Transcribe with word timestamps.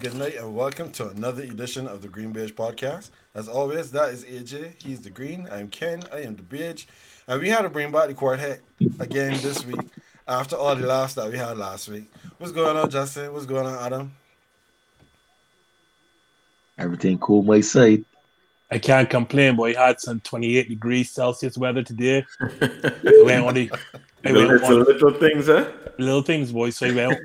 Hello, 0.00 0.10
hello, 0.10 0.26
good 0.26 0.32
night, 0.32 0.40
and 0.40 0.54
welcome 0.54 0.92
to 0.92 1.08
another 1.08 1.42
edition 1.42 1.88
of 1.88 2.02
the 2.02 2.08
GreenBaje 2.08 2.52
Podcast. 2.52 3.10
As 3.34 3.48
always, 3.48 3.90
that 3.90 4.10
is 4.10 4.24
AJ. 4.24 4.80
He's 4.80 5.00
the 5.00 5.10
green. 5.10 5.48
I'm 5.50 5.68
Ken. 5.68 6.02
I 6.12 6.20
am 6.20 6.36
the 6.36 6.42
beige. 6.42 6.86
And 7.26 7.40
we 7.40 7.48
had 7.48 7.62
to 7.62 7.68
bring 7.68 7.90
back 7.90 8.06
the 8.08 8.14
quartet 8.14 8.60
again 9.00 9.40
this 9.42 9.64
week 9.66 9.80
after 10.28 10.54
all 10.56 10.76
the 10.76 10.86
laughs 10.86 11.14
that 11.14 11.30
we 11.30 11.36
had 11.36 11.56
last 11.58 11.88
week. 11.88 12.12
What's 12.38 12.52
going 12.52 12.76
on, 12.76 12.90
Justin? 12.90 13.32
What's 13.32 13.46
going 13.46 13.66
on, 13.66 13.84
Adam? 13.84 14.12
Everything 16.78 17.18
cool, 17.18 17.42
my 17.42 17.60
side. 17.60 18.04
I 18.70 18.78
can't 18.78 19.08
complain, 19.10 19.56
boy. 19.56 19.74
I 19.76 19.88
had 19.88 20.00
some 20.00 20.20
28 20.20 20.68
degrees 20.68 21.10
Celsius 21.10 21.58
weather 21.58 21.82
today. 21.82 22.24
I 22.40 23.22
went 23.24 23.44
on 23.44 23.54
the, 23.54 23.70
I 24.24 24.32
The 24.32 24.34
went 24.34 24.48
little, 24.48 24.66
on 24.66 24.84
little 24.84 25.12
things, 25.14 25.48
eh? 25.48 25.68
little 25.98 26.22
things, 26.22 26.52
boy. 26.52 26.70
So 26.70 26.86
I 26.86 26.94
went, 26.94 27.20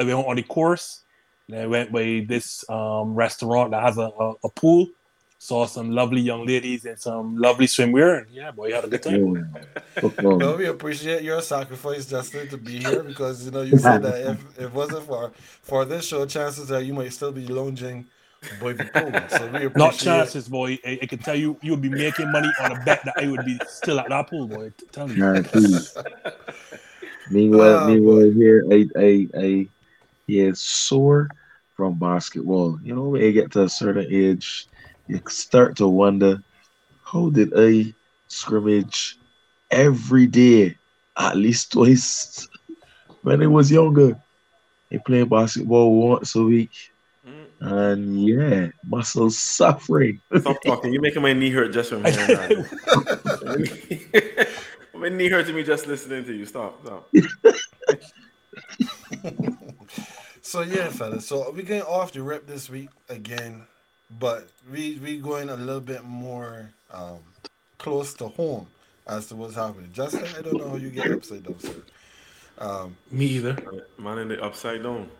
I 0.00 0.04
went 0.04 0.26
on 0.26 0.36
the 0.36 0.42
course. 0.42 1.02
And 1.48 1.58
I 1.58 1.66
went 1.66 1.92
by 1.92 2.24
this 2.28 2.68
um, 2.68 3.14
restaurant 3.14 3.70
that 3.70 3.82
has 3.82 3.98
a, 3.98 4.10
a, 4.18 4.34
a 4.44 4.48
pool. 4.50 4.88
Saw 5.40 5.66
some 5.66 5.92
lovely 5.92 6.20
young 6.20 6.44
ladies 6.46 6.84
and 6.84 6.98
some 6.98 7.36
lovely 7.36 7.66
swimwear. 7.66 8.22
And 8.22 8.30
yeah, 8.30 8.50
boy, 8.50 8.68
you 8.68 8.74
had 8.74 8.84
a 8.84 8.88
good 8.88 9.02
time. 9.02 9.36
Yeah. 9.36 10.00
Fuck. 10.00 10.20
Well, 10.20 10.56
we 10.56 10.66
appreciate 10.66 11.22
your 11.22 11.40
sacrifice, 11.42 12.06
Justin, 12.06 12.48
to 12.48 12.58
be 12.58 12.80
here 12.80 13.04
because 13.04 13.44
you 13.44 13.52
know 13.52 13.62
you 13.62 13.78
said 13.78 14.02
that 14.02 14.32
if, 14.32 14.58
if 14.58 14.64
it 14.64 14.72
wasn't 14.72 15.06
for 15.06 15.30
for 15.62 15.84
this 15.84 16.06
show, 16.06 16.26
chances 16.26 16.72
are 16.72 16.82
you 16.82 16.92
might 16.92 17.12
still 17.12 17.30
be 17.30 17.46
lounging 17.46 18.06
boy 18.60 18.72
the 18.74 18.84
pool. 18.84 19.12
So 19.28 19.46
we 19.46 19.66
appreciate 19.66 19.76
Not 19.76 19.94
chances, 19.94 20.48
boy. 20.48 20.78
I, 20.84 20.98
I 21.02 21.06
can 21.06 21.18
tell 21.18 21.34
you, 21.34 21.58
you 21.62 21.72
would 21.72 21.82
be 21.82 21.88
making 21.88 22.30
money 22.30 22.50
on 22.60 22.72
a 22.72 22.84
bet 22.84 23.04
that 23.04 23.14
I 23.16 23.28
would 23.28 23.44
be 23.44 23.58
still 23.68 24.00
at 24.00 24.08
that 24.08 24.28
pool, 24.28 24.46
boy. 24.46 24.72
Tell 24.92 25.08
you. 25.08 25.16
Guaranteed. 25.16 25.80
Meanwhile, 27.30 27.78
Ah, 27.80 27.86
meanwhile, 27.86 28.30
here 28.30 28.64
I 28.72 28.88
I 28.96 29.28
I 29.36 29.68
yeah 30.26 30.52
sore 30.54 31.28
from 31.78 31.96
basketball. 31.96 32.78
You 32.82 32.94
know, 32.96 33.04
when 33.04 33.22
you 33.22 33.32
get 33.32 33.52
to 33.52 33.62
a 33.62 33.68
certain 33.68 34.08
age, 34.10 34.66
you 35.06 35.22
start 35.28 35.76
to 35.76 35.86
wonder, 35.86 36.42
how 37.04 37.30
did 37.30 37.52
I 37.56 37.94
scrimmage 38.26 39.16
every 39.70 40.26
day, 40.26 40.76
at 41.16 41.36
least 41.36 41.72
twice 41.72 42.48
when 43.22 43.40
I 43.42 43.46
was 43.46 43.70
younger? 43.70 44.18
I 44.92 44.98
play 44.98 45.22
basketball 45.22 45.94
once 45.94 46.34
a 46.34 46.42
week, 46.42 46.72
Mm. 47.26 47.46
and 47.60 48.26
yeah, 48.26 48.68
muscles 48.84 49.38
suffering. 49.38 50.20
Stop 50.40 50.56
talking. 50.64 50.92
You're 50.92 51.02
making 51.02 51.22
my 51.22 51.32
knee 51.32 51.50
hurt 51.50 51.72
just 51.72 51.90
from 51.90 52.04
hearing 52.04 52.26
that. 52.26 52.50
my 54.94 55.10
knee 55.10 55.28
hurting 55.28 55.54
me 55.54 55.62
just 55.62 55.86
listening 55.86 56.24
to 56.24 56.32
you. 56.32 56.46
Stop. 56.46 56.80
Stop. 56.84 57.12
So 60.48 60.62
yeah, 60.62 60.88
fellas. 60.90 61.26
So 61.26 61.50
we're 61.52 61.62
going 61.64 61.82
off 61.82 62.12
the 62.12 62.22
rip 62.22 62.46
this 62.46 62.70
week 62.70 62.90
again, 63.08 63.66
but 64.10 64.48
we 64.70 64.98
we 64.98 65.18
going 65.18 65.50
a 65.50 65.56
little 65.56 65.80
bit 65.80 66.04
more 66.04 66.74
um 66.90 67.20
close 67.78 68.14
to 68.14 68.28
home 68.28 68.68
as 69.06 69.26
to 69.28 69.36
what's 69.36 69.56
happening. 69.56 69.92
Justin, 69.92 70.34
I 70.36 70.42
don't 70.42 70.58
know 70.58 70.70
how 70.70 70.76
you 70.76 70.90
get 70.90 71.10
upside 71.12 71.44
down, 71.44 71.60
sir. 71.60 71.84
Um, 72.58 72.98
Me 73.10 73.26
either. 73.26 73.56
Man 73.98 74.18
in 74.18 74.28
the 74.28 74.42
upside 74.42 74.82
down. 74.82 75.10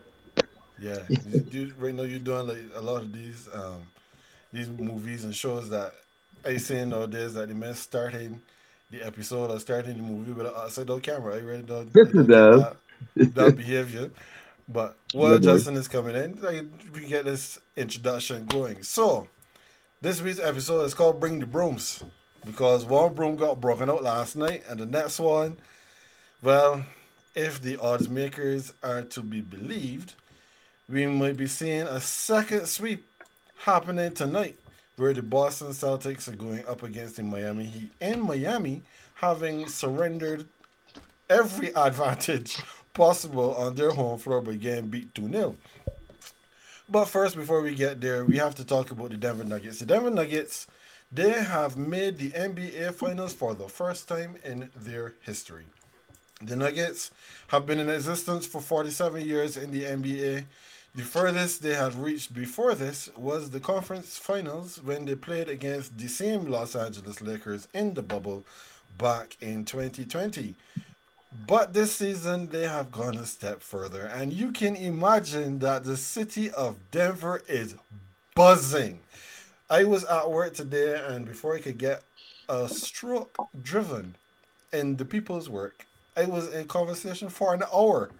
yeah, 0.78 1.02
you, 1.26 1.42
you, 1.50 1.74
right 1.78 1.94
now 1.94 2.02
you're 2.02 2.20
doing 2.20 2.46
like 2.48 2.64
a 2.74 2.80
lot 2.80 3.02
of 3.02 3.12
these 3.12 3.48
um 3.52 3.82
these 4.52 4.68
movies 4.68 5.24
and 5.24 5.34
shows 5.34 5.70
that 5.70 5.92
I 6.44 6.58
seen 6.58 6.90
nowadays 6.90 7.34
that 7.34 7.48
the 7.48 7.54
men 7.54 7.74
starting 7.74 8.42
the 8.90 9.02
episode 9.02 9.50
or 9.50 9.60
starting 9.60 9.96
the 9.96 10.02
movie 10.02 10.32
with 10.32 10.46
an 10.46 10.54
upside 10.56 10.88
down 10.88 11.00
camera. 11.02 11.36
I 11.36 11.40
really 11.40 11.62
don't, 11.62 11.92
I 12.02 12.06
Yes, 12.06 12.08
don't 12.10 12.14
it 12.14 12.28
get 12.28 12.28
does. 12.28 12.54
that, 12.54 12.76
that 13.34 13.56
behavior. 13.56 14.10
But 14.68 14.98
while 15.12 15.32
Yeah. 15.32 15.38
Justin 15.38 15.76
is 15.76 15.88
coming 15.88 16.14
in, 16.14 16.40
like, 16.42 16.64
we 16.92 17.06
get 17.06 17.24
this 17.24 17.58
introduction 17.76 18.44
going. 18.46 18.82
So, 18.82 19.28
this 20.02 20.20
week's 20.20 20.38
episode 20.38 20.82
is 20.82 20.94
called 20.94 21.20
Bring 21.20 21.40
the 21.40 21.46
Brooms 21.46 22.02
because 22.44 22.84
one 22.84 23.14
broom 23.14 23.36
got 23.36 23.60
broken 23.60 23.88
out 23.90 24.02
last 24.02 24.36
night, 24.36 24.62
and 24.68 24.78
the 24.78 24.86
next 24.86 25.18
one, 25.18 25.56
well, 26.42 26.84
if 27.34 27.60
the 27.60 27.78
odds 27.78 28.08
makers 28.08 28.72
are 28.82 29.02
to 29.02 29.22
be 29.22 29.40
believed, 29.40 30.14
we 30.88 31.06
might 31.06 31.36
be 31.36 31.46
seeing 31.46 31.82
a 31.82 32.00
second 32.00 32.66
sweep 32.66 33.06
happening 33.58 34.12
tonight 34.12 34.58
where 34.96 35.12
the 35.14 35.22
Boston 35.22 35.68
Celtics 35.68 36.28
are 36.28 36.36
going 36.36 36.66
up 36.66 36.82
against 36.82 37.16
the 37.16 37.22
Miami 37.22 37.64
Heat 37.64 37.92
in 38.00 38.20
Miami, 38.20 38.82
having 39.14 39.66
surrendered 39.68 40.46
every 41.30 41.68
advantage 41.76 42.58
possible 42.94 43.54
on 43.54 43.74
their 43.74 43.90
home 43.90 44.18
floor 44.18 44.40
by 44.40 44.54
getting 44.54 44.88
beat 44.88 45.14
2 45.14 45.30
0. 45.30 45.56
But 46.88 47.04
first, 47.04 47.36
before 47.36 47.60
we 47.60 47.74
get 47.74 48.00
there, 48.00 48.24
we 48.24 48.38
have 48.38 48.54
to 48.54 48.64
talk 48.64 48.90
about 48.90 49.10
the 49.10 49.16
Denver 49.16 49.44
Nuggets. 49.44 49.80
The 49.80 49.86
Denver 49.86 50.10
Nuggets, 50.10 50.66
they 51.12 51.32
have 51.32 51.76
made 51.76 52.16
the 52.16 52.30
NBA 52.30 52.94
Finals 52.94 53.34
for 53.34 53.54
the 53.54 53.68
first 53.68 54.08
time 54.08 54.36
in 54.42 54.70
their 54.74 55.14
history. 55.20 55.64
The 56.40 56.56
Nuggets 56.56 57.10
have 57.48 57.66
been 57.66 57.80
in 57.80 57.90
existence 57.90 58.46
for 58.46 58.60
47 58.60 59.26
years 59.26 59.56
in 59.56 59.70
the 59.70 59.82
NBA. 59.82 60.44
The 60.94 61.02
furthest 61.02 61.62
they 61.62 61.74
had 61.74 61.94
reached 61.94 62.32
before 62.32 62.74
this 62.74 63.10
was 63.16 63.50
the 63.50 63.60
conference 63.60 64.16
finals 64.16 64.80
when 64.82 65.04
they 65.04 65.14
played 65.14 65.48
against 65.48 65.98
the 65.98 66.08
same 66.08 66.46
Los 66.46 66.74
Angeles 66.74 67.20
Lakers 67.20 67.68
in 67.74 67.94
the 67.94 68.02
bubble 68.02 68.44
back 68.96 69.36
in 69.40 69.64
2020. 69.64 70.54
But 71.46 71.74
this 71.74 71.96
season, 71.96 72.48
they 72.48 72.66
have 72.66 72.90
gone 72.90 73.16
a 73.18 73.26
step 73.26 73.62
further, 73.62 74.06
and 74.06 74.32
you 74.32 74.50
can 74.50 74.76
imagine 74.76 75.58
that 75.58 75.84
the 75.84 75.96
city 75.96 76.50
of 76.50 76.76
Denver 76.90 77.42
is 77.46 77.74
buzzing. 78.34 79.00
I 79.68 79.84
was 79.84 80.04
at 80.04 80.30
work 80.30 80.54
today, 80.54 81.00
and 81.06 81.26
before 81.26 81.54
I 81.54 81.60
could 81.60 81.76
get 81.76 82.02
a 82.48 82.66
stroke 82.68 83.36
driven 83.62 84.14
in 84.72 84.96
the 84.96 85.04
people's 85.04 85.50
work, 85.50 85.86
I 86.16 86.24
was 86.24 86.52
in 86.52 86.66
conversation 86.66 87.28
for 87.28 87.52
an 87.52 87.62
hour 87.74 88.10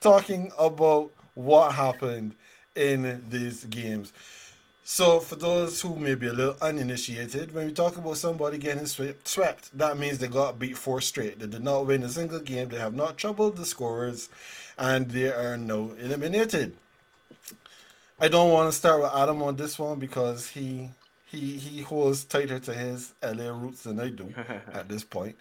talking 0.00 0.52
about 0.56 1.10
what 1.34 1.72
happened 1.72 2.34
in 2.76 3.24
these 3.28 3.64
games. 3.64 4.12
So, 4.84 5.20
for 5.20 5.36
those 5.36 5.80
who 5.80 5.94
may 5.94 6.16
be 6.16 6.26
a 6.26 6.32
little 6.32 6.56
uninitiated, 6.60 7.54
when 7.54 7.66
we 7.66 7.72
talk 7.72 7.96
about 7.96 8.16
somebody 8.16 8.58
getting 8.58 8.86
swept, 8.86 9.78
that 9.78 9.96
means 9.96 10.18
they 10.18 10.26
got 10.26 10.58
beat 10.58 10.76
four 10.76 11.00
straight. 11.00 11.38
They 11.38 11.46
did 11.46 11.62
not 11.62 11.86
win 11.86 12.02
a 12.02 12.08
single 12.08 12.40
game. 12.40 12.68
They 12.68 12.78
have 12.78 12.94
not 12.94 13.16
troubled 13.16 13.56
the 13.56 13.64
scorers, 13.64 14.28
and 14.76 15.08
they 15.08 15.32
are 15.32 15.56
now 15.56 15.92
eliminated. 16.00 16.76
I 18.18 18.26
don't 18.26 18.50
want 18.50 18.72
to 18.72 18.76
start 18.76 19.00
with 19.02 19.14
Adam 19.14 19.42
on 19.42 19.54
this 19.56 19.78
one 19.78 20.00
because 20.00 20.48
he 20.48 20.90
he 21.26 21.58
he 21.58 21.82
holds 21.82 22.24
tighter 22.24 22.58
to 22.58 22.74
his 22.74 23.14
LA 23.22 23.56
roots 23.56 23.84
than 23.84 24.00
I 24.00 24.08
do 24.08 24.34
at 24.72 24.88
this 24.88 25.04
point. 25.04 25.36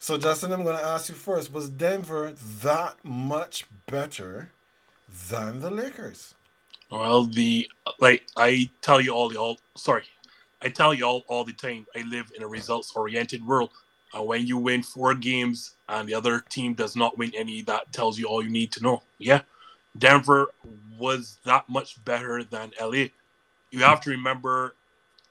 So, 0.00 0.18
Justin, 0.18 0.52
I'm 0.52 0.64
going 0.64 0.76
to 0.76 0.84
ask 0.84 1.08
you 1.08 1.14
first: 1.14 1.52
Was 1.52 1.68
Denver 1.68 2.32
that 2.62 2.96
much 3.04 3.64
better 3.86 4.50
than 5.30 5.60
the 5.60 5.70
Lakers? 5.70 6.34
Well, 6.92 7.24
the 7.24 7.70
like 8.00 8.24
I 8.36 8.70
tell 8.82 9.00
you 9.00 9.12
all 9.14 9.30
the 9.30 9.38
all 9.38 9.58
sorry, 9.76 10.04
I 10.60 10.68
tell 10.68 10.92
you 10.92 11.04
all 11.06 11.24
all 11.26 11.42
the 11.42 11.54
time. 11.54 11.86
I 11.96 12.02
live 12.02 12.30
in 12.36 12.42
a 12.42 12.46
results 12.46 12.92
oriented 12.94 13.46
world. 13.46 13.70
And 14.12 14.26
when 14.26 14.46
you 14.46 14.58
win 14.58 14.82
four 14.82 15.14
games 15.14 15.76
and 15.88 16.06
the 16.06 16.14
other 16.14 16.40
team 16.50 16.74
does 16.74 16.94
not 16.94 17.16
win 17.16 17.32
any, 17.34 17.62
that 17.62 17.90
tells 17.94 18.18
you 18.18 18.26
all 18.26 18.44
you 18.44 18.50
need 18.50 18.72
to 18.72 18.82
know. 18.82 19.02
Yeah, 19.18 19.40
Denver 19.96 20.48
was 20.98 21.38
that 21.44 21.66
much 21.66 22.04
better 22.04 22.44
than 22.44 22.72
LA. 22.78 23.06
You 23.70 23.80
have 23.80 24.02
to 24.02 24.10
remember, 24.10 24.74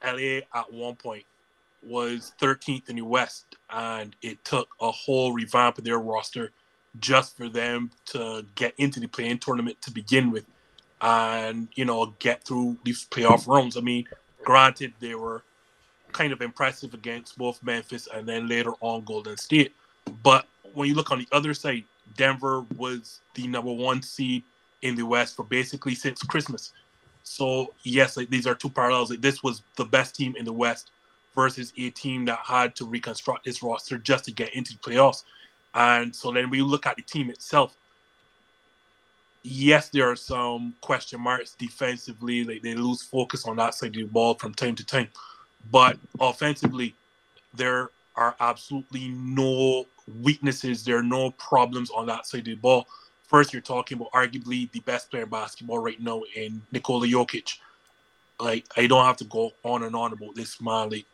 LA 0.04 0.40
at 0.56 0.74
one 0.74 0.96
point 0.96 1.26
was 1.84 2.34
13th 2.42 2.90
in 2.90 2.96
the 2.96 3.04
West, 3.04 3.56
and 3.70 4.16
it 4.24 4.44
took 4.44 4.70
a 4.82 4.92
whole 4.92 5.32
revamp 5.32 5.78
of 5.78 5.84
their 5.84 6.00
roster 6.00 6.50
just 7.00 7.38
for 7.38 7.50
them 7.50 7.92
to 8.06 8.46
get 8.56 8.74
into 8.80 9.00
the 9.00 9.08
play-in 9.08 9.38
tournament 9.38 9.80
to 9.84 9.92
begin 9.92 10.32
with 10.32 10.46
and 11.02 11.68
you 11.74 11.86
know 11.86 12.14
get 12.20 12.44
through 12.44 12.78
these 12.84 13.06
playoff 13.06 13.48
rounds. 13.48 13.78
I 13.78 13.82
mean, 13.82 14.06
granted 14.44 14.94
they 15.00 15.16
were 15.16 15.44
kind 16.12 16.34
of 16.34 16.42
impressive 16.42 16.94
against 16.94 17.38
both 17.38 17.62
Memphis 17.64 18.08
and 18.14 18.28
then 18.28 18.48
later 18.48 18.74
on 18.82 19.04
Golden 19.04 19.38
State, 19.38 19.74
but 20.24 20.46
when 20.74 20.88
you 20.88 20.96
look 20.96 21.12
on 21.12 21.20
the 21.20 21.28
other 21.32 21.54
side, 21.54 21.84
Denver 22.18 22.66
was 22.78 23.22
the 23.34 23.48
number 23.48 23.72
one 23.72 24.02
seed 24.02 24.44
in 24.82 24.96
the 24.96 25.04
West 25.04 25.36
for 25.36 25.44
basically 25.44 25.96
since 25.96 26.22
Christmas. 26.24 26.74
So 27.24 27.74
yes, 27.84 28.18
like 28.18 28.30
these 28.30 28.48
are 28.48 28.56
two 28.56 28.70
parallels. 28.70 29.10
Like 29.10 29.22
this 29.22 29.44
was 29.44 29.64
the 29.76 29.86
best 29.86 30.16
team 30.16 30.36
in 30.38 30.46
the 30.46 30.54
West 30.54 30.92
versus 31.36 31.72
a 31.78 31.90
team 31.92 32.26
that 32.26 32.40
had 32.40 32.76
to 32.76 32.86
reconstruct 32.86 33.48
its 33.48 33.64
roster 33.64 33.98
just 33.98 34.26
to 34.26 34.32
get 34.32 34.54
into 34.54 34.74
the 34.74 34.80
playoffs. 34.80 35.24
And 35.74 36.14
so 36.14 36.32
then 36.32 36.50
we 36.50 36.62
look 36.62 36.86
at 36.86 36.98
the 36.98 37.04
team 37.04 37.30
itself 37.30 37.78
yes, 39.44 39.90
there 39.90 40.10
are 40.10 40.16
some 40.16 40.74
question 40.82 41.22
marks 41.22 41.54
defensively. 41.54 42.44
Like 42.44 42.62
they 42.62 42.76
lose 42.76 43.02
focus 43.02 43.46
on 43.46 43.58
that 43.58 43.76
side 43.76 43.88
of 43.88 43.94
the 43.96 44.04
ball 44.04 44.36
from 44.36 44.54
time 44.54 44.76
to 44.76 44.86
time. 44.86 45.10
But 45.72 45.98
offensively, 46.20 46.96
there 47.54 47.90
are 48.16 48.36
absolutely 48.40 49.10
no 49.10 49.86
weaknesses. 50.22 50.84
There 50.84 50.98
are 50.98 51.04
no 51.04 51.32
problems 51.32 51.90
on 51.92 52.08
that 52.08 52.26
side 52.26 52.40
of 52.40 52.46
the 52.46 52.56
ball 52.56 52.88
first 53.32 53.54
you're 53.54 53.62
talking 53.62 53.98
about 53.98 54.12
arguably 54.12 54.70
the 54.74 54.82
best 54.82 55.10
player 55.10 55.24
in 55.24 55.30
basketball 55.30 55.80
right 55.80 56.00
now 56.02 56.22
in 56.36 56.62
Nikola 56.74 57.08
Jokic. 57.08 57.58
Like 58.42 58.66
I 58.76 58.88
don't 58.88 59.06
have 59.06 59.18
to 59.18 59.24
go 59.24 59.54
on 59.64 59.84
and 59.84 59.96
on 59.96 60.12
about 60.12 60.36
this 60.36 60.60
man, 60.60 60.90
like 60.90 61.06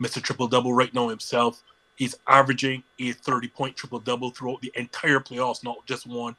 Mr. 0.00 0.22
Triple 0.22 0.48
Double 0.48 0.74
right 0.74 0.92
now 0.92 1.08
himself. 1.08 1.62
He's 1.96 2.14
averaging 2.28 2.82
a 2.98 3.12
30 3.12 3.48
point 3.48 3.74
triple 3.74 4.00
double 4.00 4.30
throughout 4.30 4.60
the 4.60 4.72
entire 4.76 5.18
playoffs, 5.18 5.64
not 5.64 5.84
just 5.86 6.06
one 6.06 6.36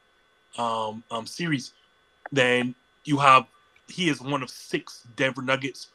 um, 0.58 1.02
um, 1.10 1.26
series. 1.26 1.72
Then 2.32 2.74
you 3.04 3.18
have 3.18 3.46
he 3.88 4.08
is 4.08 4.20
one 4.20 4.42
of 4.42 4.50
six 4.50 5.06
Denver 5.16 5.42
Nuggets 5.42 5.88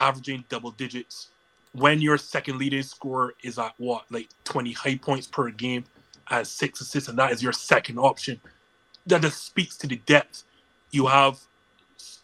averaging 0.00 0.44
double 0.48 0.70
digits. 0.72 1.28
When 1.72 2.00
your 2.00 2.18
second 2.18 2.58
leading 2.58 2.82
scorer 2.82 3.34
is 3.42 3.58
at 3.58 3.72
what, 3.78 4.04
like 4.10 4.28
20 4.44 4.72
high 4.72 4.96
points 4.96 5.26
per 5.26 5.50
game 5.50 5.84
as 6.30 6.50
six 6.50 6.80
assists, 6.80 7.08
and 7.08 7.18
that 7.18 7.32
is 7.32 7.42
your 7.42 7.52
second 7.52 7.98
option, 7.98 8.40
that 9.06 9.22
just 9.22 9.44
speaks 9.44 9.76
to 9.78 9.86
the 9.86 9.96
depth. 9.96 10.44
You 10.90 11.06
have 11.06 11.40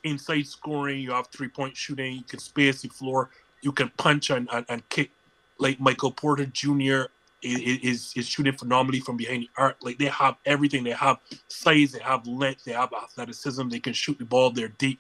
inside 0.05 0.46
scoring, 0.46 1.00
you 1.00 1.12
have 1.12 1.29
three 1.29 1.49
point 1.49 1.76
shooting, 1.76 2.17
you 2.17 2.25
can 2.25 2.38
space 2.38 2.82
the 2.82 2.88
floor, 2.88 3.31
you 3.62 3.73
can 3.73 3.90
punch 3.96 4.31
and, 4.31 4.49
and, 4.52 4.67
and 4.69 4.88
kick. 4.88 5.11
Like 5.58 5.81
Michael 5.81 6.12
Porter 6.12 6.46
Jr. 6.46 7.05
is 7.43 8.12
is 8.17 8.29
shooting 8.29 8.52
phenomenally 8.52 9.00
from 9.00 9.17
behind 9.17 9.43
the 9.43 9.50
arc. 9.56 9.76
Like 9.82 9.99
they 9.99 10.06
have 10.06 10.37
everything. 10.44 10.85
They 10.85 10.90
have 10.90 11.19
size, 11.49 11.93
they 11.93 12.00
have 12.00 12.26
length, 12.26 12.64
they 12.64 12.73
have 12.73 12.93
athleticism. 12.93 13.69
They 13.69 13.81
can 13.81 13.93
shoot 13.93 14.19
the 14.19 14.25
ball. 14.25 14.50
They're 14.50 14.69
deep. 14.69 14.99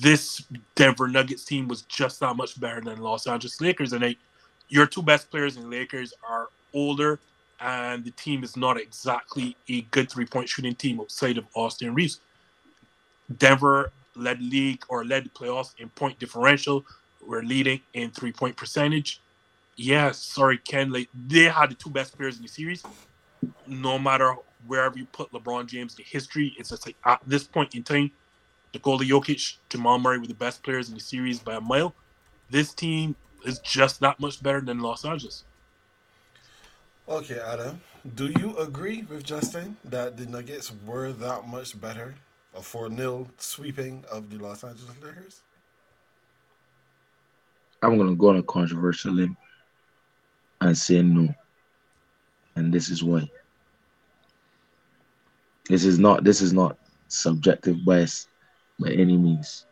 This 0.00 0.44
Denver 0.76 1.08
Nuggets 1.08 1.44
team 1.44 1.66
was 1.66 1.82
just 1.82 2.20
that 2.20 2.36
much 2.36 2.60
better 2.60 2.80
than 2.80 2.98
Los 2.98 3.26
Angeles 3.26 3.60
Lakers, 3.60 3.92
and 3.92 4.02
they, 4.02 4.16
your 4.68 4.86
two 4.86 5.02
best 5.02 5.30
players 5.30 5.56
in 5.56 5.68
Lakers 5.68 6.12
are 6.28 6.48
older, 6.72 7.18
and 7.58 8.04
the 8.04 8.12
team 8.12 8.44
is 8.44 8.56
not 8.56 8.76
exactly 8.76 9.56
a 9.68 9.82
good 9.82 10.10
three 10.10 10.26
point 10.26 10.48
shooting 10.48 10.74
team 10.74 11.00
outside 11.00 11.38
of 11.38 11.44
Austin 11.54 11.92
Reaves. 11.94 12.20
Denver 13.38 13.92
led 14.14 14.40
league 14.40 14.84
or 14.88 15.04
led 15.04 15.24
the 15.24 15.30
playoffs 15.30 15.72
in 15.78 15.88
point 15.90 16.18
differential. 16.20 16.84
We're 17.26 17.42
leading 17.42 17.80
in 17.94 18.10
three 18.10 18.32
point 18.32 18.56
percentage 18.56 19.20
yeah, 19.76 20.10
sorry, 20.12 20.58
Ken. 20.58 20.92
Like 20.92 21.08
they 21.14 21.44
had 21.44 21.70
the 21.70 21.74
two 21.74 21.90
best 21.90 22.16
players 22.16 22.36
in 22.36 22.42
the 22.42 22.48
series. 22.48 22.82
No 23.66 23.98
matter 23.98 24.34
wherever 24.66 24.98
you 24.98 25.06
put 25.06 25.32
LeBron 25.32 25.66
James 25.66 25.98
in 25.98 26.04
history, 26.04 26.54
it's 26.58 26.70
just 26.70 26.86
like 26.86 26.96
at 27.04 27.20
this 27.26 27.44
point 27.44 27.74
in 27.74 27.82
time, 27.82 28.10
Nikola 28.74 29.04
Jokic, 29.04 29.56
Jamal 29.68 29.98
Murray 29.98 30.18
were 30.18 30.26
the 30.26 30.34
best 30.34 30.62
players 30.62 30.88
in 30.88 30.94
the 30.94 31.00
series 31.00 31.38
by 31.38 31.54
a 31.54 31.60
mile. 31.60 31.94
This 32.50 32.74
team 32.74 33.16
is 33.46 33.58
just 33.60 34.00
that 34.00 34.20
much 34.20 34.42
better 34.42 34.60
than 34.60 34.80
Los 34.80 35.04
Angeles. 35.04 35.44
Okay, 37.08 37.40
Adam, 37.40 37.80
do 38.14 38.32
you 38.38 38.56
agree 38.58 39.02
with 39.02 39.24
Justin 39.24 39.76
that 39.84 40.16
the 40.16 40.26
Nuggets 40.26 40.72
were 40.86 41.12
that 41.12 41.48
much 41.48 41.80
better? 41.80 42.14
A 42.54 42.60
4 42.60 42.90
0 42.94 43.28
sweeping 43.38 44.04
of 44.10 44.28
the 44.30 44.36
Los 44.36 44.62
Angeles 44.62 44.94
Lakers? 45.02 45.40
I'm 47.82 47.96
going 47.96 48.10
to 48.10 48.16
go 48.16 48.28
on 48.28 48.36
a 48.36 48.42
controversial 48.42 49.12
limb 49.12 49.36
and 50.60 50.76
say 50.76 51.02
no. 51.02 51.28
And 52.56 52.72
this 52.72 52.90
is 52.90 53.02
why. 53.02 53.28
This 55.68 55.84
is 55.84 55.98
not 55.98 56.24
this 56.24 56.40
is 56.40 56.52
not 56.52 56.78
subjective 57.08 57.84
bias 57.84 58.26
by 58.78 58.90
any 58.90 59.16
means. 59.16 59.66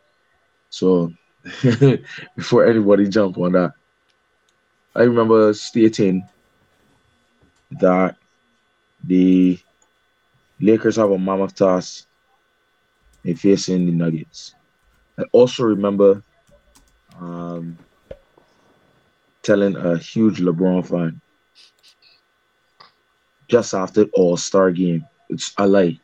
So 0.69 1.11
before 2.35 2.65
anybody 2.65 3.07
jump 3.07 3.37
on 3.37 3.53
that, 3.53 3.73
I 4.95 5.03
remember 5.03 5.53
stating 5.53 6.27
that 7.79 8.15
the 9.03 9.59
Lakers 10.59 10.95
have 10.97 11.11
a 11.11 11.17
mammoth 11.17 11.55
task 11.55 12.05
in 13.23 13.35
facing 13.35 13.85
the 13.85 13.91
Nuggets. 13.91 14.55
I 15.17 15.23
also 15.31 15.63
remember 15.63 16.23
um, 17.19 17.77
telling 19.43 19.75
a 19.75 19.97
huge 19.97 20.39
LeBron 20.39 20.85
fan 20.85 21.21
just 23.49 23.73
after 23.73 24.05
All 24.13 24.37
Star 24.37 24.71
game. 24.71 25.05
It's 25.29 25.53
a 25.57 25.67
lie. 25.67 25.99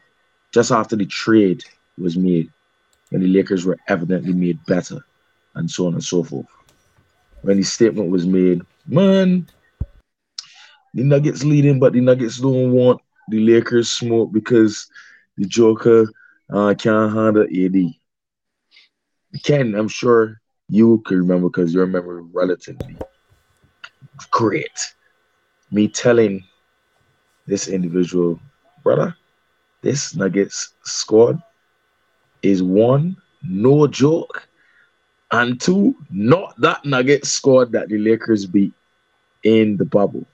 Just 0.54 0.72
after 0.72 0.96
the 0.96 1.06
trade 1.06 1.64
was 1.98 2.18
made, 2.18 2.52
when 3.10 3.22
the 3.22 3.28
Lakers 3.28 3.66
were 3.66 3.78
evidently 3.88 4.34
made 4.34 4.64
better, 4.66 5.06
and 5.56 5.70
so 5.70 5.88
on 5.88 5.94
and 5.94 6.04
so 6.04 6.24
forth. 6.24 6.48
When 7.42 7.58
the 7.58 7.64
statement 7.64 8.10
was 8.10 8.26
made, 8.26 8.62
man, 8.88 9.48
the 10.94 11.04
Nuggets 11.04 11.44
leading, 11.44 11.80
but 11.80 11.94
the 11.94 12.02
Nuggets 12.02 12.40
don't 12.40 12.72
want 12.72 13.02
the 13.30 13.40
Lakers 13.40 13.90
smoke 13.90 14.32
because 14.32 14.88
the 15.38 15.46
Joker 15.46 16.08
uh, 16.52 16.74
can't 16.78 17.14
handle 17.14 17.44
AD. 17.44 17.94
Ken, 19.44 19.76
I'm 19.76 19.90
sure 19.90 20.40
you 20.70 21.04
can 21.06 21.18
remember 21.18 21.50
because 21.50 21.74
your 21.74 21.86
memory 21.86 22.24
relatively 22.34 22.98
great. 24.32 24.94
Me 25.72 25.88
telling 25.88 26.44
this 27.48 27.68
individual, 27.68 28.40
brother, 28.84 29.16
this 29.82 30.16
Nuggets 30.16 30.74
squad 30.84 31.42
is 32.42 32.64
one, 32.64 33.16
no 33.44 33.88
joke, 33.88 34.48
and 35.32 35.60
two, 35.60 35.96
not 36.10 36.60
that 36.62 36.86
Nuggets 36.86 37.30
squad 37.30 37.72
that 37.72 37.90
the 37.90 37.98
Lakers 37.98 38.46
beat 38.46 38.74
in 39.44 39.78
the 39.78 39.86
bubble, 39.86 40.26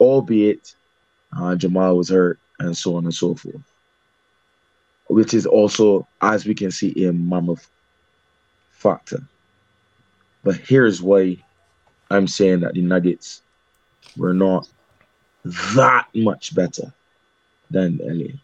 albeit 0.00 0.74
uh, 1.36 1.54
Jamal 1.54 1.96
was 1.96 2.10
hurt 2.10 2.38
and 2.58 2.76
so 2.76 2.96
on 2.96 3.04
and 3.04 3.14
so 3.14 3.34
forth. 3.34 3.62
Which 5.08 5.34
is 5.34 5.46
also, 5.46 6.06
as 6.20 6.46
we 6.46 6.54
can 6.54 6.70
see, 6.70 7.04
a 7.04 7.12
mammoth 7.12 7.68
factor. 8.70 9.22
But 10.42 10.56
here's 10.56 11.02
why 11.02 11.42
I'm 12.12 12.26
saying 12.26 12.60
that 12.60 12.74
the 12.74 12.82
Nuggets 12.82 13.42
were 14.16 14.34
not 14.34 14.68
that 15.74 16.06
much 16.14 16.54
better 16.54 16.92
than 17.70 17.98
LA. 18.02 18.34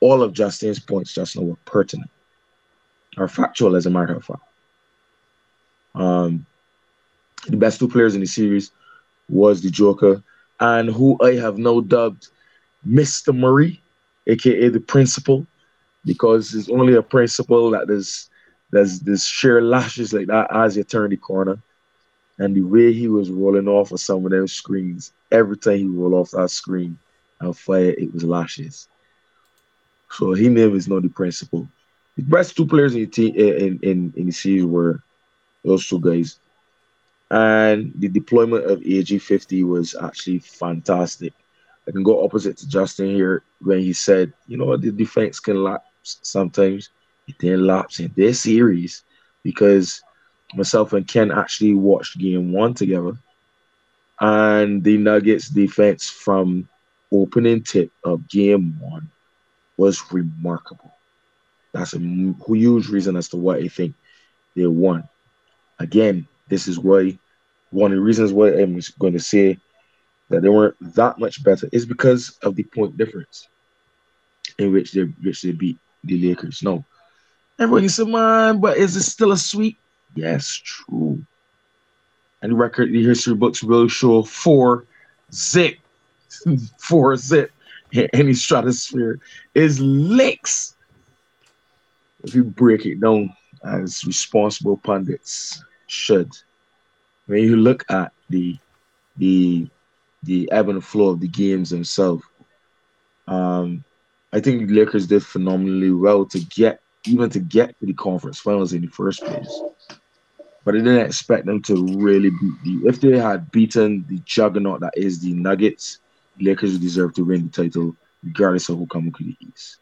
All 0.00 0.22
of 0.22 0.32
Justin's 0.32 0.78
points 0.78 1.12
just 1.12 1.36
now 1.36 1.42
were 1.42 1.56
pertinent 1.64 2.10
or 3.16 3.26
factual, 3.28 3.74
as 3.74 3.86
a 3.86 3.90
matter 3.90 4.14
of 4.14 4.24
fact. 4.24 4.42
Um, 5.94 6.46
the 7.48 7.56
best 7.56 7.80
two 7.80 7.88
players 7.88 8.14
in 8.14 8.20
the 8.20 8.26
series 8.26 8.70
was 9.28 9.60
the 9.60 9.70
Joker, 9.70 10.22
and 10.60 10.88
who 10.88 11.18
I 11.20 11.34
have 11.34 11.58
now 11.58 11.80
dubbed 11.80 12.28
Mr. 12.86 13.36
Murray, 13.36 13.80
aka 14.26 14.68
the 14.68 14.80
principal, 14.80 15.46
because 16.04 16.54
it's 16.54 16.70
only 16.70 16.94
a 16.94 17.02
principal 17.02 17.70
that 17.70 17.88
there's 17.88 18.30
there's 18.70 19.00
this 19.00 19.24
sheer 19.24 19.62
lashes 19.62 20.12
like 20.12 20.26
that 20.26 20.54
as 20.54 20.76
you 20.76 20.84
turn 20.84 21.10
the 21.10 21.16
corner 21.16 21.58
and 22.38 22.54
the 22.54 22.62
way 22.62 22.92
he 22.92 23.08
was 23.08 23.30
rolling 23.30 23.68
off 23.68 23.92
of 23.92 24.00
some 24.00 24.24
of 24.24 24.30
those 24.30 24.52
screens, 24.52 25.12
every 25.30 25.56
time 25.56 25.78
he 25.78 25.86
rolled 25.86 26.14
off 26.14 26.30
that 26.32 26.50
screen 26.50 26.98
and 27.40 27.56
fire, 27.56 27.90
it 27.90 28.12
was 28.12 28.24
lashes. 28.24 28.88
So 30.10 30.32
he 30.34 30.48
never 30.48 30.76
is 30.76 30.88
not 30.88 31.02
the 31.02 31.08
principal. 31.08 31.68
The 32.16 32.22
best 32.22 32.56
two 32.56 32.66
players 32.66 32.94
in 32.94 33.02
the 33.02 33.06
team 33.06 33.34
eh, 33.36 33.64
in, 33.66 33.78
in, 33.82 34.12
in 34.16 34.26
the 34.26 34.32
series 34.32 34.64
were 34.64 35.02
those 35.64 35.86
two 35.86 36.00
guys. 36.00 36.38
And 37.30 37.92
the 37.96 38.08
deployment 38.08 38.64
of 38.70 38.80
AG50 38.80 39.64
was 39.64 39.96
actually 40.00 40.38
fantastic. 40.38 41.32
I 41.88 41.92
can 41.92 42.02
go 42.02 42.24
opposite 42.24 42.56
to 42.58 42.68
Justin 42.68 43.10
here 43.14 43.42
when 43.60 43.80
he 43.80 43.92
said, 43.92 44.32
you 44.46 44.56
know, 44.56 44.76
the 44.76 44.90
defense 44.90 45.40
can 45.40 45.62
lapse 45.62 46.18
sometimes. 46.22 46.90
It 47.26 47.38
didn't 47.38 47.66
lapse 47.66 47.98
in 47.98 48.12
this 48.16 48.42
series 48.42 49.02
because 49.42 50.02
myself 50.54 50.92
and 50.92 51.06
Ken 51.06 51.30
actually 51.30 51.74
watched 51.74 52.18
game 52.18 52.52
one 52.52 52.74
together. 52.74 53.16
And 54.20 54.82
the 54.82 54.96
Nuggets 54.96 55.48
defense 55.48 56.08
from 56.08 56.68
opening 57.12 57.62
tip 57.62 57.90
of 58.04 58.28
game 58.28 58.78
one 58.80 59.10
was 59.76 60.12
remarkable. 60.12 60.92
That's 61.72 61.94
a 61.94 61.98
huge 61.98 62.88
reason 62.88 63.16
as 63.16 63.28
to 63.28 63.36
why 63.36 63.56
I 63.56 63.68
think 63.68 63.94
they 64.54 64.66
won. 64.66 65.06
Again, 65.78 66.26
this 66.48 66.68
is 66.68 66.78
why 66.78 67.18
one 67.70 67.92
of 67.92 67.96
the 67.96 68.02
reasons 68.02 68.32
why 68.32 68.54
I'm 68.54 68.80
going 68.98 69.12
to 69.12 69.20
say 69.20 69.58
that 70.30 70.42
they 70.42 70.48
weren't 70.48 70.76
that 70.94 71.18
much 71.18 71.44
better 71.44 71.68
is 71.72 71.84
because 71.84 72.38
of 72.42 72.56
the 72.56 72.62
point 72.62 72.96
difference 72.96 73.48
in 74.58 74.72
which 74.72 74.92
they 74.92 75.02
which 75.02 75.42
they 75.42 75.52
beat 75.52 75.78
the 76.04 76.28
Lakers. 76.28 76.62
No, 76.62 76.84
everybody 77.58 77.88
said, 77.88 78.08
"Man, 78.08 78.60
but 78.60 78.78
is 78.78 78.96
it 78.96 79.02
still 79.02 79.32
a 79.32 79.36
sweep?" 79.36 79.78
Yes, 80.16 80.48
true. 80.48 81.24
And 82.42 82.58
record, 82.58 82.92
the 82.92 83.04
history 83.04 83.34
books 83.34 83.62
will 83.62 83.86
show 83.86 84.22
four 84.22 84.86
zip, 85.32 85.76
four 86.78 87.16
zip 87.16 87.50
in 87.92 88.08
any 88.12 88.34
stratosphere 88.34 89.20
is 89.54 89.80
licks. 89.80 90.74
If 92.24 92.34
you 92.34 92.44
break 92.44 92.86
it 92.86 93.00
down 93.00 93.32
as 93.64 94.04
responsible 94.04 94.78
pundits 94.78 95.62
should, 95.86 96.30
when 97.26 97.42
you 97.42 97.56
look 97.56 97.84
at 97.90 98.12
the 98.30 98.56
the 99.16 99.68
the 100.22 100.50
ebb 100.50 100.68
and 100.68 100.84
flow 100.84 101.10
of 101.10 101.20
the 101.20 101.28
games 101.28 101.70
themselves, 101.70 102.24
um, 103.28 103.84
I 104.32 104.40
think 104.40 104.66
the 104.66 104.74
Lakers 104.74 105.06
did 105.06 105.24
phenomenally 105.24 105.90
well 105.90 106.24
to 106.26 106.40
get 106.40 106.80
even 107.06 107.30
to 107.30 107.40
get 107.40 107.78
to 107.78 107.86
the 107.86 107.94
conference 107.94 108.38
finals 108.38 108.72
in 108.72 108.82
the 108.82 108.88
first 108.88 109.20
place. 109.24 109.62
But 110.66 110.74
I 110.74 110.78
didn't 110.78 111.06
expect 111.06 111.46
them 111.46 111.62
to 111.62 111.86
really 111.96 112.30
beat 112.30 112.64
the. 112.64 112.88
If 112.88 113.00
they 113.00 113.16
had 113.16 113.52
beaten 113.52 114.04
the 114.08 114.18
juggernaut 114.24 114.80
that 114.80 114.94
is 114.96 115.20
the 115.20 115.32
Nuggets, 115.32 116.00
Lakers 116.40 116.72
would 116.72 116.80
deserve 116.80 117.14
to 117.14 117.24
win 117.24 117.44
the 117.46 117.62
title, 117.64 117.96
regardless 118.24 118.68
of 118.68 118.78
who 118.78 118.86
comes 118.88 119.16
to 119.16 119.24
the 119.24 119.36
East. 119.40 119.76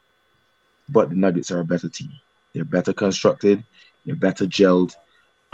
But 0.91 1.09
the 1.09 1.17
Nuggets 1.17 1.51
are 1.51 1.61
a 1.61 1.65
better 1.65 1.89
team. 1.89 2.13
They're 2.53 2.67
better 2.67 2.93
constructed, 2.93 3.65
they're 4.05 4.15
better 4.15 4.45
gelled, 4.45 4.95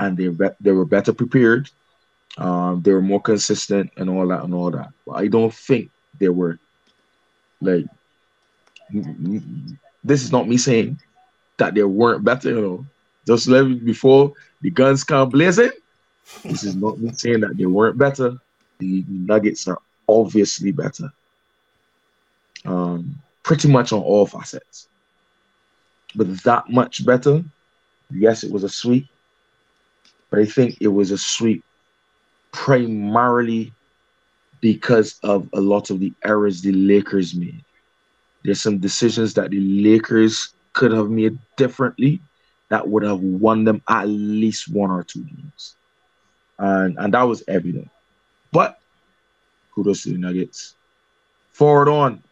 and 0.01 0.17
they 0.17 0.27
be- 0.27 0.57
they 0.61 0.73
were 0.73 0.85
better 0.85 1.13
prepared. 1.13 1.71
Um, 2.37 2.83
they 2.83 2.93
were 2.93 3.01
more 3.01 3.23
consistent 3.23 3.93
and 3.97 4.11
all 4.11 4.27
that 4.27 4.43
and 4.43 4.53
all 4.53 4.73
that. 4.73 4.89
But 5.07 5.13
I 5.13 5.29
don't 5.29 5.55
think 5.55 5.93
they 6.19 6.29
were 6.29 6.59
like 7.61 7.87
this 10.03 10.25
is 10.25 10.33
not 10.33 10.49
me 10.49 10.57
saying 10.57 10.99
that 11.59 11.75
they 11.75 11.85
weren't 11.85 12.25
better, 12.25 12.51
you 12.51 12.61
know. 12.61 12.87
Just 13.31 13.47
let 13.47 13.85
before 13.85 14.33
the 14.61 14.71
guns 14.71 15.05
come 15.05 15.29
blazing. 15.29 15.71
This 16.43 16.65
is 16.65 16.75
not 16.75 16.99
me 16.99 17.13
saying 17.13 17.39
that 17.43 17.57
they 17.57 17.65
weren't 17.65 17.97
better. 17.97 18.37
The 18.79 19.05
Nuggets 19.07 19.69
are 19.69 19.79
obviously 20.09 20.73
better. 20.73 21.13
Um, 22.65 23.23
pretty 23.45 23.69
much 23.69 23.93
on 23.93 24.01
all 24.01 24.27
facets. 24.27 24.89
But 26.17 26.43
that 26.43 26.71
much 26.71 27.07
better. 27.07 27.45
Yes, 28.11 28.43
it 28.43 28.51
was 28.51 28.65
a 28.65 28.69
sweep. 28.69 29.07
But 30.31 30.41
I 30.41 30.45
think 30.45 30.79
it 30.81 30.89
was 30.89 31.13
a 31.13 31.19
sweep 31.19 31.63
primarily 32.51 33.73
because 34.61 35.21
of 35.23 35.49
a 35.53 35.61
lot 35.61 35.91
of 35.91 36.01
the 36.01 36.13
errors 36.25 36.63
the 36.63 36.73
Lakers 36.73 37.37
made. 37.37 37.63
There's 38.43 38.61
some 38.61 38.79
decisions 38.79 39.35
that 39.35 39.51
the 39.51 39.61
Lakers 39.61 40.53
could 40.73 40.91
have 40.91 41.11
made 41.11 41.39
differently 41.57 42.21
that 42.71 42.89
would 42.89 43.03
have 43.03 43.21
won 43.21 43.65
them 43.65 43.83
at 43.89 44.05
least 44.05 44.69
one 44.69 44.91
or 44.91 45.05
two 45.05 45.23
games. 45.25 45.77
And 46.59 46.97
and 46.99 47.15
that 47.15 47.23
was 47.23 47.43
evident. 47.47 47.91
But 48.53 48.81
kudos 49.75 50.03
to 50.05 50.12
the 50.12 50.19
Nuggets. 50.19 50.75
Forward 51.53 51.89
on. 51.89 52.23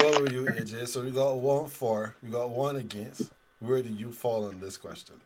What 0.00 0.20
were 0.20 0.30
you, 0.30 0.44
AJ? 0.44 0.88
So 0.88 1.02
we 1.02 1.10
got 1.10 1.36
one 1.36 1.68
for, 1.68 2.16
we 2.22 2.30
got 2.30 2.48
one 2.48 2.76
against. 2.76 3.30
Where 3.58 3.82
do 3.82 3.90
you 3.90 4.12
fall 4.12 4.46
on 4.46 4.58
this 4.58 4.78
question? 4.78 5.16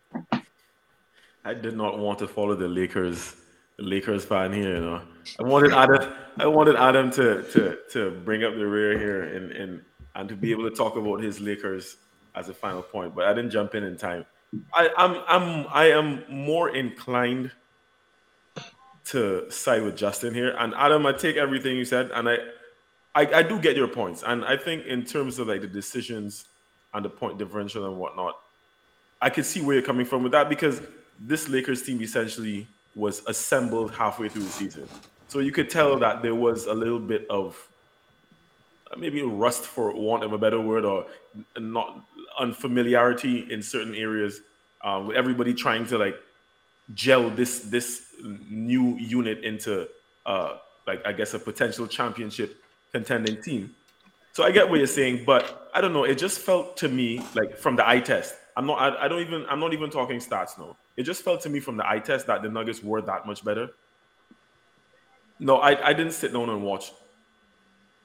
I 1.45 1.55
did 1.55 1.77
not 1.77 1.99
want 1.99 2.19
to 2.21 2.27
follow 2.27 2.57
the 2.57 2.67
Lakers, 2.67 3.37
the 3.77 3.85
Lakers 3.85 4.25
fan 4.25 4.53
here. 4.53 4.75
You 4.75 4.81
know, 4.81 5.03
I 5.39 5.43
wanted 5.45 5.73
Adam, 5.73 6.13
I 6.39 6.47
wanted 6.47 6.77
Adam 6.77 7.11
to 7.13 7.43
to 7.53 7.79
to 7.91 8.11
bring 8.25 8.43
up 8.43 8.55
the 8.55 8.67
rear 8.67 8.99
here 8.99 9.23
and 9.23 9.53
and 9.53 9.83
and 10.17 10.29
to 10.29 10.35
be 10.35 10.51
able 10.51 10.69
to 10.69 10.75
talk 10.75 10.97
about 10.97 11.23
his 11.23 11.41
Lakers 11.41 11.97
as 12.35 12.49
a 12.49 12.55
final 12.55 12.83
point, 12.83 13.15
but 13.15 13.25
I 13.25 13.35
didn't 13.35 13.51
jump 13.51 13.75
in 13.75 13.85
in 13.85 13.97
time. 13.97 14.27
I, 14.73 14.91
I'm 14.97 15.17
I'm 15.27 15.67
I 15.73 15.91
am 15.91 16.25
more 16.29 16.71
inclined 16.71 17.51
to 19.07 19.51
side 19.51 19.83
with 19.83 19.97
Justin 19.97 20.35
here, 20.35 20.55
and 20.59 20.75
Adam. 20.75 21.07
I 21.07 21.13
take 21.13 21.37
everything 21.37 21.77
you 21.77 21.85
said, 21.85 22.11
and 22.15 22.29
I, 22.29 22.37
I 23.15 23.27
I 23.41 23.43
do 23.43 23.59
get 23.59 23.77
your 23.77 23.89
points, 23.89 24.23
and 24.25 24.45
I 24.45 24.57
think 24.57 24.87
in 24.87 25.05
terms 25.05 25.39
of 25.39 25.49
like 25.49 25.61
the 25.61 25.67
decisions 25.67 26.47
and 26.93 27.05
the 27.05 27.11
point 27.11 27.39
differential 27.39 27.85
and 27.87 27.99
whatnot, 27.99 28.39
I 29.21 29.31
can 29.31 29.45
see 29.45 29.61
where 29.61 29.75
you're 29.75 29.85
coming 29.85 30.07
from 30.07 30.23
with 30.23 30.33
that 30.33 30.49
because 30.49 30.81
this 31.19 31.49
Lakers 31.49 31.83
team 31.83 32.01
essentially 32.01 32.67
was 32.95 33.23
assembled 33.27 33.93
halfway 33.93 34.29
through 34.29 34.43
the 34.43 34.51
season. 34.51 34.89
So 35.29 35.41
you 35.41 35.51
could 35.51 35.69
tell 35.69 35.99
that 35.99 36.23
there 36.23 36.35
was 36.35 36.67
a 36.67 36.75
little 36.75 37.01
bit 37.01 37.27
of 37.29 37.69
maybe 38.97 39.23
rust, 39.23 39.65
for 39.65 39.93
want 39.93 40.23
of 40.23 40.33
a 40.33 40.39
better 40.39 40.61
word, 40.61 40.85
or 40.85 41.07
not 41.59 42.05
unfamiliarity 42.39 43.53
in 43.53 43.63
certain 43.63 43.95
areas, 43.95 44.41
um, 44.83 45.09
with 45.09 45.17
everybody 45.17 45.55
trying 45.55 45.87
to 45.87 45.99
like 45.99 46.17
gel 46.93 47.31
this 47.31 47.61
this 47.61 48.07
new 48.23 48.97
unit 48.99 49.43
into 49.45 49.89
uh, 50.27 50.57
like 50.87 51.05
I 51.07 51.13
guess 51.13 51.35
a 51.35 51.39
potential 51.39 51.87
championship 51.87 52.57
contending 52.93 53.41
team. 53.43 53.75
So 54.33 54.43
I 54.43 54.51
get 54.51 54.69
what 54.69 54.79
you're 54.79 54.87
saying, 54.87 55.25
but 55.25 55.71
I 55.75 55.81
don't 55.81 55.93
know. 55.93 56.05
It 56.05 56.19
just 56.19 56.41
felt 56.41 56.77
to 56.79 56.89
me 56.89 57.25
like 57.35 57.57
from 57.57 57.77
the 57.77 57.89
eye 57.89 58.01
test. 58.01 58.35
I'm 58.57 58.67
not. 58.67 58.79
I, 58.79 59.05
I 59.05 59.09
don't 59.09 59.21
even. 59.21 59.47
I'm 59.49 59.61
not 59.61 59.73
even 59.73 59.91
talking 59.91 60.19
stats 60.19 60.59
No, 60.59 60.77
It 60.97 61.05
just 61.05 61.23
felt 61.23 61.41
to 61.43 61.49
me 61.51 61.61
from 61.61 61.77
the 61.77 61.89
eye 61.89 61.99
test 61.99 62.27
that 62.27 62.43
the 62.43 62.49
Nuggets 62.49 62.83
were 62.83 63.01
that 63.03 63.27
much 63.27 63.45
better. 63.45 63.71
No, 65.39 65.57
I, 65.57 65.89
I 65.89 65.93
didn't 65.93 66.13
sit 66.13 66.33
down 66.33 66.49
and 66.49 66.63
watch 66.63 66.93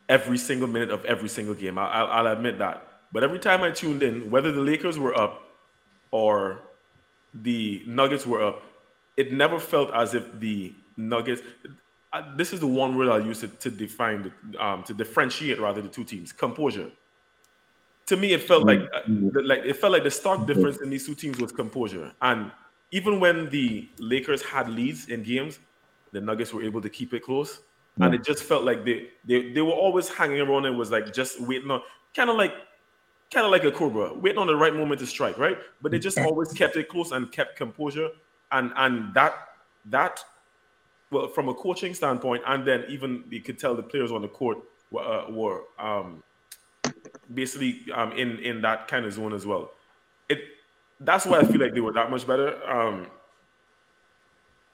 every 0.08 0.38
single 0.38 0.68
minute 0.68 0.90
of 0.90 1.06
every 1.06 1.30
single 1.30 1.54
game. 1.54 1.78
I, 1.78 1.88
I'll, 1.88 2.28
I'll 2.28 2.34
admit 2.34 2.58
that. 2.60 2.89
But 3.12 3.24
every 3.24 3.40
time 3.40 3.64
I 3.64 3.72
tuned 3.72 4.04
in, 4.04 4.30
whether 4.30 4.52
the 4.52 4.62
Lakers 4.62 5.00
were 5.00 5.18
up 5.20 5.44
or 6.12 6.60
the 7.34 7.82
Nuggets 7.86 8.26
were 8.26 8.44
up, 8.44 8.62
it 9.18 9.34
never 9.34 9.60
felt 9.60 9.94
as 9.94 10.14
if 10.14 10.40
the 10.40 10.74
Nuggets. 10.98 11.42
uh, 12.14 12.36
This 12.36 12.54
is 12.54 12.60
the 12.60 12.68
one 12.68 12.98
word 12.98 13.10
I'll 13.10 13.26
use 13.26 13.40
to, 13.42 13.48
to 13.48 13.70
define, 13.72 14.32
the, 14.52 14.64
um, 14.64 14.84
to 14.84 14.94
differentiate 14.94 15.60
rather 15.60 15.82
the 15.82 15.90
two 15.90 16.04
teams. 16.04 16.32
Composure. 16.32 16.92
To 18.08 18.18
me, 18.18 18.34
it 18.34 18.42
felt 18.44 18.66
like 18.66 18.82
uh, 18.94 19.02
the- 19.08 19.44
like 19.44 19.60
it 19.66 19.76
felt 19.76 19.94
like 19.94 20.04
the 20.04 20.12
stark 20.12 20.46
difference 20.48 20.82
in 20.82 20.90
these 20.90 21.06
two 21.06 21.16
teams 21.16 21.40
was 21.40 21.52
composure. 21.52 22.12
And 22.22 22.52
even 22.92 23.20
when 23.20 23.50
the 23.50 23.88
Lakers 24.00 24.42
had 24.44 24.68
leads 24.70 25.10
in 25.10 25.22
games, 25.24 25.60
the 26.12 26.20
Nuggets 26.22 26.52
were 26.54 26.64
able 26.64 26.82
to 26.82 26.90
keep 26.90 27.14
it 27.14 27.22
close. 27.24 27.60
And 28.02 28.16
it 28.16 28.24
just 28.24 28.44
felt 28.44 28.64
like 28.64 28.86
they, 28.86 29.10
they 29.26 29.52
they 29.52 29.62
were 29.62 29.74
always 29.74 30.08
hanging 30.10 30.40
around 30.42 30.66
and 30.66 30.78
was 30.78 30.90
like 30.90 31.14
just 31.14 31.40
waiting 31.42 31.70
on 31.70 31.82
kind 32.16 32.30
of 32.30 32.38
like 32.38 32.54
kind 33.32 33.46
of 33.46 33.52
like 33.52 33.64
a 33.64 33.72
cobra, 33.72 34.14
waiting 34.14 34.40
on 34.40 34.48
the 34.48 34.56
right 34.56 34.74
moment 34.74 35.00
to 35.02 35.08
strike, 35.08 35.38
right? 35.38 35.58
But 35.82 35.92
they 35.92 36.00
just 36.00 36.18
always 36.18 36.52
kept 36.52 36.76
it 36.78 36.90
close 36.90 37.12
and 37.12 37.32
kept 37.32 37.56
composure. 37.56 38.10
And 38.52 38.72
and 38.76 39.14
that 39.14 39.34
that 39.86 40.24
well, 41.12 41.28
from 41.28 41.50
a 41.50 41.54
coaching 41.54 41.94
standpoint, 41.94 42.44
and 42.46 42.66
then 42.66 42.86
even 42.90 43.24
you 43.30 43.42
could 43.42 43.60
tell 43.60 43.76
the 43.76 43.84
players 43.84 44.12
on 44.12 44.22
the 44.22 44.28
court 44.28 44.60
were, 44.92 45.02
uh, 45.02 45.30
were 45.32 45.62
um, 45.78 46.24
basically 47.34 47.86
um, 47.94 48.12
in 48.14 48.40
in 48.40 48.62
that 48.62 48.88
kind 48.88 49.06
of 49.06 49.14
zone 49.14 49.34
as 49.34 49.46
well. 49.46 49.72
It 50.28 50.40
that's 51.00 51.26
why 51.26 51.40
I 51.40 51.46
feel 51.46 51.62
like 51.62 51.74
they 51.74 51.82
were 51.82 51.94
that 51.94 52.10
much 52.10 52.26
better. 52.26 52.62
Um, 52.70 53.08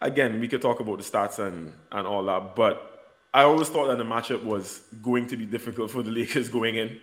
again, 0.01 0.39
we 0.39 0.47
could 0.47 0.61
talk 0.61 0.79
about 0.79 0.97
the 0.97 1.03
stats 1.03 1.39
and 1.39 1.73
and 1.91 2.07
all 2.07 2.23
that, 2.25 2.55
but 2.55 2.91
I 3.33 3.43
always 3.43 3.67
thought 3.67 3.87
that 3.87 3.97
the 3.97 4.05
matchup 4.05 4.43
was 4.43 4.81
going 5.01 5.27
to 5.27 5.37
be 5.37 5.45
difficult 5.45 5.91
for 5.91 6.01
the 6.01 6.11
Lakers 6.19 6.47
going 6.49 6.75
in. 6.75 6.99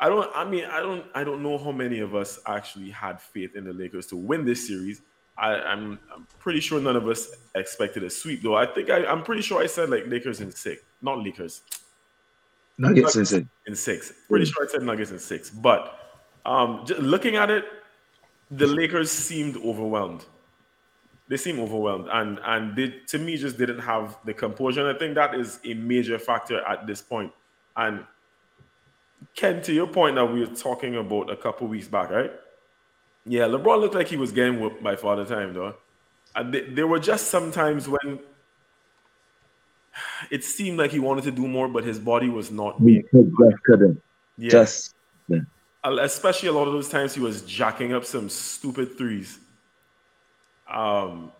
I 0.00 0.08
don't. 0.08 0.30
I 0.34 0.44
mean, 0.44 0.64
I 0.64 0.80
don't. 0.80 1.04
I 1.14 1.24
don't 1.24 1.42
know 1.42 1.58
how 1.58 1.72
many 1.72 2.00
of 2.00 2.14
us 2.14 2.38
actually 2.46 2.90
had 2.90 3.20
faith 3.20 3.56
in 3.56 3.64
the 3.64 3.72
Lakers 3.72 4.06
to 4.08 4.16
win 4.16 4.44
this 4.44 4.66
series. 4.66 5.02
I, 5.36 5.54
I'm, 5.54 5.98
I'm 6.14 6.26
pretty 6.38 6.60
sure 6.60 6.80
none 6.80 6.94
of 6.94 7.08
us 7.08 7.34
expected 7.56 8.04
a 8.04 8.10
sweep, 8.10 8.42
though. 8.42 8.56
I 8.56 8.66
think 8.66 8.88
I, 8.88 9.04
I'm 9.04 9.22
pretty 9.22 9.42
sure 9.42 9.60
I 9.60 9.66
said 9.66 9.90
like 9.90 10.06
Lakers 10.06 10.40
in 10.40 10.52
six, 10.52 10.82
not 11.02 11.18
Lakers 11.18 11.62
Nuggets 12.78 13.16
is 13.16 13.32
it. 13.32 13.46
in 13.66 13.74
six. 13.74 14.12
Pretty 14.28 14.46
sure 14.46 14.64
I 14.64 14.70
said 14.70 14.82
Nuggets 14.82 15.10
in 15.10 15.18
six. 15.18 15.50
But 15.50 15.98
um, 16.44 16.84
just 16.86 17.00
looking 17.00 17.36
at 17.36 17.50
it, 17.50 17.64
the 18.50 18.66
Lakers 18.66 19.10
seemed 19.10 19.56
overwhelmed. 19.58 20.24
They 21.28 21.36
seemed 21.36 21.58
overwhelmed, 21.58 22.08
and 22.12 22.38
and 22.44 22.76
they 22.76 23.00
to 23.08 23.18
me 23.18 23.36
just 23.36 23.56
didn't 23.56 23.78
have 23.78 24.18
the 24.24 24.34
composure. 24.34 24.86
And 24.86 24.94
I 24.94 24.98
think 24.98 25.14
that 25.14 25.34
is 25.34 25.58
a 25.64 25.74
major 25.74 26.18
factor 26.18 26.60
at 26.66 26.86
this 26.86 27.00
point. 27.00 27.32
And 27.76 28.04
Ken, 29.34 29.62
to 29.62 29.72
your 29.72 29.86
point 29.86 30.16
that 30.16 30.26
we 30.26 30.40
were 30.40 30.54
talking 30.54 30.96
about 30.96 31.30
a 31.30 31.36
couple 31.36 31.66
weeks 31.66 31.88
back, 31.88 32.10
right? 32.10 32.32
Yeah, 33.26 33.42
LeBron 33.44 33.80
looked 33.80 33.94
like 33.94 34.08
he 34.08 34.16
was 34.16 34.32
getting 34.32 34.60
whooped 34.60 34.82
by 34.82 34.96
Father 34.96 35.24
Time, 35.24 35.54
though. 35.54 35.74
And 36.36 36.52
th- 36.52 36.74
there 36.74 36.86
were 36.86 36.98
just 36.98 37.28
some 37.28 37.52
times 37.52 37.88
when 37.88 38.18
it 40.30 40.44
seemed 40.44 40.78
like 40.78 40.90
he 40.90 40.98
wanted 40.98 41.24
to 41.24 41.30
do 41.30 41.46
more, 41.46 41.68
but 41.68 41.84
his 41.84 41.98
body 41.98 42.28
was 42.28 42.50
not 42.50 42.80
We 42.80 43.02
could, 43.10 43.32
just 43.40 43.62
couldn't. 43.64 44.02
Yeah. 44.36 44.50
Just 44.50 44.94
especially 45.84 46.48
a 46.48 46.52
lot 46.52 46.66
of 46.66 46.72
those 46.72 46.88
times 46.88 47.14
he 47.14 47.20
was 47.20 47.42
jacking 47.42 47.92
up 47.92 48.04
some 48.04 48.28
stupid 48.28 48.96
threes. 48.96 49.38
Um, 50.68 51.30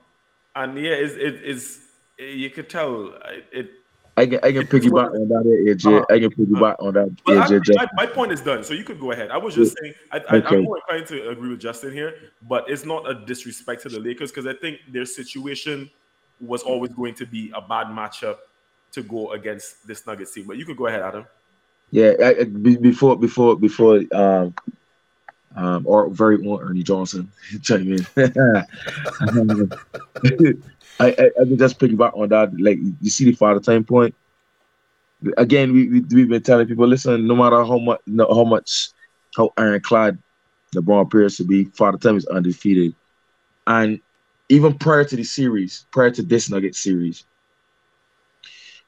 and 0.55 0.77
yeah, 0.77 0.93
it's, 0.93 1.15
it, 1.15 1.41
it's 1.43 1.79
you 2.19 2.51
could 2.51 2.69
tell 2.69 3.15
it. 3.25 3.47
it 3.53 3.71
I 4.17 4.27
can 4.27 4.39
I 4.45 4.53
can 4.53 4.63
piggyback 4.67 5.13
on 5.13 5.29
that 5.29 5.45
AJ. 5.45 6.01
Uh, 6.01 6.05
I 6.15 6.21
can 6.21 6.31
piggyback 6.31 6.77
on 6.79 6.95
that 6.95 7.09
AJ. 7.27 7.59
actually, 7.59 7.77
my, 7.77 7.89
my 7.95 8.07
point 8.07 8.31
is 8.33 8.41
done, 8.41 8.63
so 8.63 8.73
you 8.73 8.85
could 8.85 9.01
go 9.01 9.11
ahead. 9.11 9.31
I 9.31 9.37
was 9.37 9.55
just 9.55 9.77
saying, 9.81 9.95
I, 10.13 10.19
I, 10.19 10.37
Okay. 10.37 10.57
I'm 10.57 10.63
more 10.65 10.77
inclined 10.79 11.07
to 11.09 11.31
agree 11.31 11.51
with 11.51 11.61
Justin 11.61 11.93
here, 11.93 12.15
but 12.49 12.69
it's 12.71 12.85
not 12.85 13.09
a 13.11 13.15
disrespect 13.15 13.83
to 13.83 13.89
the 13.89 13.99
Lakers 13.99 14.31
because 14.31 14.47
I 14.47 14.55
think 14.55 14.79
their 14.93 15.05
situation 15.05 15.91
was 16.41 16.63
always 16.63 16.93
going 16.93 17.15
to 17.15 17.27
be 17.27 17.51
a 17.55 17.61
bad 17.61 17.89
matchup 17.89 18.37
to 18.93 19.03
go 19.03 19.33
against 19.33 19.87
this 19.87 20.07
Nuggets 20.07 20.33
team. 20.33 20.47
But 20.47 20.59
you 20.59 20.65
could 20.65 20.77
go 20.77 20.87
ahead, 20.87 21.03
Adam. 21.03 21.27
Yeah, 21.91 22.13
I, 22.23 22.35
I- 22.41 22.45
before 22.45 23.19
before 23.19 23.57
before 23.57 24.01
um 24.13 24.55
um 25.57 25.87
or 25.87 26.09
very 26.11 26.37
own 26.47 26.61
Ernie 26.61 26.83
Johnson 26.83 27.31
chime 27.63 27.93
in. 27.93 28.07
I, 31.01 31.07
I 31.07 31.31
I 31.41 31.45
can 31.45 31.59
just 31.59 31.79
piggyback 31.79 32.17
on 32.17 32.29
that. 32.31 32.59
Like 32.59 32.79
you 33.01 33.11
see 33.11 33.25
the 33.25 33.33
father 33.33 33.61
time 33.61 33.85
point. 33.85 34.15
again, 35.37 35.73
we, 35.73 35.89
we 35.89 36.01
we've 36.01 36.29
been 36.29 36.43
telling 36.43 36.67
people, 36.67 36.87
listen, 36.87 37.27
no 37.27 37.35
matter 37.37 37.65
how 37.65 37.79
much, 37.79 38.01
no, 38.07 38.27
how 38.27 38.45
much, 38.45 38.91
how 39.37 39.53
ironclad 39.57 40.19
LeBron 40.75 41.03
appears 41.03 41.37
to 41.39 41.45
be, 41.45 41.65
Father 41.65 41.99
Time 41.99 42.17
is 42.17 42.27
undefeated, 42.27 42.95
and 43.67 44.01
even 44.49 44.77
prior 44.77 45.05
to 45.05 45.17
the 45.17 45.25
series, 45.25 45.87
prior 45.93 46.11
to 46.11 46.23
this 46.23 46.51
Nugget 46.51 46.75
series, 46.75 47.25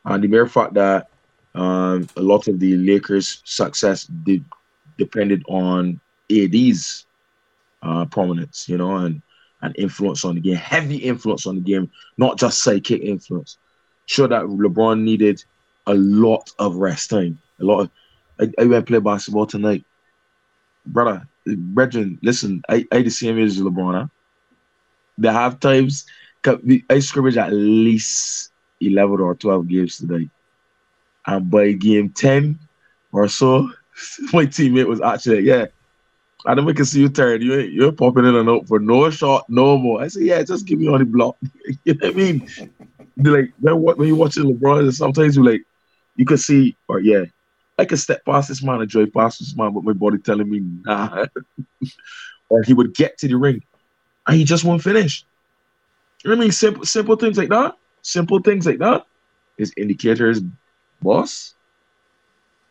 and 0.04 0.22
the 0.22 0.28
mere 0.28 0.46
fact 0.46 0.74
that 0.74 1.08
um, 1.54 2.06
a 2.16 2.20
lot 2.22 2.48
of 2.48 2.60
the 2.60 2.76
Lakers' 2.76 3.40
success 3.44 4.04
did, 4.04 4.44
depended 4.98 5.42
on 5.48 6.00
AD's 6.30 7.06
uh, 7.82 8.04
prominence, 8.06 8.68
you 8.68 8.78
know, 8.78 8.96
and 8.96 9.22
and 9.62 9.74
influence 9.78 10.24
on 10.24 10.34
the 10.34 10.40
game, 10.40 10.56
heavy 10.56 10.96
influence 10.96 11.46
on 11.46 11.56
the 11.56 11.60
game, 11.60 11.90
not 12.18 12.38
just 12.38 12.62
psychic 12.62 13.00
influence. 13.02 13.58
Sure 14.04 14.28
that 14.28 14.42
LeBron 14.42 15.00
needed 15.00 15.42
a 15.86 15.94
lot 15.94 16.50
of 16.58 16.76
rest 16.76 17.10
time. 17.10 17.38
A 17.60 17.64
lot 17.64 17.80
of 17.80 17.90
I, 18.40 18.52
I 18.62 18.66
went 18.66 18.86
play 18.86 18.98
basketball 18.98 19.46
tonight. 19.46 19.84
Brother, 20.84 21.26
brethren, 21.46 22.18
listen, 22.22 22.62
I, 22.68 22.84
I 22.92 23.02
the 23.02 23.10
same 23.10 23.38
age 23.38 23.50
as 23.50 23.60
LeBron. 23.60 23.94
Huh? 23.94 24.06
The 25.18 25.32
half 25.32 25.58
times 25.58 26.06
I 26.90 26.98
scrimmage 27.00 27.36
at 27.36 27.52
least 27.52 28.50
11 28.80 29.20
or 29.20 29.34
12 29.34 29.68
games 29.68 29.98
today. 29.98 30.28
And 31.26 31.50
by 31.50 31.72
game 31.72 32.10
10 32.10 32.58
or 33.12 33.26
so, 33.28 33.62
my 34.32 34.46
teammate 34.46 34.86
was 34.86 35.00
actually, 35.00 35.40
yeah, 35.40 35.66
I 36.44 36.54
don't 36.54 36.84
see 36.84 37.00
you 37.00 37.08
turn. 37.08 37.40
You 37.40 37.60
ain't 37.60 37.72
you're 37.72 37.92
popping 37.92 38.24
in 38.24 38.34
and 38.34 38.48
out 38.48 38.66
for 38.66 38.78
no 38.78 39.08
shot, 39.10 39.48
no 39.48 39.78
more. 39.78 40.02
I 40.02 40.08
say, 40.08 40.22
yeah, 40.22 40.42
just 40.42 40.66
give 40.66 40.78
me 40.78 40.88
on 40.88 40.98
the 40.98 41.04
block. 41.06 41.36
you 41.84 41.94
know 41.94 42.08
what 42.08 42.14
I 42.14 42.16
mean? 42.16 42.48
like 43.16 43.52
then 43.58 43.80
what 43.80 43.96
when 43.96 44.08
you 44.08 44.16
watching 44.16 44.44
LeBron, 44.44 44.92
sometimes 44.92 45.36
you 45.36 45.44
like 45.44 45.62
you 46.16 46.24
can 46.24 46.36
see, 46.36 46.76
or 46.88 47.00
yeah, 47.00 47.24
I 47.78 47.84
can 47.84 47.96
step 47.96 48.24
past 48.24 48.48
this 48.48 48.62
man 48.62 48.80
and 48.80 48.88
drive 48.88 49.12
past 49.12 49.38
this 49.38 49.56
man, 49.56 49.72
but 49.72 49.84
my 49.84 49.92
body 49.92 50.18
telling 50.18 50.50
me 50.50 50.60
nah. 50.62 51.26
or 52.48 52.62
he 52.62 52.74
would 52.74 52.94
get 52.94 53.18
to 53.18 53.28
the 53.28 53.36
ring 53.36 53.62
and 54.26 54.36
he 54.36 54.44
just 54.44 54.64
won't 54.64 54.82
finish. 54.82 55.24
You 56.22 56.30
know 56.30 56.36
what 56.36 56.42
I 56.42 56.44
mean? 56.44 56.52
Simple 56.52 56.84
simple 56.84 57.16
things 57.16 57.38
like 57.38 57.48
that. 57.48 57.76
Simple 58.02 58.40
things 58.40 58.66
like 58.66 58.78
that. 58.78 59.04
that 59.04 59.06
is 59.58 59.72
indicators, 59.76 60.40
boss. 61.02 61.54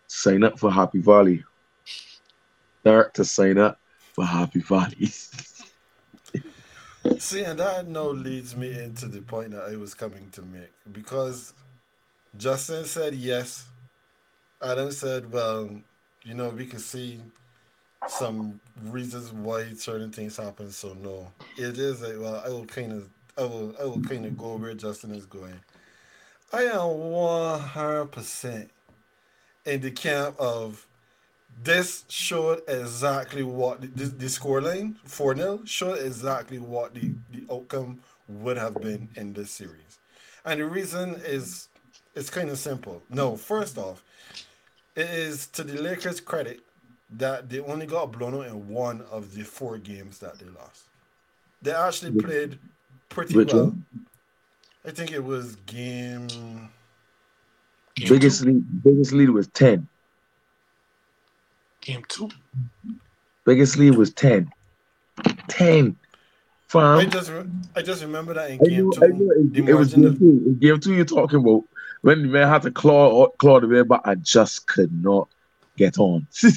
Sign 0.07 0.43
up 0.43 0.59
for 0.59 0.71
Happy 0.71 0.99
Valley. 0.99 1.43
Start 2.85 3.15
to 3.15 3.25
sign 3.25 3.57
up 3.57 3.79
for 4.13 4.23
Happy 4.23 4.59
Valley. 4.59 5.07
See, 7.17 7.41
and 7.41 7.57
that 7.57 7.87
now 7.87 8.09
leads 8.09 8.55
me 8.55 8.79
into 8.79 9.07
the 9.07 9.21
point 9.21 9.53
that 9.53 9.63
I 9.63 9.75
was 9.75 9.95
coming 9.95 10.29
to 10.33 10.43
make 10.43 10.69
because 10.91 11.55
Justin 12.37 12.85
said 12.85 13.15
yes. 13.15 13.65
Adam 14.61 14.91
said, 14.91 15.31
well, 15.31 15.67
you 16.21 16.35
know, 16.35 16.49
we 16.49 16.67
can 16.67 16.77
see 16.77 17.19
some 18.07 18.59
reasons 18.83 19.33
why 19.33 19.73
certain 19.73 20.11
things 20.11 20.37
happen. 20.37 20.69
So 20.69 20.93
no, 20.93 21.31
it 21.57 21.79
is 21.79 22.03
like, 22.03 22.19
well, 22.19 22.43
I 22.45 22.49
will 22.49 22.65
kind 22.65 22.91
of, 22.91 23.09
I 23.35 23.41
will, 23.45 23.75
I 23.81 23.85
will 23.85 24.01
kind 24.01 24.27
of 24.27 24.37
go 24.37 24.57
where 24.57 24.75
Justin 24.75 25.15
is 25.15 25.25
going. 25.25 25.59
I 26.53 26.65
am 26.65 26.87
one 26.99 27.61
hundred 27.61 28.11
percent 28.11 28.69
in 29.65 29.81
the 29.81 29.89
camp 29.89 30.35
of 30.37 30.85
this 31.63 32.05
showed 32.09 32.61
exactly 32.67 33.43
what 33.43 33.81
the, 33.81 33.87
the, 33.87 34.05
the 34.05 34.25
scoreline 34.25 34.95
4 35.05 35.35
0 35.35 35.61
showed 35.65 35.99
exactly 35.99 36.59
what 36.59 36.93
the, 36.93 37.13
the 37.31 37.43
outcome 37.51 37.99
would 38.27 38.57
have 38.57 38.75
been 38.75 39.09
in 39.15 39.33
this 39.33 39.51
series. 39.51 39.99
And 40.43 40.59
the 40.59 40.65
reason 40.65 41.15
is 41.25 41.69
it's 42.15 42.29
kind 42.29 42.49
of 42.49 42.57
simple. 42.57 43.01
No, 43.09 43.35
first 43.35 43.77
off, 43.77 44.03
it 44.95 45.09
is 45.09 45.47
to 45.47 45.63
the 45.63 45.81
Lakers' 45.81 46.19
credit 46.19 46.61
that 47.11 47.49
they 47.49 47.59
only 47.59 47.85
got 47.85 48.11
blown 48.11 48.35
out 48.35 48.47
in 48.47 48.67
one 48.67 49.01
of 49.11 49.33
the 49.33 49.43
four 49.43 49.77
games 49.77 50.19
that 50.19 50.39
they 50.39 50.45
lost. 50.45 50.83
They 51.61 51.71
actually 51.71 52.19
played 52.21 52.59
pretty 53.09 53.35
Which 53.35 53.53
well. 53.53 53.65
One? 53.65 53.85
I 54.85 54.91
think 54.91 55.11
it 55.11 55.23
was 55.23 55.55
game. 55.67 56.27
game 57.95 58.09
biggest 58.09 58.43
two? 58.43 58.47
lead, 58.47 58.83
biggest 58.83 59.11
lead 59.13 59.29
was 59.29 59.47
ten. 59.47 59.87
Game 61.85 62.03
two. 62.07 62.29
Biggest 63.45 63.77
lead 63.77 63.95
was 63.95 64.11
10. 64.11 64.51
10. 65.47 65.95
Fam. 66.67 66.97
I 66.97 67.05
just, 67.05 67.31
I 67.75 67.81
just 67.83 68.01
remember 68.01 68.33
that 68.33 68.49
in 68.49 68.57
game 68.57 68.91
two. 68.91 69.51
it, 69.53 69.69
it 69.69 69.73
was 69.75 69.93
game 69.93 70.05
of... 70.05 70.17
two. 70.17 70.43
In 70.47 70.57
game 70.57 70.79
two, 70.79 70.95
you're 70.95 71.05
talking 71.05 71.39
about 71.39 71.63
when 72.01 72.23
the 72.23 72.27
man 72.27 72.47
had 72.47 72.63
to 72.63 72.71
claw, 72.71 73.27
claw 73.27 73.59
the 73.59 73.67
man, 73.67 73.87
but 73.87 74.01
I 74.03 74.15
just 74.15 74.65
could 74.65 74.91
not 74.91 75.29
get 75.77 75.99
on. 75.99 76.25
you 76.43 76.51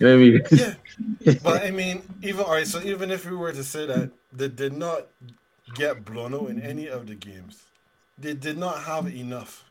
know 0.00 0.08
what 0.08 0.14
I 0.14 0.16
mean? 0.16 0.42
yeah. 0.50 1.34
But 1.42 1.62
I 1.62 1.70
mean, 1.70 2.02
even 2.22 2.40
all 2.46 2.52
right. 2.52 2.66
So 2.66 2.80
even 2.80 3.10
if 3.10 3.28
we 3.28 3.36
were 3.36 3.52
to 3.52 3.62
say 3.62 3.84
that 3.84 4.10
they 4.32 4.48
did 4.48 4.72
not 4.72 5.08
get 5.74 6.06
blown 6.06 6.34
out 6.34 6.48
in 6.48 6.62
any 6.62 6.86
of 6.86 7.06
the 7.06 7.14
games, 7.14 7.64
they 8.16 8.32
did 8.32 8.56
not 8.56 8.82
have 8.84 9.14
enough 9.14 9.64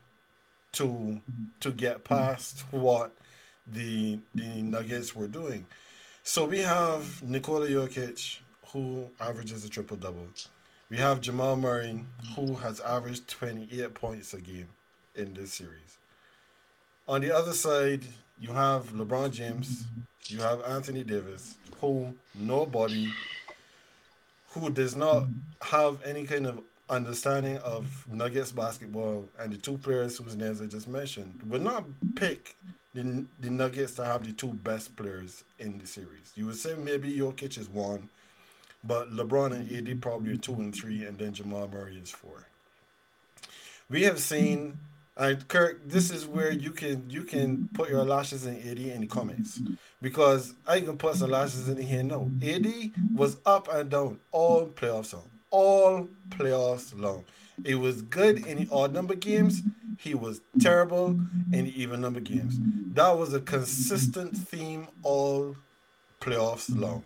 to 0.72 1.20
to 1.60 1.72
get 1.72 2.04
past 2.04 2.64
what 2.70 3.12
the 3.72 4.18
the 4.34 4.62
Nuggets 4.62 5.14
were 5.14 5.28
doing. 5.28 5.66
So 6.22 6.44
we 6.44 6.58
have 6.60 7.22
Nikola 7.22 7.68
Jokic, 7.68 8.38
who 8.72 9.08
averages 9.20 9.64
a 9.64 9.68
triple 9.68 9.96
double. 9.96 10.28
We 10.90 10.96
have 10.98 11.20
Jamal 11.20 11.56
Murray, 11.56 12.04
who 12.34 12.54
has 12.56 12.80
averaged 12.80 13.28
28 13.28 13.94
points 13.94 14.34
a 14.34 14.40
game 14.40 14.68
in 15.14 15.34
this 15.34 15.52
series. 15.52 15.98
On 17.06 17.20
the 17.20 17.34
other 17.34 17.52
side, 17.52 18.02
you 18.40 18.52
have 18.52 18.92
LeBron 18.92 19.30
James, 19.32 19.84
you 20.26 20.38
have 20.38 20.62
Anthony 20.62 21.04
Davis, 21.04 21.56
who 21.80 22.14
nobody 22.34 23.10
who 24.50 24.70
does 24.70 24.96
not 24.96 25.26
have 25.62 26.02
any 26.04 26.24
kind 26.24 26.46
of 26.46 26.60
understanding 26.90 27.58
of 27.58 28.06
Nuggets 28.10 28.52
basketball 28.52 29.28
and 29.38 29.52
the 29.52 29.58
two 29.58 29.76
players 29.78 30.16
whose 30.16 30.36
names 30.36 30.60
I 30.60 30.66
just 30.66 30.88
mentioned 30.88 31.40
would 31.46 31.62
not 31.62 31.84
pick 32.16 32.56
the, 32.94 33.24
the 33.40 33.50
Nuggets 33.50 33.94
to 33.94 34.04
have 34.04 34.24
the 34.24 34.32
two 34.32 34.48
best 34.48 34.96
players 34.96 35.44
in 35.58 35.78
the 35.78 35.86
series. 35.86 36.32
You 36.34 36.46
would 36.46 36.56
say 36.56 36.74
maybe 36.74 37.12
Jokic 37.12 37.58
is 37.58 37.68
one, 37.68 38.08
but 38.84 39.10
LeBron 39.10 39.52
and 39.52 39.88
AD 39.88 40.00
probably 40.00 40.32
are 40.32 40.36
two 40.36 40.54
and 40.54 40.74
three, 40.74 41.04
and 41.04 41.18
then 41.18 41.32
Jamal 41.32 41.68
Murray 41.68 41.96
is 41.96 42.10
four. 42.10 42.46
We 43.90 44.02
have 44.02 44.18
seen, 44.18 44.78
and 45.16 45.46
Kirk, 45.48 45.80
this 45.86 46.10
is 46.10 46.26
where 46.26 46.52
you 46.52 46.70
can 46.70 47.08
you 47.08 47.22
can 47.24 47.68
put 47.72 47.88
your 47.88 48.04
lashes 48.04 48.46
in 48.46 48.56
AD 48.56 48.78
in 48.78 49.00
the 49.00 49.06
comments 49.06 49.60
because 50.02 50.54
I 50.66 50.80
can 50.80 50.96
put 50.98 51.16
some 51.16 51.30
lashes 51.30 51.68
in 51.68 51.80
here. 51.80 52.02
No, 52.02 52.30
AD 52.42 52.66
was 53.14 53.38
up 53.46 53.68
and 53.72 53.90
down 53.90 54.20
all 54.30 54.66
playoffs 54.66 55.14
long, 55.14 55.30
all 55.50 56.08
playoffs 56.30 56.98
long. 56.98 57.24
It 57.64 57.76
was 57.76 58.02
good 58.02 58.46
in 58.46 58.68
odd 58.70 58.92
number 58.92 59.14
games. 59.14 59.62
He 59.98 60.14
was 60.14 60.40
terrible 60.60 61.20
in 61.52 61.64
the 61.64 61.82
even 61.82 62.00
number 62.00 62.20
games. 62.20 62.56
That 62.94 63.18
was 63.18 63.34
a 63.34 63.40
consistent 63.40 64.36
theme 64.36 64.88
all 65.02 65.56
playoffs 66.20 66.74
long. 66.78 67.04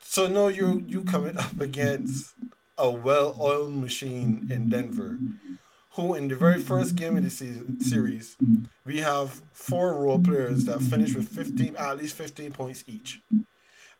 So 0.00 0.26
now 0.26 0.48
you 0.48 0.84
you 0.86 1.02
coming 1.02 1.38
up 1.38 1.60
against 1.60 2.34
a 2.76 2.90
well-oiled 2.90 3.74
machine 3.74 4.48
in 4.50 4.70
Denver, 4.70 5.18
who 5.90 6.14
in 6.14 6.28
the 6.28 6.34
very 6.34 6.60
first 6.60 6.96
game 6.96 7.16
of 7.16 7.24
the 7.24 7.30
season, 7.30 7.80
series, 7.80 8.36
we 8.86 8.98
have 8.98 9.42
four 9.52 9.94
role 9.94 10.18
players 10.18 10.64
that 10.64 10.80
finish 10.80 11.14
with 11.14 11.28
15, 11.28 11.76
at 11.76 11.98
least 11.98 12.16
15 12.16 12.52
points 12.52 12.84
each. 12.86 13.20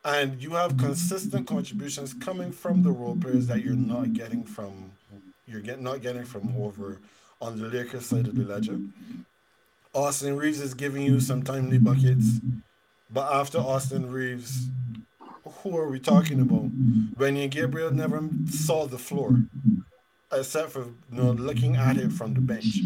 And 0.03 0.41
you 0.41 0.51
have 0.51 0.77
consistent 0.77 1.45
contributions 1.45 2.15
coming 2.15 2.51
from 2.51 2.81
the 2.81 2.91
role 2.91 3.15
players 3.15 3.45
that 3.47 3.63
you're 3.63 3.75
not 3.75 4.13
getting 4.13 4.43
from 4.43 4.93
you're 5.45 5.61
get, 5.61 5.81
not 5.81 6.01
getting 6.01 6.25
from 6.25 6.55
over 6.57 6.99
on 7.41 7.59
the 7.59 7.67
Lakers 7.67 8.05
side 8.05 8.27
of 8.27 8.35
the 8.35 8.43
ledger. 8.43 8.79
Austin 9.93 10.37
Reaves 10.37 10.61
is 10.61 10.73
giving 10.73 11.01
you 11.01 11.19
some 11.19 11.43
timely 11.43 11.77
buckets, 11.77 12.39
but 13.11 13.33
after 13.33 13.57
Austin 13.57 14.09
Reaves, 14.09 14.69
who 15.43 15.77
are 15.77 15.89
we 15.89 15.99
talking 15.99 16.39
about? 16.39 16.69
Wenyen 17.17 17.49
Gabriel 17.49 17.91
never 17.91 18.29
saw 18.49 18.85
the 18.85 18.97
floor, 18.97 19.41
except 20.31 20.71
for 20.71 20.85
you 20.85 20.93
know 21.11 21.31
looking 21.31 21.75
at 21.75 21.97
it 21.97 22.11
from 22.11 22.33
the 22.33 22.41
bench. 22.41 22.79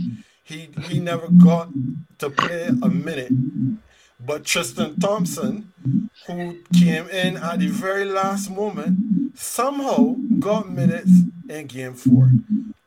He 0.43 0.69
he 0.87 0.99
never 0.99 1.27
got 1.27 1.69
to 2.19 2.29
play 2.29 2.67
a 2.67 2.89
minute. 2.89 3.31
But 4.19 4.45
Tristan 4.45 4.99
Thompson, 4.99 5.71
who 6.27 6.57
came 6.73 7.07
in 7.09 7.37
at 7.37 7.59
the 7.59 7.67
very 7.67 8.05
last 8.05 8.49
moment, 8.49 9.37
somehow 9.37 10.15
got 10.39 10.71
minutes 10.71 11.11
in 11.49 11.67
game 11.67 11.93
four. 11.93 12.31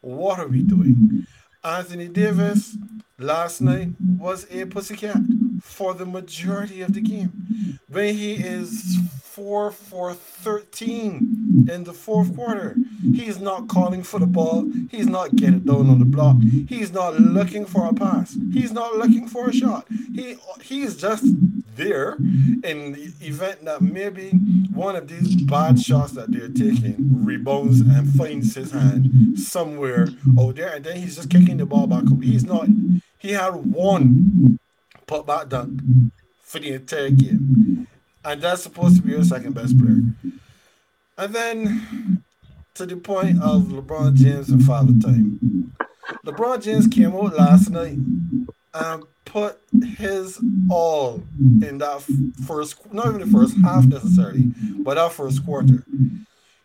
What 0.00 0.40
are 0.40 0.48
we 0.48 0.62
doing? 0.62 1.26
Anthony 1.62 2.08
Davis 2.08 2.76
last 3.18 3.60
night 3.60 3.90
was 4.18 4.46
a 4.50 4.64
pussycat 4.66 5.18
for 5.62 5.94
the 5.94 6.06
majority 6.06 6.80
of 6.80 6.94
the 6.94 7.00
game. 7.00 7.78
When 7.88 8.14
he 8.14 8.34
is 8.34 8.96
4 9.38 9.70
for 9.70 10.14
13 10.14 11.68
in 11.70 11.85
the 11.85 11.92
fourth 11.92 12.35
quarter. 12.35 12.74
He's 13.01 13.38
not 13.38 13.68
calling 13.68 14.03
for 14.03 14.18
the 14.18 14.27
ball. 14.27 14.68
He's 14.90 15.07
not 15.07 15.37
getting 15.37 15.61
down 15.61 15.88
on 15.88 16.01
the 16.01 16.05
block. 16.05 16.38
He's 16.68 16.92
not 16.92 17.20
looking 17.20 17.64
for 17.64 17.87
a 17.88 17.94
pass. 17.94 18.37
He's 18.53 18.72
not 18.72 18.96
looking 18.96 19.29
for 19.29 19.48
a 19.48 19.53
shot. 19.53 19.87
He 20.12 20.37
he's 20.61 20.96
just 20.96 21.24
there 21.77 22.14
in 22.64 22.92
the 22.94 23.12
event 23.20 23.64
that 23.64 23.81
maybe 23.81 24.31
one 24.74 24.96
of 24.96 25.07
these 25.07 25.40
bad 25.42 25.79
shots 25.79 26.12
that 26.12 26.33
they're 26.33 26.48
taking 26.48 26.96
rebounds 27.24 27.81
and 27.81 28.12
finds 28.14 28.57
his 28.57 28.72
hand 28.72 29.38
somewhere 29.38 30.09
out 30.38 30.57
there, 30.57 30.74
and 30.74 30.85
then 30.85 30.96
he's 30.96 31.14
just 31.14 31.31
kicking 31.31 31.59
the 31.59 31.66
ball 31.66 31.87
back 31.87 32.11
up. 32.11 32.20
He's 32.20 32.44
not. 32.44 32.66
He 33.18 33.33
had 33.33 33.55
one 33.55 34.59
put 35.07 35.27
back 35.27 35.48
dunk 35.48 35.81
for 36.42 36.59
the 36.59 36.72
entire 36.72 37.11
game, 37.11 37.88
and 38.28 38.42
that's 38.42 38.62
supposed 38.62 38.96
to 38.96 39.02
be 39.02 39.12
your 39.12 39.24
second 39.24 39.54
best 39.54 39.78
player. 39.78 40.02
And 41.16 41.34
then 41.34 42.22
to 42.74 42.84
the 42.84 42.96
point 42.96 43.42
of 43.42 43.62
LeBron 43.64 44.14
James 44.14 44.50
and 44.50 44.62
Father 44.62 44.92
Time. 45.00 45.72
LeBron 46.26 46.62
James 46.62 46.86
came 46.86 47.14
out 47.14 47.34
last 47.34 47.70
night 47.70 47.96
and 48.74 49.02
put 49.24 49.58
his 49.96 50.38
all 50.70 51.22
in 51.40 51.78
that 51.78 52.02
first, 52.46 52.92
not 52.92 53.06
even 53.06 53.20
the 53.20 53.26
first 53.26 53.56
half 53.64 53.86
necessarily, 53.86 54.52
but 54.80 54.94
that 54.94 55.12
first 55.12 55.44
quarter. 55.44 55.84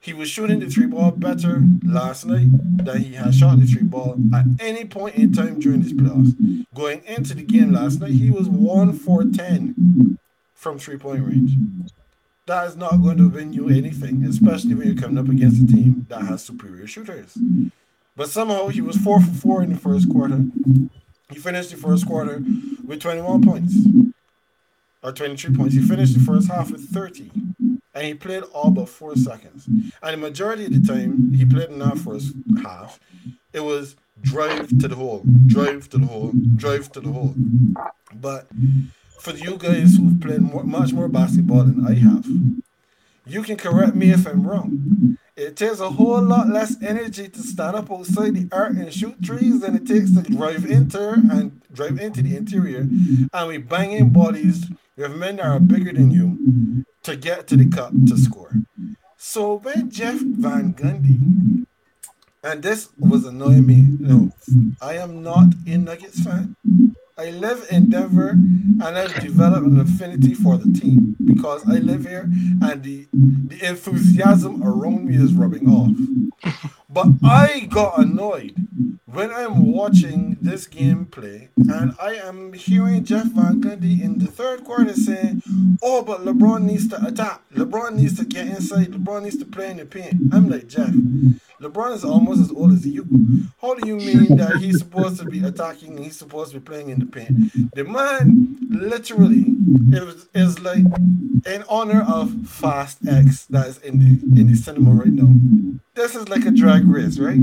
He 0.01 0.13
was 0.13 0.27
shooting 0.27 0.59
the 0.59 0.69
three 0.69 0.85
ball 0.85 1.11
better 1.11 1.63
last 1.85 2.25
night 2.25 2.49
than 2.83 3.01
he 3.01 3.13
had 3.13 3.33
shot 3.33 3.57
the 3.61 3.65
three 3.65 3.83
ball 3.83 4.17
at 4.35 4.45
any 4.59 4.83
point 4.83 5.15
in 5.15 5.31
time 5.31 5.61
during 5.61 5.81
this 5.81 5.93
playoffs. 5.93 6.65
Going 6.75 7.03
into 7.05 7.33
the 7.33 7.43
game 7.43 7.71
last 7.71 8.01
night, 8.01 8.11
he 8.11 8.29
was 8.29 8.49
one 8.49 8.91
for 8.91 9.23
ten 9.23 10.19
from 10.63 10.79
three 10.79 10.97
point 10.97 11.23
range. 11.27 11.51
That 12.45 12.67
is 12.67 12.75
not 12.75 13.01
going 13.01 13.17
to 13.17 13.29
win 13.29 13.53
you 13.53 13.69
anything, 13.69 14.23
especially 14.25 14.73
when 14.73 14.87
you're 14.87 15.01
coming 15.01 15.17
up 15.17 15.29
against 15.29 15.61
a 15.61 15.67
team 15.67 16.07
that 16.09 16.23
has 16.23 16.43
superior 16.43 16.87
shooters. 16.87 17.37
But 18.15 18.29
somehow 18.29 18.67
he 18.67 18.81
was 18.81 18.97
four 18.97 19.21
for 19.21 19.31
four 19.31 19.63
in 19.63 19.71
the 19.71 19.79
first 19.79 20.09
quarter. 20.09 20.45
He 21.29 21.39
finished 21.39 21.71
the 21.71 21.77
first 21.77 22.05
quarter 22.07 22.41
with 22.85 23.01
21 23.01 23.43
points 23.43 23.75
or 25.01 25.11
23 25.11 25.55
points. 25.55 25.75
He 25.75 25.81
finished 25.81 26.13
the 26.13 26.19
first 26.19 26.49
half 26.49 26.71
with 26.71 26.89
30 26.89 27.31
and 27.93 28.05
he 28.07 28.13
played 28.13 28.43
all 28.53 28.71
but 28.71 28.89
four 28.89 29.15
seconds. 29.15 29.67
And 29.67 30.13
the 30.13 30.17
majority 30.17 30.65
of 30.65 30.73
the 30.73 30.93
time 30.93 31.33
he 31.33 31.45
played 31.45 31.69
in 31.69 31.79
that 31.79 31.97
first 31.97 32.33
half, 32.61 32.99
it 33.51 33.61
was 33.61 33.95
drive 34.21 34.69
to 34.79 34.87
the 34.87 34.95
hole, 34.95 35.23
drive 35.47 35.89
to 35.89 35.97
the 35.97 36.07
hole, 36.07 36.31
drive 36.55 36.91
to 36.93 36.99
the 36.99 37.11
hole. 37.11 37.35
But 38.13 38.47
for 39.23 39.31
you 39.31 39.55
guys 39.57 39.95
who've 39.95 40.19
played 40.19 40.41
more, 40.41 40.65
much 40.65 40.91
more 40.91 41.07
basketball 41.07 41.63
than 41.63 41.87
I 41.87 41.93
have, 41.93 42.25
you 43.25 43.41
can 43.41 43.55
correct 43.55 43.95
me 43.95 44.11
if 44.11 44.27
I'm 44.27 44.45
wrong. 44.45 45.17
It 45.37 45.55
takes 45.55 45.79
a 45.79 45.89
whole 45.89 46.21
lot 46.21 46.49
less 46.49 46.75
energy 46.83 47.29
to 47.29 47.39
stand 47.39 47.77
up 47.77 47.89
outside 47.89 48.35
the 48.35 48.49
arc 48.51 48.71
and 48.71 48.93
shoot 48.93 49.23
trees 49.23 49.61
than 49.61 49.77
it 49.77 49.87
takes 49.87 50.13
to 50.13 50.21
drive 50.23 50.65
into 50.65 51.09
and 51.09 51.61
drive 51.71 51.99
into 51.99 52.21
the 52.21 52.35
interior. 52.35 52.81
And 53.33 53.47
we 53.47 53.57
banging 53.59 54.09
bodies 54.09 54.65
with 54.97 55.15
men 55.15 55.37
that 55.37 55.45
are 55.45 55.59
bigger 55.59 55.93
than 55.93 56.11
you 56.11 56.85
to 57.03 57.15
get 57.15 57.47
to 57.47 57.55
the 57.55 57.69
cup 57.69 57.93
to 58.07 58.17
score. 58.17 58.51
So 59.15 59.55
when 59.55 59.89
Jeff 59.89 60.19
Van 60.19 60.73
Gundy, 60.73 61.65
and 62.43 62.61
this 62.61 62.89
was 62.99 63.25
annoying 63.25 63.65
me. 63.65 63.85
No, 63.99 64.31
I 64.81 64.95
am 64.95 65.23
not 65.23 65.53
a 65.65 65.77
Nuggets 65.77 66.21
fan. 66.21 66.57
I 67.17 67.29
live 67.29 67.67
in 67.69 67.89
Denver 67.89 68.29
and 68.29 68.83
I've 68.83 69.19
developed 69.19 69.67
an 69.67 69.79
affinity 69.79 70.33
for 70.33 70.57
the 70.57 70.71
team 70.77 71.15
because 71.23 71.63
I 71.69 71.73
live 71.77 72.05
here 72.07 72.29
and 72.61 72.81
the 72.83 73.07
the 73.13 73.63
enthusiasm 73.63 74.63
around 74.63 75.05
me 75.05 75.15
is 75.15 75.33
rubbing 75.33 75.69
off. 75.69 75.91
But 76.89 77.07
I 77.23 77.67
got 77.69 77.99
annoyed 77.99 78.55
when 79.05 79.31
I'm 79.31 79.71
watching 79.71 80.37
this 80.41 80.67
gameplay 80.67 81.49
and 81.57 81.93
I 82.01 82.15
am 82.15 82.53
hearing 82.53 83.03
Jeff 83.03 83.27
Van 83.27 83.61
Gundy 83.61 84.01
in 84.01 84.17
the 84.17 84.27
third 84.27 84.63
quarter 84.63 84.93
saying, 84.93 85.43
Oh, 85.83 86.01
but 86.01 86.25
LeBron 86.25 86.63
needs 86.63 86.87
to 86.89 87.05
attack. 87.05 87.41
LeBron 87.53 87.93
needs 87.93 88.17
to 88.17 88.25
get 88.25 88.47
inside. 88.47 88.87
LeBron 88.87 89.23
needs 89.23 89.37
to 89.37 89.45
play 89.45 89.69
in 89.69 89.77
the 89.77 89.85
paint. 89.85 90.15
I'm 90.31 90.49
like, 90.49 90.67
Jeff, 90.67 90.93
LeBron 91.63 91.93
is 91.93 92.03
almost 92.03 92.41
as 92.41 92.51
old 92.51 92.73
as 92.73 92.85
you. 92.85 93.07
How 93.61 93.73
do 93.73 93.87
you 93.87 93.95
mean 93.95 94.35
that 94.35 94.57
he's 94.57 94.79
supposed 94.79 95.17
to 95.19 95.25
be 95.25 95.43
attacking 95.43 95.95
and 95.95 96.03
he's 96.03 96.17
supposed 96.17 96.51
to 96.51 96.59
be 96.59 96.65
playing 96.65 96.89
in 96.89 96.99
the 96.99 97.05
paint? 97.05 97.73
The 97.73 97.85
man 97.85 98.57
literally 98.69 99.45
is, 100.33 100.59
like 100.59 100.83
in 101.45 101.63
honor 101.69 102.01
of 102.01 102.33
Fast 102.47 102.99
X 103.07 103.45
that 103.45 103.67
is 103.67 103.77
in 103.79 103.99
the 103.99 104.39
in 104.39 104.47
the 104.47 104.55
cinema 104.55 104.91
right 104.91 105.07
now. 105.07 105.33
This 105.93 106.15
is 106.15 106.27
like 106.27 106.45
a 106.45 106.51
drag 106.51 106.85
race, 106.85 107.17
right? 107.17 107.39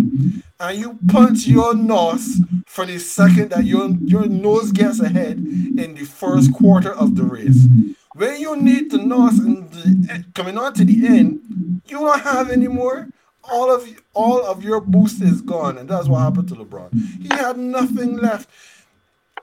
And 0.60 0.78
you 0.78 0.98
punch 1.08 1.46
your 1.46 1.74
nose 1.74 2.40
for 2.66 2.84
the 2.84 2.98
second 2.98 3.50
that 3.50 3.64
your 3.64 3.88
your 4.04 4.26
nose 4.26 4.70
gets 4.70 5.00
ahead 5.00 5.38
in 5.38 5.94
the 5.94 6.04
first 6.04 6.52
quarter 6.52 6.92
of 6.92 7.16
the 7.16 7.22
race. 7.22 7.66
When 8.14 8.38
you 8.38 8.54
need 8.56 8.90
the 8.90 8.98
nose 8.98 9.38
and 9.38 10.34
coming 10.34 10.58
on 10.58 10.74
to 10.74 10.84
the 10.84 11.06
end, 11.06 11.80
you 11.86 11.98
don't 12.00 12.20
have 12.20 12.50
any 12.50 12.68
more 12.68 13.08
all 13.50 13.70
of 13.74 13.88
all 14.14 14.44
of 14.44 14.62
your 14.62 14.80
boost 14.80 15.20
is 15.22 15.40
gone, 15.40 15.78
and 15.78 15.88
that's 15.88 16.08
what 16.08 16.20
happened 16.20 16.48
to 16.48 16.54
LeBron. 16.54 16.92
He 17.20 17.28
had 17.28 17.58
nothing 17.58 18.16
left. 18.16 18.48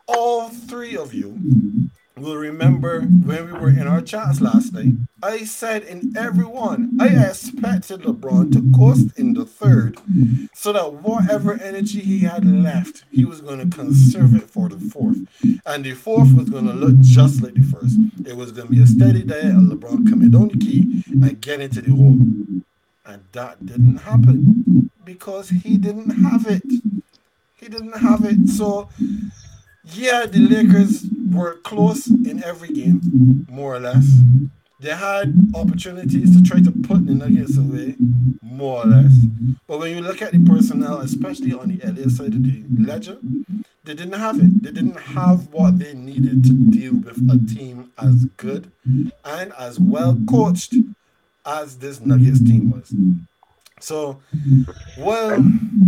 All 0.07 0.49
three 0.49 0.95
of 0.95 1.13
you 1.13 1.37
will 2.15 2.37
remember 2.37 3.01
when 3.01 3.45
we 3.45 3.51
were 3.51 3.69
in 3.69 3.87
our 3.87 4.01
chats 4.01 4.41
last 4.41 4.73
night. 4.73 4.93
I 5.21 5.43
said 5.45 5.83
in 5.83 6.15
every 6.17 6.45
one, 6.45 6.97
I 6.99 7.07
expected 7.07 8.01
LeBron 8.01 8.53
to 8.53 8.77
coast 8.77 9.17
in 9.19 9.33
the 9.33 9.45
third, 9.45 9.99
so 10.53 10.71
that 10.73 10.93
whatever 10.93 11.53
energy 11.61 11.99
he 11.99 12.19
had 12.19 12.45
left, 12.45 13.03
he 13.11 13.25
was 13.25 13.41
going 13.41 13.69
to 13.69 13.75
conserve 13.75 14.35
it 14.35 14.49
for 14.49 14.69
the 14.69 14.79
fourth, 14.79 15.17
and 15.65 15.83
the 15.83 15.93
fourth 15.93 16.33
was 16.33 16.49
going 16.49 16.65
to 16.67 16.73
look 16.73 16.99
just 17.01 17.41
like 17.41 17.53
the 17.53 17.63
first. 17.63 17.97
It 18.25 18.35
was 18.35 18.51
going 18.51 18.67
to 18.67 18.73
be 18.73 18.81
a 18.81 18.87
steady 18.87 19.23
diet 19.23 19.55
of 19.55 19.63
LeBron 19.63 20.09
coming 20.09 20.31
down 20.31 20.47
the 20.47 20.57
key 20.57 21.03
and 21.07 21.39
getting 21.41 21.69
to 21.69 21.81
the 21.81 21.91
hole. 21.91 22.17
And 23.07 23.23
that 23.31 23.65
didn't 23.65 23.97
happen 23.99 24.91
because 25.05 25.49
he 25.49 25.77
didn't 25.77 26.09
have 26.09 26.45
it. 26.45 26.61
He 27.55 27.69
didn't 27.69 27.97
have 27.99 28.25
it. 28.25 28.49
So, 28.49 28.89
yeah, 29.93 30.25
the 30.25 30.39
Lakers 30.39 31.05
were 31.31 31.55
close 31.63 32.07
in 32.07 32.43
every 32.43 32.67
game, 32.67 33.47
more 33.49 33.75
or 33.75 33.79
less. 33.79 34.05
They 34.81 34.91
had 34.91 35.33
opportunities 35.55 36.35
to 36.35 36.43
try 36.43 36.61
to 36.61 36.71
put 36.71 37.07
the 37.07 37.15
Nuggets 37.15 37.57
away, 37.57 37.95
more 38.41 38.83
or 38.83 38.87
less. 38.87 39.13
But 39.67 39.79
when 39.79 39.95
you 39.95 40.01
look 40.01 40.21
at 40.21 40.33
the 40.33 40.43
personnel, 40.43 40.99
especially 40.99 41.53
on 41.53 41.69
the 41.69 41.79
LA 41.83 42.09
side 42.09 42.33
of 42.33 42.43
the 42.43 42.63
ledger, 42.77 43.17
they 43.85 43.93
didn't 43.93 44.19
have 44.19 44.37
it. 44.37 44.63
They 44.63 44.71
didn't 44.71 44.99
have 44.99 45.47
what 45.53 45.79
they 45.79 45.93
needed 45.93 46.43
to 46.43 46.51
deal 46.51 46.95
with 46.95 47.17
a 47.31 47.55
team 47.55 47.91
as 47.97 48.25
good 48.35 48.69
and 49.23 49.53
as 49.57 49.79
well 49.79 50.17
coached 50.29 50.75
as 51.47 51.77
this 51.77 52.01
Nuggets 52.01 52.43
team 52.43 52.71
was. 52.71 52.93
So, 53.79 54.21
well, 54.97 55.43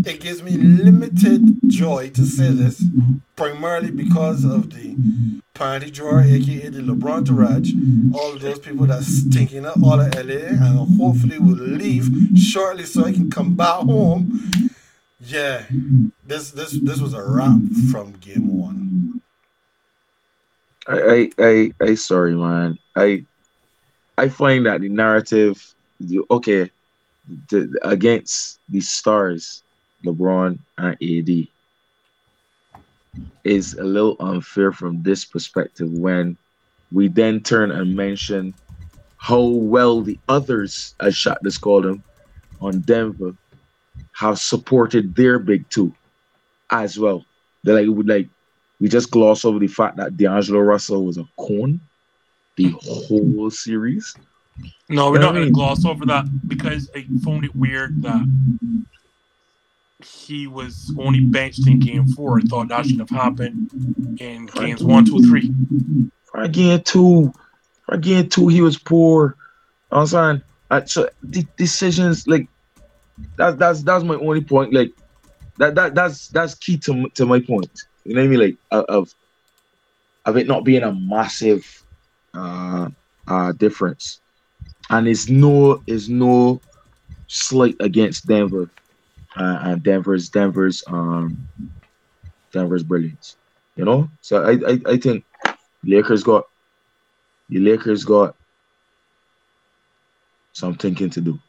it 0.05 0.21
gives 0.21 0.43
me 0.43 0.51
limited 0.51 1.59
joy 1.67 2.11
to 2.11 2.25
say 2.25 2.51
this, 2.51 2.83
primarily 3.35 3.91
because 3.91 4.45
of 4.45 4.69
the 4.73 4.95
party 5.55 5.89
drawer, 5.89 6.21
aka 6.21 6.69
the 6.69 6.81
LeBron 6.81 7.25
Tourage, 7.25 7.73
all 8.13 8.33
of 8.33 8.41
those 8.41 8.59
people 8.59 8.85
that's 8.85 9.07
stinking 9.07 9.65
up 9.65 9.81
all 9.83 9.99
of 9.99 10.13
LA 10.15 10.49
and 10.49 10.97
hopefully 10.97 11.39
will 11.39 11.55
leave 11.55 12.09
shortly 12.37 12.85
so 12.85 13.05
I 13.05 13.11
can 13.11 13.29
come 13.29 13.55
back 13.55 13.81
home. 13.81 14.39
Yeah, 15.19 15.65
this 16.25 16.51
this 16.51 16.71
this 16.71 17.01
was 17.01 17.13
a 17.13 17.23
wrap 17.23 17.59
from 17.91 18.13
game 18.21 18.57
one. 18.57 19.21
I, 20.87 20.99
I, 21.01 21.29
I, 21.39 21.71
I 21.81 21.95
sorry, 21.95 22.35
man. 22.35 22.77
I, 22.95 23.25
I 24.19 24.27
find 24.27 24.65
that 24.65 24.81
the 24.81 24.89
narrative, 24.89 25.73
okay, 26.29 26.69
the, 27.47 27.79
against 27.83 28.59
the 28.67 28.81
stars, 28.81 29.63
LeBron 30.03 30.59
and 30.77 30.97
AD, 31.01 31.47
is 33.45 33.75
a 33.75 33.83
little 33.85 34.17
unfair 34.19 34.73
from 34.73 35.01
this 35.03 35.23
perspective 35.23 35.89
when 35.93 36.35
we 36.91 37.07
then 37.07 37.39
turn 37.39 37.71
and 37.71 37.95
mention 37.95 38.53
how 39.15 39.39
well 39.39 40.01
the 40.01 40.19
others, 40.27 40.95
as 40.99 41.15
Shot 41.15 41.37
just 41.41 41.61
called 41.61 41.85
them, 41.85 42.03
on 42.59 42.81
Denver, 42.81 43.33
have 44.11 44.37
supported 44.37 45.15
their 45.15 45.39
big 45.39 45.69
two 45.69 45.93
as 46.71 46.99
well. 46.99 47.23
They're 47.63 47.81
like, 47.81 48.05
like 48.05 48.27
we 48.81 48.89
just 48.89 49.11
gloss 49.11 49.45
over 49.45 49.59
the 49.59 49.67
fact 49.67 49.95
that 49.95 50.17
D'Angelo 50.17 50.59
Russell 50.59 51.05
was 51.05 51.17
a 51.17 51.27
corn 51.37 51.79
the 52.59 52.71
whole 52.71 53.49
series. 53.49 54.15
No, 54.89 55.11
we're 55.11 55.19
not 55.19 55.33
going 55.33 55.45
to 55.45 55.51
gloss 55.51 55.85
over 55.85 56.05
that 56.07 56.25
because 56.47 56.89
I 56.95 57.05
found 57.23 57.45
it 57.45 57.55
weird 57.55 58.01
that 58.01 58.27
he 60.03 60.47
was 60.47 60.93
only 60.97 61.21
benched 61.21 61.67
in 61.67 61.79
game 61.79 62.07
four. 62.07 62.39
I 62.39 62.41
thought 62.41 62.69
that 62.69 62.85
should 62.85 62.99
have 62.99 63.09
happened 63.09 63.69
in 64.19 64.47
games 64.47 64.83
one, 64.83 65.05
two, 65.05 65.21
three. 65.23 65.53
For 66.25 66.47
game 66.47 66.81
two, 66.81 67.33
for 67.85 67.97
game 67.97 68.29
two, 68.29 68.47
he 68.47 68.61
was 68.61 68.77
poor. 68.77 69.35
I'm 69.91 70.07
saying, 70.07 70.41
so 70.85 71.09
the 71.23 71.45
decisions 71.57 72.27
like 72.27 72.47
that's 73.35 73.57
that's 73.57 73.83
that's 73.83 74.03
my 74.03 74.15
only 74.15 74.41
point. 74.41 74.73
Like 74.73 74.91
that 75.57 75.75
that 75.75 75.95
that's 75.95 76.29
that's 76.29 76.55
key 76.55 76.77
to 76.79 77.09
to 77.09 77.25
my 77.25 77.39
point. 77.39 77.69
You 78.05 78.15
know 78.15 78.21
what 78.21 78.25
I 78.25 78.29
mean? 78.29 78.39
Like 78.39 78.57
of 78.71 79.13
of 80.25 80.37
it 80.37 80.47
not 80.47 80.63
being 80.63 80.83
a 80.83 80.93
massive 80.93 81.83
uh 82.33 82.89
uh 83.27 83.51
difference, 83.53 84.21
and 84.89 85.07
it's 85.07 85.29
no 85.29 85.81
it's 85.87 86.07
no 86.07 86.61
slight 87.27 87.75
against 87.79 88.27
Denver, 88.27 88.69
uh, 89.35 89.59
and 89.63 89.83
Denver's 89.83 90.29
Denver's 90.29 90.83
um 90.87 91.37
Denver's 92.51 92.83
brilliance. 92.83 93.37
You 93.75 93.85
know, 93.85 94.09
so 94.21 94.43
I 94.43 94.71
I, 94.71 94.79
I 94.93 94.97
think 94.97 95.23
Lakers 95.83 96.23
got 96.23 96.45
the 97.49 97.59
Lakers 97.59 98.03
got 98.03 98.35
some 100.53 100.75
thinking 100.75 101.09
to 101.11 101.21
do. 101.21 101.39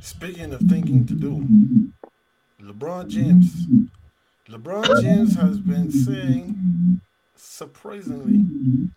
Speaking 0.00 0.52
of 0.52 0.60
thinking 0.62 1.06
to 1.06 1.14
do, 1.14 1.46
LeBron 2.62 3.08
James. 3.08 3.66
LeBron 4.48 5.00
James 5.00 5.34
has 5.36 5.58
been 5.58 5.90
saying, 5.90 7.00
surprisingly, 7.42 8.44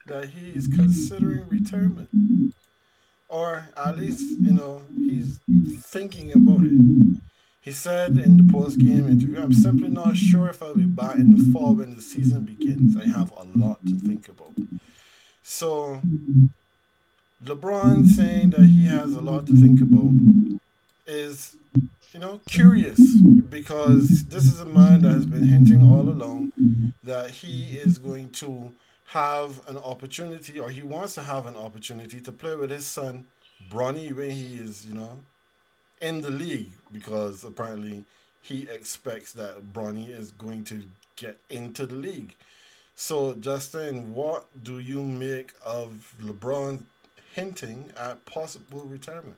that 0.05 0.29
he 0.29 0.51
is 0.51 0.67
considering 0.67 1.47
retirement. 1.49 2.09
Or 3.27 3.69
at 3.75 3.97
least, 3.97 4.21
you 4.39 4.53
know, 4.53 4.83
he's 4.95 5.39
thinking 5.81 6.31
about 6.31 6.61
it. 6.63 7.21
He 7.61 7.71
said 7.71 8.17
in 8.17 8.37
the 8.37 8.53
post 8.53 8.77
game 8.77 9.07
interview, 9.09 9.41
I'm 9.41 9.51
simply 9.51 9.89
not 9.89 10.15
sure 10.15 10.47
if 10.49 10.61
I'll 10.61 10.75
be 10.75 10.83
back 10.83 11.15
in 11.15 11.35
the 11.35 11.51
fall 11.51 11.73
when 11.73 11.95
the 11.95 12.01
season 12.01 12.43
begins. 12.43 12.95
I 12.95 13.07
have 13.07 13.31
a 13.31 13.47
lot 13.57 13.83
to 13.87 13.95
think 13.95 14.29
about. 14.29 14.53
So, 15.41 16.01
LeBron 17.43 18.05
saying 18.05 18.51
that 18.51 18.67
he 18.67 18.85
has 18.85 19.13
a 19.13 19.21
lot 19.21 19.47
to 19.47 19.53
think 19.53 19.81
about 19.81 20.11
is, 21.07 21.55
you 22.15 22.21
know, 22.21 22.39
curious 22.47 22.97
because 23.49 24.23
this 24.27 24.45
is 24.45 24.61
a 24.61 24.65
man 24.65 25.01
that 25.01 25.11
has 25.11 25.25
been 25.25 25.45
hinting 25.45 25.83
all 25.83 26.07
along 26.07 26.53
that 27.03 27.29
he 27.29 27.77
is 27.77 27.97
going 27.97 28.29
to 28.29 28.71
have 29.07 29.59
an 29.67 29.75
opportunity 29.79 30.57
or 30.57 30.69
he 30.69 30.81
wants 30.81 31.15
to 31.15 31.21
have 31.21 31.45
an 31.45 31.57
opportunity 31.57 32.21
to 32.21 32.31
play 32.31 32.55
with 32.55 32.69
his 32.69 32.85
son, 32.85 33.25
Bronny, 33.69 34.15
when 34.15 34.31
he 34.31 34.55
is, 34.55 34.85
you 34.85 34.93
know, 34.93 35.19
in 35.99 36.21
the 36.21 36.31
league 36.31 36.71
because 36.89 37.43
apparently 37.43 38.05
he 38.41 38.61
expects 38.69 39.33
that 39.33 39.73
Bronny 39.73 40.09
is 40.09 40.31
going 40.31 40.63
to 40.65 40.83
get 41.17 41.37
into 41.49 41.85
the 41.85 41.95
league. 41.95 42.33
So, 42.95 43.33
Justin, 43.33 44.13
what 44.13 44.45
do 44.63 44.79
you 44.79 45.03
make 45.03 45.51
of 45.65 46.15
LeBron 46.23 46.83
hinting 47.33 47.91
at 47.99 48.23
possible 48.23 48.85
retirement? 48.85 49.35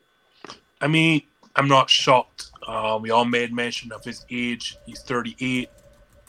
I 0.80 0.86
mean, 0.86 1.24
I'm 1.58 1.68
not 1.68 1.90
shocked. 1.90 2.52
Uh, 2.66 3.00
we 3.02 3.10
all 3.10 3.26
made 3.26 3.52
mention 3.52 3.92
of 3.92 4.04
his 4.04 4.26
age. 4.30 4.78
He's 4.86 5.02
38, 5.02 5.70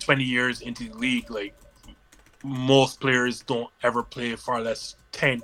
20 0.00 0.24
years 0.24 0.62
into 0.62 0.88
the 0.88 0.94
league. 0.96 1.30
Like, 1.30 1.54
most 2.42 3.00
players 3.00 3.42
don't 3.42 3.70
ever 3.82 4.02
play 4.02 4.34
far 4.36 4.60
less 4.60 4.96
10, 5.12 5.42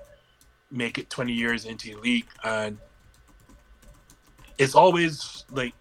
make 0.71 0.99
it 0.99 1.11
20 1.11 1.33
years 1.33 1.67
into 1.67 1.95
the 1.95 2.01
league. 2.01 2.27
And 2.43 2.79
it's 4.59 4.75
always 4.75 5.45
like 5.51 5.75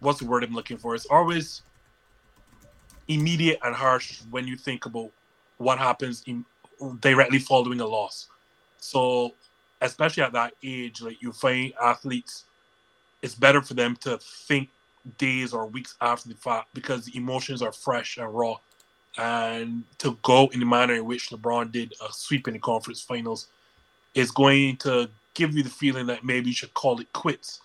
what's 0.00 0.20
the 0.20 0.26
word 0.26 0.44
I'm 0.44 0.54
looking 0.54 0.76
for? 0.76 0.94
It's 0.94 1.06
always 1.06 1.62
immediate 3.08 3.58
and 3.64 3.74
harsh 3.74 4.20
when 4.30 4.46
you 4.46 4.56
think 4.56 4.86
about 4.86 5.10
what 5.58 5.78
happens 5.78 6.22
in, 6.26 6.44
directly 7.00 7.38
following 7.38 7.80
a 7.80 7.86
loss. 7.86 8.28
So, 8.78 9.34
especially 9.80 10.22
at 10.22 10.32
that 10.32 10.54
age, 10.62 11.00
like 11.00 11.20
you 11.22 11.32
find 11.32 11.72
athletes, 11.80 12.44
it's 13.22 13.34
better 13.34 13.62
for 13.62 13.74
them 13.74 13.96
to 13.96 14.18
think 14.18 14.68
days 15.16 15.52
or 15.52 15.66
weeks 15.66 15.96
after 16.00 16.28
the 16.28 16.34
fact 16.34 16.68
because 16.74 17.06
the 17.06 17.16
emotions 17.16 17.62
are 17.62 17.72
fresh 17.72 18.16
and 18.18 18.32
raw. 18.34 18.56
And 19.16 19.84
to 19.98 20.16
go 20.22 20.48
in 20.52 20.60
the 20.60 20.66
manner 20.66 20.94
in 20.94 21.04
which 21.04 21.30
LeBron 21.30 21.72
did 21.72 21.92
a 22.06 22.12
sweep 22.12 22.46
in 22.46 22.54
the 22.54 22.60
conference 22.60 23.00
finals 23.00 23.48
is 24.14 24.30
going 24.30 24.76
to 24.78 25.08
give 25.34 25.56
you 25.56 25.62
the 25.62 25.70
feeling 25.70 26.06
that 26.06 26.24
maybe 26.24 26.48
you 26.48 26.54
should 26.54 26.74
call 26.74 27.00
it 27.00 27.12
quits. 27.12 27.60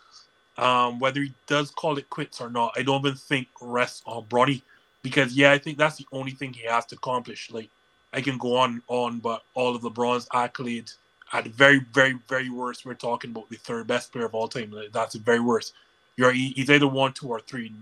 Um, 0.57 0.99
whether 0.99 1.21
he 1.21 1.33
does 1.47 1.71
call 1.71 1.97
it 1.97 2.09
quits 2.09 2.39
or 2.39 2.49
not, 2.49 2.73
I 2.77 2.83
don't 2.83 3.05
even 3.05 3.17
think 3.17 3.47
rests 3.61 4.03
on 4.05 4.25
Bronny 4.25 4.61
because 5.01 5.35
yeah, 5.35 5.51
I 5.51 5.57
think 5.57 5.77
that's 5.77 5.97
the 5.97 6.05
only 6.11 6.31
thing 6.31 6.53
he 6.53 6.65
has 6.67 6.85
to 6.87 6.95
accomplish. 6.95 7.51
Like 7.51 7.69
I 8.13 8.21
can 8.21 8.37
go 8.37 8.55
on 8.57 8.71
and 8.71 8.81
on, 8.87 9.19
but 9.19 9.43
all 9.53 9.75
of 9.75 9.81
LeBron's 9.81 10.27
accolades 10.29 10.95
at 11.33 11.45
the 11.45 11.49
very, 11.49 11.79
very, 11.93 12.17
very 12.27 12.49
worst, 12.49 12.85
we're 12.85 12.93
talking 12.93 13.31
about 13.31 13.49
the 13.49 13.57
third 13.57 13.87
best 13.87 14.11
player 14.11 14.25
of 14.25 14.35
all 14.35 14.47
time. 14.47 14.73
That's 14.91 15.13
the 15.13 15.19
very 15.19 15.39
worst. 15.39 15.73
You're 16.15 16.31
he's 16.31 16.69
either 16.69 16.87
one, 16.87 17.13
two, 17.13 17.27
or 17.27 17.39
three, 17.39 17.73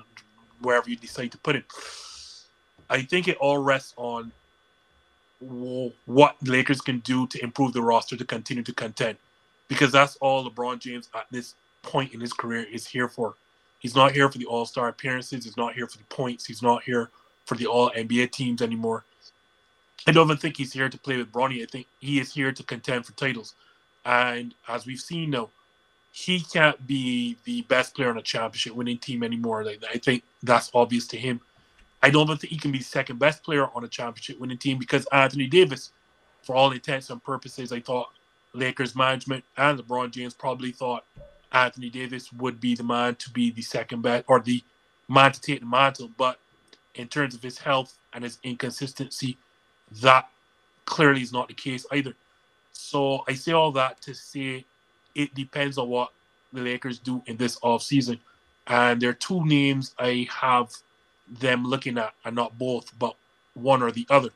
wherever 0.62 0.90
you 0.90 0.96
decide 0.96 1.32
to 1.34 1.38
put 1.38 1.58
it. 1.58 1.66
I 2.90 3.02
think 3.02 3.28
it 3.28 3.38
all 3.38 3.58
rests 3.58 3.94
on 3.98 4.32
what 6.06 6.36
Lakers 6.44 6.82
can 6.82 7.00
do 7.00 7.28
to 7.28 7.44
improve 7.44 7.74
the 7.74 7.82
roster 7.82 8.16
to 8.16 8.26
continue 8.26 8.64
to 8.64 8.74
contend 8.74 9.18
because 9.68 9.92
that's 9.92 10.16
all 10.18 10.50
LeBron 10.50 10.80
James 10.80 11.10
at 11.16 11.26
this 11.32 11.56
point 11.82 12.14
in 12.14 12.20
his 12.20 12.34
career 12.34 12.66
is 12.72 12.88
here 12.88 13.10
for. 13.10 13.36
He's 13.80 13.96
not 13.96 14.12
here 14.12 14.30
for 14.30 14.38
the 14.38 14.46
All 14.46 14.66
Star 14.66 14.90
appearances. 14.90 15.44
He's 15.44 15.58
not 15.58 15.74
here 15.74 15.88
for 15.88 15.98
the 15.98 16.04
points. 16.06 16.46
He's 16.46 16.62
not 16.62 16.84
here 16.84 17.10
for 17.46 17.56
the 17.56 17.66
All 17.66 17.90
NBA 17.92 18.32
teams 18.32 18.62
anymore. 18.62 19.04
I 20.08 20.12
don't 20.12 20.28
even 20.28 20.38
think 20.38 20.58
he's 20.58 20.74
here 20.74 20.90
to 20.90 20.98
play 20.98 21.18
with 21.18 21.32
Bronny. 21.32 21.62
I 21.62 21.66
think 21.66 21.88
he 22.00 22.20
is 22.20 22.34
here 22.34 22.52
to 22.52 22.64
contend 22.64 23.06
for 23.06 23.14
titles. 23.14 23.54
And 24.06 24.56
as 24.68 24.86
we've 24.86 25.00
seen 25.00 25.32
now, 25.32 25.50
he 26.12 26.42
can't 26.42 26.86
be 26.88 27.38
the 27.46 27.62
best 27.64 27.96
player 27.96 28.10
on 28.10 28.18
a 28.18 28.22
championship 28.22 28.74
winning 28.74 28.98
team 28.98 29.24
anymore. 29.24 29.64
Like 29.64 29.84
I 29.90 29.98
think 29.98 30.24
that's 30.44 30.72
obvious 30.74 31.08
to 31.08 31.18
him. 31.18 31.40
I 32.04 32.10
don't 32.10 32.24
even 32.24 32.38
think 32.38 32.52
he 32.52 32.60
can 32.60 32.72
be 32.72 32.82
second 32.82 33.20
best 33.20 33.44
player 33.44 33.68
on 33.76 33.84
a 33.84 33.88
championship 33.88 34.40
winning 34.40 34.58
team 34.58 34.78
because 34.78 35.06
Anthony 35.12 35.48
Davis, 35.48 35.92
for 36.42 36.56
all 36.56 36.72
intents 36.72 37.10
and 37.12 37.24
purposes, 37.24 37.72
I 37.72 37.80
thought 37.80 38.10
Lakers 38.54 38.96
management 38.96 39.44
and 39.58 39.80
LeBron 39.80 40.12
James 40.12 40.34
probably 40.34 40.72
thought 40.72 41.06
Anthony 41.52 41.90
Davis 41.90 42.34
would 42.34 42.60
be 42.60 42.76
the 42.76 42.84
man 42.84 43.16
to 43.16 43.30
be 43.30 43.52
the 43.52 43.62
second 43.62 44.02
best 44.02 44.26
or 44.28 44.40
the 44.40 44.64
man 45.08 45.32
to 45.32 45.40
take 45.40 45.60
the 45.60 45.66
mantle. 45.66 46.10
But 46.18 46.40
in 46.96 47.08
terms 47.08 47.36
of 47.36 47.44
his 47.44 47.60
health 47.60 47.98
and 48.14 48.24
his 48.24 48.40
inconsistency, 48.44 49.38
that 50.02 50.30
clearly 50.86 51.22
is 51.22 51.34
not 51.34 51.48
the 51.48 51.54
case 51.54 51.86
either. 51.92 52.14
So 52.72 53.24
I 53.28 53.34
say 53.34 53.52
all 53.54 53.72
that 53.74 54.02
to 54.02 54.14
say 54.14 54.66
it 55.16 55.34
depends 55.36 55.78
on 55.78 55.90
what 55.90 56.12
the 56.54 56.62
Lakers 56.62 57.00
do 57.00 57.22
in 57.28 57.38
this 57.38 57.60
offseason. 57.60 58.20
And 58.68 59.02
there 59.02 59.10
are 59.10 59.14
two 59.14 59.46
names 59.46 59.94
I 60.00 60.28
have 60.32 60.72
them 61.40 61.66
looking 61.66 61.98
at, 61.98 62.14
and 62.26 62.36
not 62.36 62.58
both, 62.58 62.92
but 63.00 63.16
one 63.54 63.82
or 63.82 63.92
the 63.92 64.06
other. 64.10 64.30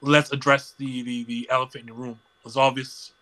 Let's 0.00 0.32
address 0.32 0.74
the, 0.78 1.02
the, 1.02 1.24
the 1.24 1.48
elephant 1.50 1.82
in 1.82 1.86
the 1.88 1.94
room 1.94 2.18
It's 2.44 2.56
obvious 2.56 3.12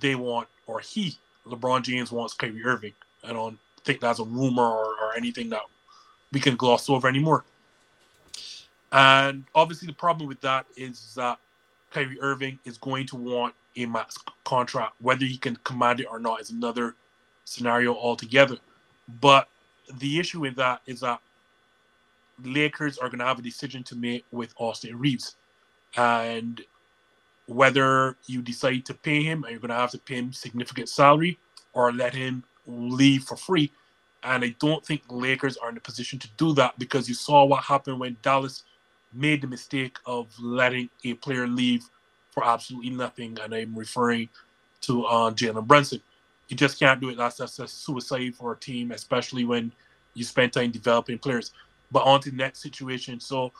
they 0.00 0.14
want, 0.14 0.48
or 0.66 0.80
he, 0.80 1.16
LeBron 1.46 1.82
James 1.82 2.12
wants 2.12 2.34
Kyrie 2.34 2.64
Irving. 2.64 2.92
I 3.24 3.32
don't 3.32 3.58
think 3.84 4.00
that's 4.00 4.20
a 4.20 4.24
rumor 4.24 4.62
or, 4.62 4.94
or 5.00 5.16
anything 5.16 5.50
that 5.50 5.62
we 6.32 6.40
can 6.40 6.56
gloss 6.56 6.88
over 6.90 7.08
anymore. 7.08 7.44
And 8.92 9.44
obviously, 9.54 9.86
the 9.86 9.94
problem 9.94 10.28
with 10.28 10.40
that 10.42 10.66
is 10.76 11.14
that 11.16 11.38
Kyrie 11.90 12.20
Irving 12.20 12.58
is 12.64 12.78
going 12.78 13.06
to 13.08 13.16
want 13.16 13.54
a 13.76 13.86
max 13.86 14.16
contract. 14.44 14.94
Whether 15.00 15.26
he 15.26 15.36
can 15.36 15.56
command 15.64 16.00
it 16.00 16.06
or 16.10 16.18
not 16.18 16.40
is 16.40 16.50
another 16.50 16.94
scenario 17.44 17.94
altogether. 17.94 18.56
But 19.20 19.48
the 19.98 20.18
issue 20.18 20.40
with 20.40 20.56
that 20.56 20.82
is 20.86 21.00
that 21.00 21.20
Lakers 22.44 22.98
are 22.98 23.08
going 23.08 23.20
to 23.20 23.24
have 23.26 23.38
a 23.38 23.42
decision 23.42 23.82
to 23.84 23.96
make 23.96 24.24
with 24.32 24.54
Austin 24.58 24.98
Reaves. 24.98 25.36
And 25.96 26.62
whether 27.46 28.16
you 28.26 28.42
decide 28.42 28.84
to 28.86 28.94
pay 28.94 29.22
him 29.22 29.42
and 29.44 29.52
you're 29.52 29.60
going 29.60 29.70
to 29.70 29.74
have 29.74 29.90
to 29.92 29.98
pay 29.98 30.16
him 30.16 30.32
significant 30.32 30.88
salary 30.88 31.38
or 31.72 31.92
let 31.92 32.14
him 32.14 32.44
leave 32.66 33.24
for 33.24 33.36
free. 33.36 33.72
And 34.22 34.44
I 34.44 34.54
don't 34.60 34.84
think 34.84 35.02
Lakers 35.08 35.56
are 35.56 35.70
in 35.70 35.76
a 35.76 35.80
position 35.80 36.18
to 36.20 36.28
do 36.36 36.52
that 36.54 36.78
because 36.78 37.08
you 37.08 37.14
saw 37.14 37.44
what 37.44 37.64
happened 37.64 37.98
when 38.00 38.16
Dallas 38.22 38.64
made 39.12 39.40
the 39.40 39.46
mistake 39.46 39.96
of 40.06 40.26
letting 40.40 40.90
a 41.04 41.14
player 41.14 41.46
leave 41.46 41.84
for 42.30 42.44
absolutely 42.46 42.90
nothing. 42.90 43.38
And 43.42 43.54
I'm 43.54 43.74
referring 43.76 44.28
to 44.82 45.04
uh, 45.06 45.30
Jalen 45.30 45.66
Brunson. 45.66 46.00
You 46.48 46.56
just 46.56 46.78
can't 46.78 47.00
do 47.00 47.10
it. 47.10 47.16
That's, 47.16 47.36
that's 47.36 47.58
a 47.58 47.68
suicide 47.68 48.34
for 48.34 48.52
a 48.52 48.56
team, 48.56 48.92
especially 48.92 49.44
when 49.44 49.72
you 50.14 50.24
spend 50.24 50.52
time 50.52 50.70
developing 50.70 51.18
players. 51.18 51.52
But 51.90 52.04
on 52.04 52.20
to 52.20 52.30
the 52.30 52.36
next 52.36 52.60
situation. 52.60 53.20
So 53.20 53.52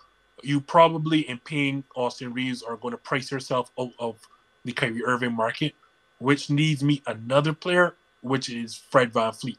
you 0.42 0.60
probably 0.60 1.28
in 1.28 1.38
paying 1.38 1.84
Austin 1.94 2.32
Reaves 2.32 2.62
are 2.62 2.76
going 2.76 2.92
to 2.92 2.98
price 2.98 3.30
yourself 3.30 3.70
out 3.78 3.92
of 3.98 4.16
the 4.64 4.72
Kyrie 4.72 5.04
Irving 5.04 5.32
market, 5.32 5.74
which 6.18 6.50
needs 6.50 6.82
me 6.82 7.02
another 7.06 7.52
player, 7.52 7.94
which 8.22 8.50
is 8.50 8.76
Fred 8.76 9.12
VanVleet. 9.12 9.56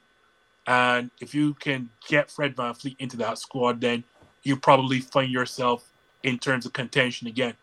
And 0.67 1.09
if 1.19 1.33
you 1.33 1.55
can 1.55 1.89
get 2.07 2.29
Fred 2.29 2.55
VanVleet 2.55 2.95
into 2.99 3.17
that 3.17 3.39
squad, 3.39 3.81
then 3.81 4.03
you 4.43 4.57
probably 4.57 5.01
find 5.01 5.31
yourself 5.31 5.91
in 6.23 6.39
terms 6.39 6.65
of 6.65 6.73
contention 6.73 7.27
again. 7.27 7.53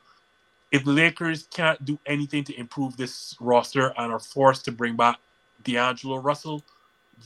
if 0.72 0.84
the 0.84 0.92
Lakers 0.92 1.48
can't 1.52 1.82
do 1.84 1.98
anything 2.06 2.44
to 2.44 2.58
improve 2.58 2.96
this 2.96 3.34
roster 3.40 3.92
and 3.96 4.12
are 4.12 4.20
forced 4.20 4.64
to 4.66 4.72
bring 4.72 4.96
back 4.96 5.18
D'Angelo 5.64 6.18
Russell, 6.18 6.62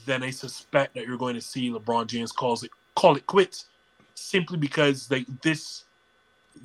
then 0.07 0.23
I 0.23 0.31
suspect 0.31 0.95
that 0.95 1.07
you're 1.07 1.17
going 1.19 1.35
to 1.35 1.41
see 1.41 1.71
LeBron 1.71 2.07
James 2.07 2.33
calls 2.33 2.63
it 2.65 2.71
call 2.97 3.17
it 3.17 3.27
quits, 3.27 3.67
simply 4.15 4.59
because 4.59 5.11
like 5.11 5.27
this 5.43 5.85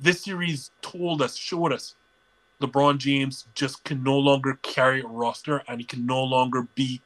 this 0.00 0.24
series 0.24 0.70
told 0.82 1.22
us, 1.22 1.36
showed 1.36 1.72
us, 1.72 1.96
LeBron 2.62 2.98
James 2.98 3.46
just 3.54 3.84
can 3.84 4.02
no 4.02 4.18
longer 4.18 4.58
carry 4.62 5.00
a 5.02 5.06
roster 5.06 5.62
and 5.68 5.80
he 5.80 5.86
can 5.86 6.06
no 6.06 6.22
longer 6.24 6.68
be 6.74 7.02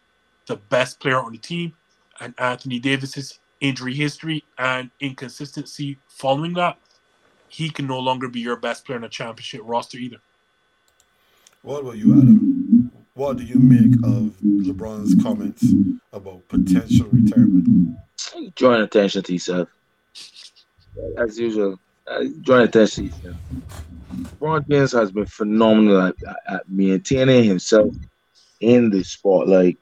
the 0.46 0.56
best 0.56 1.00
player 1.00 1.20
on 1.20 1.32
the 1.32 1.38
team. 1.38 1.74
And 2.20 2.34
Anthony 2.38 2.78
Davis's 2.80 3.40
injury 3.60 3.94
history 3.94 4.44
and 4.58 4.90
inconsistency 5.00 5.98
following 6.08 6.54
that, 6.54 6.78
he 7.48 7.68
can 7.70 7.86
no 7.86 7.98
longer 7.98 8.28
be 8.28 8.40
your 8.40 8.56
best 8.56 8.84
player 8.84 8.98
in 8.98 9.04
a 9.04 9.08
championship 9.08 9.60
roster 9.64 9.98
either. 9.98 10.18
What 11.62 11.82
about 11.82 11.98
you, 11.98 12.12
Adam? 12.12 12.90
What 13.14 13.36
do 13.36 13.44
you 13.44 13.58
make 13.58 13.94
of 14.04 14.34
LeBron's 14.42 15.22
comments 15.22 15.66
about 16.12 16.46
potential 16.48 17.08
retirement? 17.12 17.96
Drawing 18.54 18.82
attention 18.82 19.22
to 19.24 19.32
yourself. 19.32 19.68
As 21.18 21.38
usual, 21.38 21.78
uh, 22.06 22.24
drawing 22.42 22.64
attention 22.64 23.10
to 23.10 23.16
yourself. 23.16 23.36
LeBron 24.40 24.68
James 24.68 24.92
has 24.92 25.12
been 25.12 25.26
phenomenal 25.26 26.00
at, 26.00 26.14
at 26.48 26.68
maintaining 26.68 27.44
himself 27.44 27.94
in 28.60 28.90
the 28.90 29.02
spotlight 29.02 29.76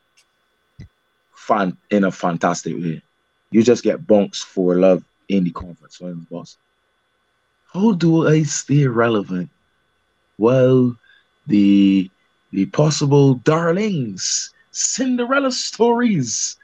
fan, 1.34 1.76
in 1.90 2.04
a 2.04 2.10
fantastic 2.10 2.76
way. 2.76 3.02
You 3.50 3.62
just 3.62 3.82
get 3.82 4.06
bunks 4.06 4.42
for 4.42 4.76
love 4.76 5.04
in 5.28 5.44
the 5.44 5.50
conference 5.50 5.96
finals, 5.96 6.26
boss. 6.30 6.58
How 7.72 7.92
do 7.92 8.26
I 8.28 8.42
stay 8.42 8.86
relevant? 8.86 9.50
Well, 10.38 10.96
the 11.46 12.10
the 12.52 12.66
possible 12.66 13.34
darlings, 13.34 14.52
Cinderella 14.70 15.52
stories 15.52 16.56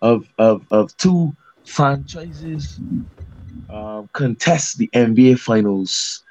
of 0.00 0.28
of, 0.38 0.66
of 0.70 0.96
two 0.96 1.36
franchises 1.64 2.80
um, 3.68 4.08
contest 4.12 4.78
the 4.78 4.90
NBA 4.92 5.36
finals 5.36 6.22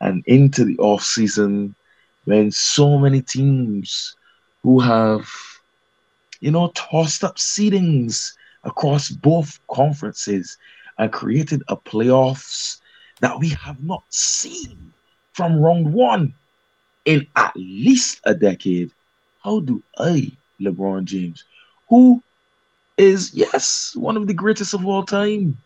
and 0.00 0.22
into 0.26 0.64
the 0.64 0.78
off 0.78 1.02
season 1.02 1.74
when 2.24 2.50
so 2.50 2.98
many 2.98 3.22
teams 3.22 4.16
who 4.62 4.80
have 4.80 5.28
you 6.40 6.50
know 6.50 6.70
tossed 6.74 7.24
up 7.24 7.36
seedings 7.36 8.32
across 8.64 9.10
both 9.10 9.58
conferences 9.68 10.58
and 10.98 11.12
created 11.12 11.62
a 11.68 11.76
playoffs 11.76 12.80
that 13.20 13.38
we 13.38 13.50
have 13.50 13.82
not 13.82 14.02
seen 14.10 14.92
from 15.32 15.60
round 15.60 15.92
one 15.92 16.34
in 17.04 17.26
at 17.36 17.52
least 17.56 18.20
a 18.24 18.34
decade. 18.34 18.90
How 19.42 19.60
do 19.60 19.82
I, 19.98 20.32
LeBron 20.60 21.04
James, 21.04 21.44
who 21.88 22.22
is 22.96 23.32
yes 23.32 23.94
one 23.94 24.16
of 24.16 24.26
the 24.26 24.34
greatest 24.34 24.74
of 24.74 24.84
all 24.84 25.04
time, 25.04 25.56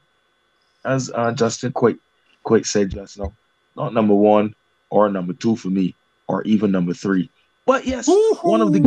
as 0.85 1.11
uh, 1.15 1.33
Justin 1.33 1.73
quite 1.73 1.97
quite 2.43 2.67
said 2.67 2.91
just 2.91 3.19
now, 3.19 3.33
not 3.77 3.95
number 3.95 4.15
one 4.15 4.55
or 4.91 5.09
number 5.09 5.33
two 5.33 5.57
for 5.57 5.69
me, 5.69 5.95
or 6.29 6.43
even 6.43 6.71
number 6.71 6.93
three, 6.93 7.31
but 7.65 7.87
yes, 7.87 8.09
one 8.43 8.61
of 8.61 8.73
the 8.73 8.81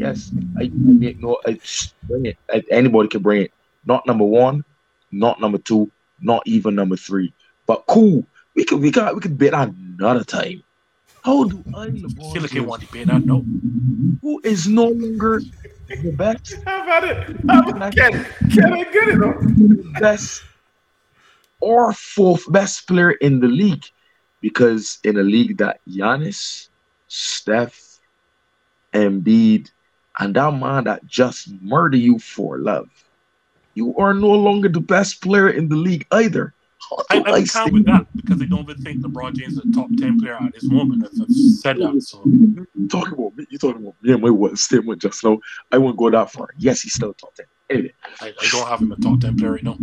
yes, 0.00 0.32
I, 0.58 0.64
I 0.64 0.70
no, 1.18 1.38
I, 1.46 1.58
bring 2.04 2.26
it. 2.26 2.38
I, 2.52 2.62
anybody 2.70 3.08
can 3.08 3.22
bring 3.22 3.42
it. 3.42 3.52
Not 3.84 4.06
number 4.06 4.24
one, 4.24 4.64
not 5.12 5.40
number 5.40 5.58
two, 5.58 5.90
not 6.20 6.42
even 6.46 6.74
number 6.74 6.96
three. 6.96 7.32
But 7.66 7.84
cool, 7.86 8.24
we 8.54 8.64
could 8.64 8.80
we 8.80 8.90
got 8.90 9.14
we 9.14 9.20
could 9.20 9.38
bet 9.38 9.54
another 9.54 10.24
time. 10.24 10.62
How 11.22 11.44
do 11.44 11.62
I 11.76 11.88
LeBron 11.88 12.32
feel 12.32 12.42
like 12.42 12.50
they 12.50 12.56
James, 12.56 12.66
want 12.66 12.82
to 12.82 12.88
pay 12.88 13.04
that 13.04 13.24
no. 13.26 13.44
who 14.22 14.40
is 14.42 14.66
no 14.66 14.88
longer 14.88 15.42
the 15.88 16.12
best, 16.12 16.54
Have 16.66 16.88
at 16.88 17.04
it. 17.04 17.16
Have 17.48 17.68
it. 17.68 17.96
Can, 17.96 18.26
can 18.50 18.72
I 18.72 18.84
get 18.84 19.08
it? 19.08 20.00
best 20.00 20.42
or 21.60 21.92
fourth 21.92 22.50
best 22.50 22.88
player 22.88 23.12
in 23.12 23.40
the 23.40 23.48
league? 23.48 23.84
Because 24.40 24.98
in 25.04 25.18
a 25.18 25.22
league 25.22 25.58
that 25.58 25.80
Giannis, 25.86 26.68
Steph, 27.08 28.00
Embiid, 28.94 29.70
and 30.18 30.34
that 30.34 30.52
man 30.52 30.84
that 30.84 31.06
just 31.06 31.50
murder 31.62 31.96
you 31.96 32.18
for 32.18 32.58
love, 32.58 32.88
you 33.74 33.96
are 33.96 34.14
no 34.14 34.30
longer 34.30 34.68
the 34.68 34.80
best 34.80 35.22
player 35.22 35.50
in 35.50 35.68
the 35.68 35.76
league 35.76 36.06
either. 36.12 36.54
I, 37.10 37.18
do 37.18 37.24
I 37.24 37.30
I 37.30 37.38
would 37.38 37.50
count 37.50 37.72
with 37.72 37.86
that 37.86 38.06
because 38.16 38.42
I 38.42 38.46
don't 38.46 38.68
even 38.68 38.82
think 38.82 39.02
LeBron 39.02 39.34
James 39.34 39.52
is 39.52 39.58
a 39.58 39.72
top 39.72 39.88
ten 39.96 40.18
player 40.18 40.34
at 40.34 40.52
this 40.52 40.64
moment. 40.64 41.04
I've, 41.04 41.20
I've 41.20 41.30
said 41.30 41.76
that. 41.78 42.02
So 42.02 42.22
You 42.24 42.66
talking 42.88 43.14
about 43.14 43.36
me? 43.36 43.46
You 43.48 43.58
talking 43.58 43.82
about 43.82 43.94
me 44.02 44.12
and 44.12 44.22
my 44.22 44.30
what 44.30 44.58
statement 44.58 45.00
just 45.00 45.22
now? 45.22 45.38
I 45.70 45.78
won't 45.78 45.96
go 45.96 46.10
that 46.10 46.32
far. 46.32 46.48
Yes, 46.58 46.82
he's 46.82 46.94
still 46.94 47.14
top 47.14 47.34
ten. 47.34 47.46
Anyway, 47.68 47.92
I, 48.20 48.28
I 48.28 48.48
don't 48.50 48.66
have 48.66 48.80
him 48.80 48.92
a 48.92 48.96
top 48.96 49.20
ten 49.20 49.36
player 49.36 49.52
right 49.52 49.62
now. 49.62 49.78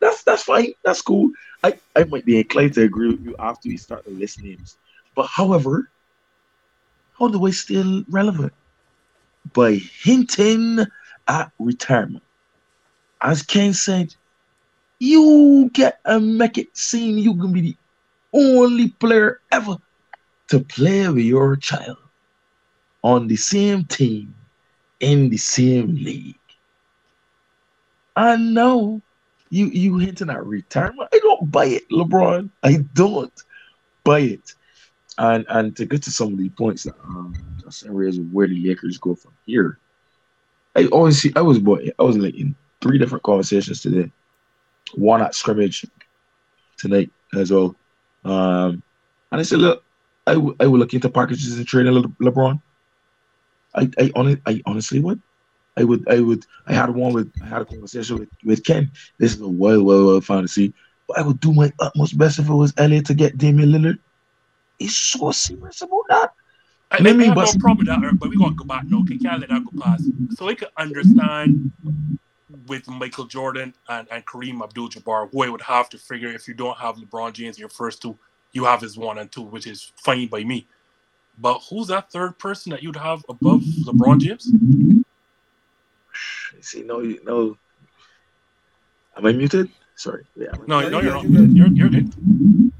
that's 0.00 0.24
that's 0.24 0.42
fine. 0.42 0.72
That's 0.84 1.02
cool. 1.02 1.30
I, 1.62 1.78
I 1.94 2.04
might 2.04 2.24
be 2.24 2.38
inclined 2.38 2.74
to 2.74 2.82
agree 2.82 3.10
with 3.10 3.24
you 3.24 3.36
after 3.38 3.68
we 3.68 3.76
start 3.76 4.04
the 4.04 4.10
list 4.10 4.42
names. 4.42 4.76
But 5.14 5.26
however, 5.26 5.88
how 7.18 7.28
do 7.28 7.46
I 7.46 7.52
still 7.52 8.02
relevant? 8.08 8.52
By 9.52 9.74
hinting 9.74 10.80
at 11.28 11.52
retirement. 11.58 12.24
As 13.20 13.42
Ken 13.42 13.72
said, 13.72 14.14
you 14.98 15.70
get 15.72 16.00
a 16.04 16.18
make 16.20 16.58
it 16.58 16.76
seem 16.76 17.18
you 17.18 17.36
can 17.36 17.52
be 17.52 17.60
the 17.60 17.76
only 18.32 18.88
player 18.88 19.40
ever 19.52 19.76
to 20.48 20.60
play 20.60 21.08
with 21.08 21.24
your 21.24 21.56
child 21.56 21.98
on 23.02 23.28
the 23.28 23.36
same 23.36 23.84
team 23.84 24.34
in 25.00 25.28
the 25.28 25.36
same 25.36 25.94
league. 25.94 26.38
I 28.16 28.36
know 28.36 29.02
you 29.50 29.66
you 29.66 29.98
hinting 29.98 30.30
at 30.30 30.44
retirement. 30.44 31.08
I 31.12 31.18
don't 31.18 31.50
buy 31.50 31.66
it, 31.66 31.88
LeBron. 31.90 32.50
I 32.62 32.84
don't 32.94 33.32
buy 34.04 34.20
it. 34.20 34.54
And 35.18 35.46
and 35.48 35.76
to 35.76 35.86
get 35.86 36.02
to 36.04 36.10
some 36.10 36.32
of 36.32 36.38
the 36.38 36.48
points 36.50 36.84
that 36.84 36.94
um 37.04 37.34
Justin 37.62 37.94
where 37.94 38.48
the 38.48 38.66
Lakers 38.68 38.98
go 38.98 39.14
from 39.14 39.32
here. 39.46 39.78
I 40.76 40.86
always 40.86 41.20
see 41.20 41.32
I 41.36 41.42
was 41.42 41.58
boy 41.58 41.88
I 41.98 42.02
was 42.02 42.16
like 42.18 42.34
in 42.34 42.56
three 42.82 42.98
different 42.98 43.22
conversations 43.24 43.80
today. 43.80 44.10
One 44.94 45.22
at 45.22 45.34
scrimmage 45.34 45.86
tonight 46.78 47.10
as 47.34 47.52
well. 47.52 47.76
Um 48.24 48.82
and 49.30 49.40
I 49.40 49.42
said, 49.42 49.60
look, 49.60 49.84
I 50.26 50.36
would 50.36 50.56
I 50.60 50.66
would 50.66 50.80
look 50.80 50.94
into 50.94 51.10
packages 51.10 51.56
and 51.56 51.66
trading 51.66 51.92
Le- 51.92 52.08
LeBron. 52.22 52.60
I 53.74 53.88
I, 53.98 54.10
hon- 54.16 54.42
I 54.46 54.62
honestly 54.66 55.00
would. 55.00 55.20
I 55.76 55.82
would, 55.82 56.08
I 56.08 56.20
would, 56.20 56.46
I 56.68 56.72
had 56.72 56.90
one 56.90 57.12
with, 57.12 57.32
I 57.42 57.46
had 57.46 57.62
a 57.62 57.64
conversation 57.64 58.18
with, 58.18 58.28
with 58.44 58.64
Ken. 58.64 58.92
This 59.18 59.34
is 59.34 59.40
a 59.40 59.48
wild, 59.48 59.84
wild, 59.84 60.06
wild 60.06 60.24
fantasy. 60.24 60.72
But 61.08 61.18
I 61.18 61.22
would 61.22 61.40
do 61.40 61.52
my 61.52 61.72
utmost 61.80 62.16
best 62.16 62.38
if 62.38 62.48
it 62.48 62.54
was 62.54 62.72
LA 62.78 63.00
to 63.00 63.14
get 63.14 63.38
Damian 63.38 63.70
Lillard. 63.70 63.98
He's 64.78 64.96
so 64.96 65.30
serious 65.30 65.82
about 65.82 66.02
that. 66.08 66.32
I, 66.90 66.96
I, 66.96 67.02
Let 67.02 67.16
me 67.16 67.26
have 67.26 67.36
no 67.36 67.42
bust- 67.42 67.58
problem 67.58 67.86
with 67.86 68.02
that, 68.02 68.18
but 68.18 68.28
we 68.28 68.36
gotta 68.36 68.54
go 68.54 68.64
back 68.64 68.84
now. 68.86 69.00
Okay, 69.00 69.18
can't 69.18 69.40
let 69.40 69.48
that 69.50 69.64
go 69.64 69.82
past. 69.82 70.04
So 70.36 70.48
I 70.48 70.54
could 70.54 70.68
understand 70.76 71.72
with 72.66 72.88
Michael 72.88 73.24
Jordan 73.24 73.74
and, 73.88 74.06
and 74.10 74.24
Kareem 74.26 74.62
Abdul-Jabbar, 74.62 75.30
who 75.30 75.42
I 75.42 75.48
would 75.48 75.62
have 75.62 75.88
to 75.90 75.98
figure 75.98 76.28
if 76.28 76.46
you 76.46 76.54
don't 76.54 76.76
have 76.78 76.96
LeBron 76.96 77.32
James 77.32 77.56
in 77.56 77.60
your 77.60 77.68
first 77.68 78.00
two, 78.02 78.16
you 78.52 78.64
have 78.64 78.80
his 78.80 78.96
one 78.96 79.18
and 79.18 79.30
two, 79.30 79.42
which 79.42 79.66
is 79.66 79.92
fine 79.96 80.28
by 80.28 80.44
me. 80.44 80.66
But 81.38 81.60
who's 81.68 81.88
that 81.88 82.12
third 82.12 82.38
person 82.38 82.70
that 82.70 82.82
you'd 82.82 82.96
have 82.96 83.24
above 83.28 83.60
LeBron 83.60 84.20
James? 84.20 84.50
See, 86.60 86.82
no, 86.82 87.00
you 87.00 87.20
no. 87.24 87.56
Am 89.16 89.26
I 89.26 89.32
muted? 89.32 89.70
Sorry. 89.96 90.24
Yeah, 90.36 90.48
I'm, 90.52 90.64
No, 90.66 90.88
no, 90.88 91.00
you 91.00 91.10
you're 91.10 91.22
good, 91.22 91.32
not. 91.32 91.40
you 91.40 91.54
You're, 91.54 91.68
you're 91.68 91.88
good. 91.88 92.72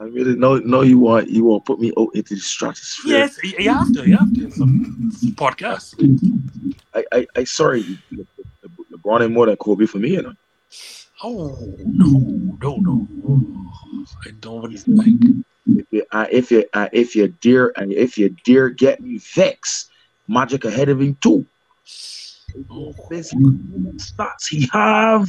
I'm 0.00 0.14
muted. 0.14 0.38
No, 0.38 0.56
no, 0.58 0.80
you 0.80 0.98
want, 0.98 1.28
you 1.28 1.44
want 1.44 1.64
to 1.64 1.72
put 1.72 1.78
me 1.78 1.92
out 1.98 2.08
into 2.14 2.34
the 2.34 2.40
stratosphere. 2.40 3.18
Yes, 3.18 3.38
you 3.42 3.70
have 3.70 3.92
to. 3.92 4.08
You 4.08 4.16
have 4.16 4.32
to. 4.34 4.46
It's 4.46 4.58
a, 4.58 4.64
it's 4.64 5.22
a 5.24 5.26
podcast. 5.36 5.94
I, 6.94 7.04
I, 7.12 7.26
I, 7.36 7.44
sorry. 7.44 7.84
Le- 8.10 8.24
Le- 8.62 8.96
LeBron 8.96 9.22
ain't 9.22 9.32
more 9.32 9.46
than 9.46 9.56
Kobe 9.56 9.84
for 9.84 9.98
me, 9.98 10.12
you 10.12 10.22
know. 10.22 10.32
Oh 11.22 11.76
no, 11.84 12.56
no, 12.62 12.76
no. 12.76 13.06
I 14.24 14.30
don't 14.40 14.62
really 14.62 14.78
think. 14.78 15.44
If 15.66 15.86
you, 15.90 16.04
uh, 16.10 16.26
if 16.30 16.50
you, 16.50 16.64
uh, 16.72 16.88
if 16.92 17.14
you 17.14 17.28
dare, 17.28 17.78
and 17.78 17.92
if 17.92 18.16
you 18.16 18.34
dare 18.44 18.70
get 18.70 19.00
me 19.00 19.18
vexed, 19.18 19.90
Magic 20.28 20.64
ahead 20.64 20.88
of 20.88 21.00
him 21.00 21.16
too. 21.16 21.44
Oh, 22.70 22.94
Best 23.10 23.34
stats 23.34 24.48
he 24.48 24.68
have. 24.72 25.28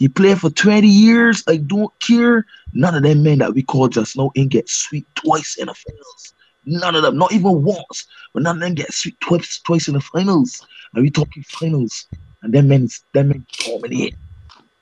He 0.00 0.08
played 0.08 0.40
for 0.40 0.48
20 0.48 0.88
years. 0.88 1.44
I 1.46 1.58
don't 1.58 1.92
care. 2.00 2.46
None 2.72 2.94
of 2.94 3.02
them 3.02 3.22
men 3.22 3.38
that 3.38 3.52
we 3.52 3.62
call 3.62 3.86
just 3.86 4.16
now 4.16 4.30
ain't 4.34 4.50
get 4.50 4.66
sweet 4.66 5.06
twice 5.14 5.58
in 5.58 5.66
the 5.66 5.74
finals. 5.74 6.34
None 6.64 6.96
of 6.96 7.02
them, 7.02 7.18
not 7.18 7.32
even 7.32 7.62
once, 7.62 8.06
but 8.32 8.42
none 8.42 8.56
of 8.56 8.62
them 8.62 8.74
get 8.74 8.94
sweet 8.94 9.20
twice 9.20 9.60
twice 9.60 9.88
in 9.88 9.94
the 9.94 10.00
finals. 10.00 10.66
And 10.94 11.02
we 11.02 11.10
talking 11.10 11.42
finals. 11.42 12.06
And 12.42 12.54
them 12.54 12.68
men, 12.68 12.88
them 13.12 13.28
men 13.28 13.46
dominate. 13.62 14.14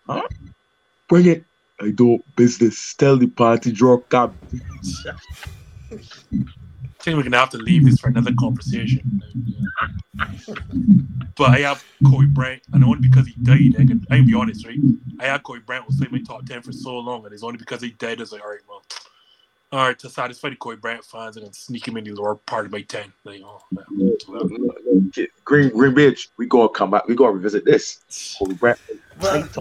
Huh? 0.07 0.23
Bring 1.09 1.27
it. 1.27 1.45
I 1.81 1.91
don't 1.91 2.23
business. 2.37 2.95
Tell 2.95 3.17
the 3.17 3.27
party 3.27 3.73
draw 3.73 3.99
cab. 3.99 4.37
I 7.09 7.13
think 7.13 7.17
we're 7.25 7.31
gonna 7.31 7.39
have 7.39 7.49
to 7.51 7.57
leave 7.57 7.87
this 7.87 7.99
for 8.01 8.09
another 8.09 8.35
conversation. 8.39 9.23
but 11.39 11.51
I 11.53 11.61
have 11.61 11.83
Kobe 12.05 12.27
Bryant, 12.27 12.63
and 12.75 12.85
only 12.85 12.99
because 13.01 13.27
he 13.27 13.33
died, 13.43 13.77
I 13.81 13.87
can, 13.87 14.07
I 14.11 14.17
can 14.17 14.27
be 14.27 14.35
honest, 14.35 14.67
right? 14.67 14.77
I 15.19 15.25
had 15.25 15.43
Kobe 15.43 15.61
Bryant 15.61 15.87
was 15.87 16.03
in 16.03 16.09
my 16.13 16.19
top 16.21 16.45
ten 16.45 16.61
for 16.61 16.71
so 16.73 16.99
long, 16.99 17.25
and 17.25 17.33
it's 17.33 17.43
only 17.43 17.57
because 17.57 17.81
he 17.81 17.93
died. 17.93 18.19
I 18.19 18.21
was 18.21 18.33
like, 18.33 18.43
all 18.45 18.51
right, 18.51 18.61
well, 18.69 18.83
all 19.73 19.87
right, 19.89 19.99
to 20.01 20.11
satisfy 20.11 20.51
the 20.51 20.57
Kobe 20.57 20.77
Bryant 20.77 21.03
fans, 21.03 21.39
and 21.39 21.47
then 21.47 21.53
sneak 21.55 21.89
him 21.89 21.97
into 21.97 22.13
the 22.15 22.21
lower 22.21 22.35
part 22.35 22.67
of 22.67 22.73
my 22.73 22.83
ten. 22.83 23.11
Like, 23.25 23.41
oh, 23.43 23.63
man. 23.71 25.11
Green 25.47 25.71
Green 25.71 25.95
Ridge, 25.95 26.29
we 26.37 26.45
gonna 26.45 26.69
come 26.69 26.91
back. 26.91 27.09
We 27.09 27.15
gonna 27.15 27.33
revisit 27.33 27.65
this. 27.65 28.37
Kobe 28.39 28.53
Bryant. 28.53 28.79
But, 29.19 29.57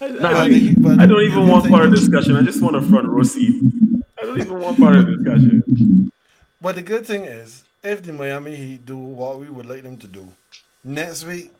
I, 0.00 0.06
I 0.06 0.08
Nah, 0.10 0.30
don't, 0.30 0.52
even- 0.52 0.80
but- 0.84 1.00
I 1.00 1.06
don't 1.06 1.22
even 1.22 1.48
want 1.48 1.68
part 1.68 1.86
of 1.86 1.90
the 1.90 1.96
discussion. 1.96 2.36
I 2.36 2.42
just 2.42 2.62
want 2.62 2.76
a 2.76 2.82
front 2.82 3.08
row 3.08 3.24
seat. 3.24 3.64
I 4.22 4.26
don't 4.26 4.38
even 4.40 4.60
want 4.60 4.78
part 4.78 4.94
of 4.94 5.06
the 5.06 5.16
discussion. 5.16 6.12
But 6.60 6.74
the 6.76 6.82
good 6.82 7.06
thing 7.06 7.24
is, 7.24 7.64
if 7.82 8.02
the 8.02 8.12
Miami 8.12 8.56
Heat 8.56 8.86
do 8.86 8.96
what 8.96 9.38
we 9.38 9.48
would 9.48 9.66
like 9.66 9.82
them 9.82 9.96
to 9.98 10.06
do, 10.06 10.28
next 10.84 11.24
week 11.24 11.52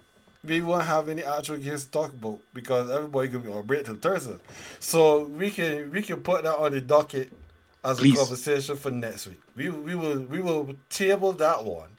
we 0.44 0.61
won't 0.61 0.84
have 0.84 1.09
any 1.09 1.22
actual 1.22 1.57
games 1.57 1.84
to 1.84 1.90
talk 1.90 2.12
about 2.12 2.38
because 2.55 2.90
everybody 2.90 3.28
gonna 3.28 3.44
be 3.44 3.51
on 3.53 3.66
break 3.66 3.84
till 3.84 3.96
Thursday. 3.96 4.36
So 4.80 5.24
we 5.24 5.51
can 5.51 5.90
we 5.90 6.03
can 6.03 6.20
put 6.22 6.44
that 6.44 6.57
on 6.57 6.72
the 6.72 6.80
docket 6.80 7.32
as 7.84 7.99
Please. 7.99 8.14
a 8.14 8.18
conversation 8.18 8.76
for 8.76 8.90
next 8.90 9.26
week. 9.26 9.40
We 9.57 9.70
we 9.70 9.94
will 9.94 10.20
we 10.20 10.40
will 10.40 10.74
table 10.90 11.32
that 11.34 11.64
one 11.64 11.90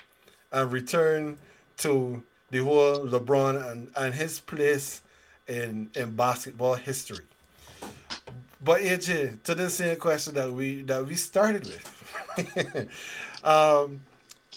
and 0.51 0.71
return 0.71 1.37
to 1.77 2.23
the 2.51 2.63
whole 2.63 3.05
LeBron 3.05 3.71
and, 3.71 3.91
and 3.95 4.13
his 4.13 4.39
place 4.39 5.01
in 5.47 5.89
in 5.95 6.15
basketball 6.15 6.75
history. 6.75 7.25
But 8.61 8.81
AJ, 8.81 9.43
to 9.43 9.55
the 9.55 9.69
same 9.69 9.95
question 9.97 10.33
that 10.35 10.51
we 10.51 10.81
that 10.83 11.05
we 11.05 11.15
started 11.15 11.65
with. 11.65 11.98
um, 13.43 14.01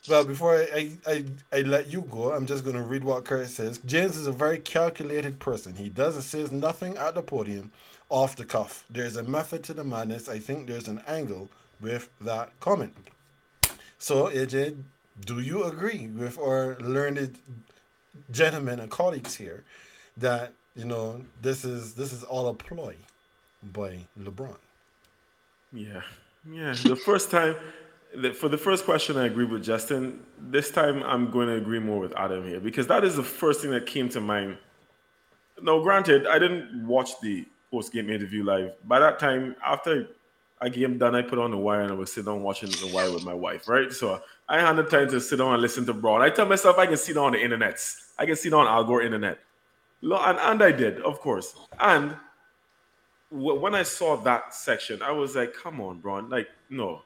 well, 0.08 0.24
before 0.24 0.56
I, 0.56 0.90
I, 1.06 1.24
I 1.52 1.60
let 1.60 1.92
you 1.92 2.02
go, 2.10 2.32
I'm 2.32 2.46
just 2.46 2.64
going 2.64 2.76
to 2.76 2.82
read 2.82 3.04
what 3.04 3.24
Kurt 3.24 3.48
says. 3.48 3.78
James 3.86 4.16
is 4.16 4.26
a 4.26 4.32
very 4.32 4.58
calculated 4.58 5.38
person. 5.38 5.76
He 5.76 5.88
does 5.88 6.16
and 6.16 6.24
says 6.24 6.50
nothing 6.50 6.96
at 6.96 7.14
the 7.14 7.22
podium 7.22 7.70
off 8.08 8.34
the 8.36 8.44
cuff. 8.44 8.84
There's 8.90 9.16
a 9.16 9.22
method 9.22 9.62
to 9.64 9.74
the 9.74 9.84
madness. 9.84 10.28
I 10.28 10.38
think 10.38 10.66
there's 10.66 10.88
an 10.88 11.02
angle 11.06 11.48
with 11.80 12.08
that 12.20 12.50
comment. 12.60 12.94
So, 13.98 14.26
AJ, 14.26 14.76
do 15.24 15.40
you 15.40 15.64
agree 15.64 16.08
with 16.08 16.38
our 16.38 16.76
learned 16.80 17.38
gentlemen 18.30 18.80
and 18.80 18.90
colleagues 18.90 19.36
here 19.36 19.64
that 20.16 20.52
you 20.74 20.84
know 20.84 21.22
this 21.40 21.64
is 21.64 21.94
this 21.94 22.12
is 22.12 22.24
all 22.24 22.48
a 22.48 22.54
ploy 22.54 22.96
by 23.72 23.98
LeBron? 24.20 24.56
Yeah, 25.72 26.02
yeah. 26.50 26.74
The 26.74 26.96
first 26.96 27.30
time, 27.30 27.56
the, 28.14 28.32
for 28.32 28.48
the 28.48 28.58
first 28.58 28.84
question, 28.84 29.16
I 29.16 29.26
agree 29.26 29.44
with 29.44 29.62
Justin. 29.62 30.20
This 30.38 30.70
time, 30.70 31.02
I'm 31.04 31.30
going 31.30 31.48
to 31.48 31.54
agree 31.54 31.78
more 31.78 31.98
with 31.98 32.12
Adam 32.16 32.46
here 32.46 32.60
because 32.60 32.86
that 32.88 33.04
is 33.04 33.16
the 33.16 33.22
first 33.22 33.60
thing 33.60 33.70
that 33.70 33.86
came 33.86 34.08
to 34.10 34.20
mind. 34.20 34.58
Now, 35.60 35.80
granted, 35.80 36.26
I 36.26 36.38
didn't 36.38 36.86
watch 36.86 37.10
the 37.20 37.46
post 37.70 37.92
game 37.92 38.10
interview 38.10 38.44
live. 38.44 38.72
By 38.84 38.98
that 38.98 39.18
time, 39.18 39.56
after 39.64 40.08
a 40.60 40.70
game 40.70 40.98
done, 40.98 41.14
I 41.14 41.22
put 41.22 41.38
on 41.38 41.50
the 41.50 41.56
wire 41.56 41.80
and 41.80 41.90
I 41.90 41.94
was 41.94 42.12
sitting 42.12 42.32
down 42.32 42.42
watching 42.42 42.70
the 42.70 42.90
wire 42.92 43.10
with 43.12 43.24
my 43.24 43.34
wife, 43.34 43.68
right? 43.68 43.92
So 43.92 44.22
I 44.48 44.60
had 44.60 44.76
the 44.76 44.84
time 44.84 45.08
to 45.10 45.20
sit 45.20 45.36
down 45.36 45.52
and 45.54 45.62
listen 45.62 45.86
to 45.86 45.92
Bron. 45.94 46.22
I 46.22 46.30
tell 46.30 46.46
myself 46.46 46.78
I 46.78 46.86
can 46.86 46.96
down 47.14 47.24
on 47.24 47.32
the 47.32 47.42
internet. 47.42 47.80
I 48.18 48.26
can 48.26 48.36
down 48.50 48.66
on 48.66 48.66
Al 48.66 48.84
Gore 48.84 49.02
internet. 49.02 49.38
And, 50.02 50.38
and 50.38 50.62
I 50.62 50.72
did, 50.72 51.00
of 51.02 51.20
course. 51.20 51.54
And 51.80 52.16
when 53.32 53.74
I 53.74 53.82
saw 53.82 54.16
that 54.18 54.54
section, 54.54 55.00
I 55.02 55.10
was 55.10 55.34
like, 55.34 55.54
"Come 55.54 55.80
on, 55.80 56.00
Bron! 56.00 56.28
Like, 56.28 56.48
no, 56.68 57.02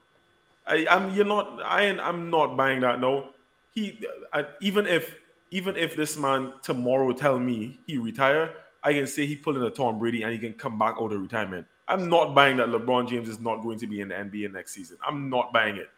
I, 0.67 0.87
I'm 0.91 1.15
you're 1.15 1.25
not. 1.25 1.63
I 1.63 1.85
am 1.85 2.01
I'm 2.01 2.31
not 2.31 2.57
buying 2.57 2.81
that. 2.81 3.01
No, 3.01 3.31
he 3.73 4.05
I, 4.33 4.45
even 4.61 4.87
if 4.87 5.15
even 5.51 5.77
if 5.77 5.95
this 5.95 6.17
man 6.17 6.53
tomorrow 6.63 7.13
tell 7.13 7.39
me 7.39 7.79
he 7.87 7.99
retire, 7.99 8.55
I 8.83 8.93
can 8.93 9.07
say 9.07 9.27
he 9.27 9.37
pulling 9.37 9.63
a 9.63 9.71
Tom 9.71 9.99
Brady 9.99 10.23
and 10.23 10.33
he 10.33 10.39
can 10.39 10.55
come 10.55 10.79
back 10.79 10.97
out 11.01 11.13
of 11.13 11.21
retirement. 11.21 11.67
I'm 11.89 12.11
not 12.11 12.35
buying 12.35 12.57
that 12.57 12.69
LeBron 12.69 13.09
James 13.09 13.29
is 13.29 13.39
not 13.39 13.63
going 13.63 13.79
to 13.79 13.87
be 13.87 14.01
in 14.01 14.09
the 14.09 14.15
NBA 14.17 14.53
next 14.53 14.75
season. 14.75 14.99
I'm 15.07 15.31
not 15.31 15.53
buying 15.53 15.77
it. 15.77 15.89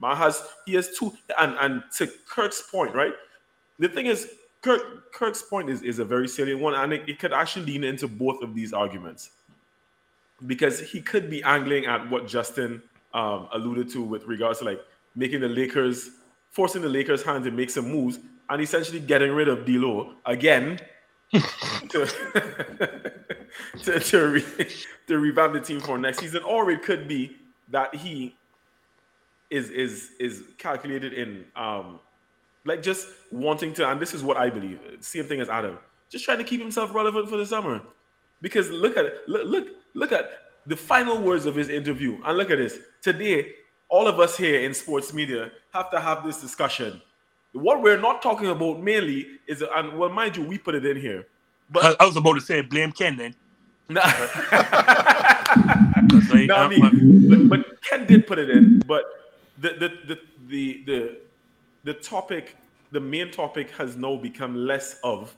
Man 0.00 0.16
has 0.16 0.42
he 0.64 0.74
has 0.74 0.96
two 0.98 1.12
and 1.38 1.56
and 1.60 1.82
to 1.98 2.10
Kirk's 2.26 2.62
point, 2.62 2.94
right? 2.94 3.12
The 3.78 3.88
thing 3.88 4.06
is, 4.06 4.30
Kirk 4.62 5.12
Kirk's 5.12 5.42
point 5.42 5.68
is, 5.68 5.82
is 5.82 5.98
a 5.98 6.04
very 6.04 6.26
salient 6.26 6.62
one, 6.62 6.74
and 6.74 6.92
it, 6.94 7.06
it 7.06 7.18
could 7.18 7.34
actually 7.34 7.66
lean 7.66 7.84
into 7.84 8.08
both 8.08 8.42
of 8.42 8.54
these 8.54 8.72
arguments 8.72 9.30
because 10.46 10.80
he 10.80 11.00
could 11.00 11.30
be 11.30 11.42
angling 11.42 11.86
at 11.86 12.08
what 12.10 12.26
Justin 12.26 12.82
um, 13.12 13.48
alluded 13.52 13.88
to 13.90 14.02
with 14.02 14.24
regards 14.26 14.58
to 14.58 14.64
like 14.64 14.80
making 15.14 15.40
the 15.40 15.48
Lakers, 15.48 16.10
forcing 16.50 16.82
the 16.82 16.88
Lakers' 16.88 17.22
hand 17.22 17.44
to 17.44 17.50
make 17.50 17.70
some 17.70 17.90
moves, 17.90 18.18
and 18.50 18.60
essentially 18.60 19.00
getting 19.00 19.32
rid 19.32 19.48
of 19.48 19.64
D'Lo 19.64 20.14
again 20.26 20.78
to 21.32 22.06
to 23.82 24.00
to, 24.00 24.26
re, 24.28 24.44
to 25.06 25.18
revamp 25.18 25.54
the 25.54 25.60
team 25.60 25.80
for 25.80 25.98
next 25.98 26.18
season, 26.18 26.42
or 26.42 26.70
it 26.70 26.82
could 26.82 27.08
be 27.08 27.36
that 27.70 27.94
he 27.94 28.36
is 29.50 29.70
is 29.70 30.10
is 30.18 30.42
calculated 30.58 31.12
in 31.12 31.44
um 31.56 32.00
like 32.64 32.82
just 32.82 33.08
wanting 33.30 33.74
to, 33.74 33.88
and 33.88 34.00
this 34.00 34.14
is 34.14 34.22
what 34.22 34.36
I 34.36 34.48
believe. 34.50 34.80
Same 35.00 35.24
thing 35.24 35.40
as 35.40 35.48
Adam, 35.48 35.78
just 36.08 36.24
trying 36.24 36.38
to 36.38 36.44
keep 36.44 36.60
himself 36.60 36.94
relevant 36.94 37.28
for 37.28 37.36
the 37.36 37.46
summer. 37.46 37.80
Because 38.44 38.68
look 38.68 38.98
at 38.98 39.06
it, 39.06 39.26
look, 39.26 39.46
look, 39.46 39.68
look 39.94 40.12
at 40.12 40.30
the 40.66 40.76
final 40.76 41.18
words 41.18 41.46
of 41.46 41.54
his 41.54 41.70
interview, 41.70 42.20
and 42.26 42.36
look 42.36 42.50
at 42.50 42.58
this. 42.58 42.78
Today, 43.00 43.52
all 43.88 44.06
of 44.06 44.20
us 44.20 44.36
here 44.36 44.60
in 44.60 44.74
sports 44.74 45.14
media 45.14 45.50
have 45.72 45.90
to 45.92 45.98
have 45.98 46.26
this 46.26 46.42
discussion. 46.42 47.00
What 47.52 47.80
we're 47.80 47.96
not 47.98 48.20
talking 48.20 48.48
about 48.48 48.82
mainly 48.82 49.28
is, 49.46 49.64
and 49.74 49.98
well, 49.98 50.10
mind 50.10 50.36
you, 50.36 50.44
we 50.44 50.58
put 50.58 50.74
it 50.74 50.84
in 50.84 51.00
here, 51.00 51.26
but 51.70 51.98
I, 51.98 52.04
was 52.04 52.18
about 52.18 52.34
to 52.34 52.42
say 52.42 52.60
blame 52.60 52.92
Ken 52.92 53.16
then. 53.16 53.34
no, 53.88 54.02
Like, 56.34 56.46
no, 56.46 56.56
I 56.56 56.68
mean, 56.68 57.48
but, 57.48 57.48
but 57.48 57.80
Ken 57.80 58.06
did 58.06 58.26
put 58.26 58.38
it 58.38 58.50
in. 58.50 58.80
But 58.80 59.04
the 59.56 59.70
the 59.70 59.88
the 60.06 60.20
the 60.48 60.82
the, 60.84 61.16
the 61.84 61.94
topic, 61.94 62.58
the 62.90 63.00
main 63.00 63.30
topic, 63.30 63.70
has 63.70 63.96
now 63.96 64.16
become 64.16 64.54
less 64.54 64.98
of 65.02 65.34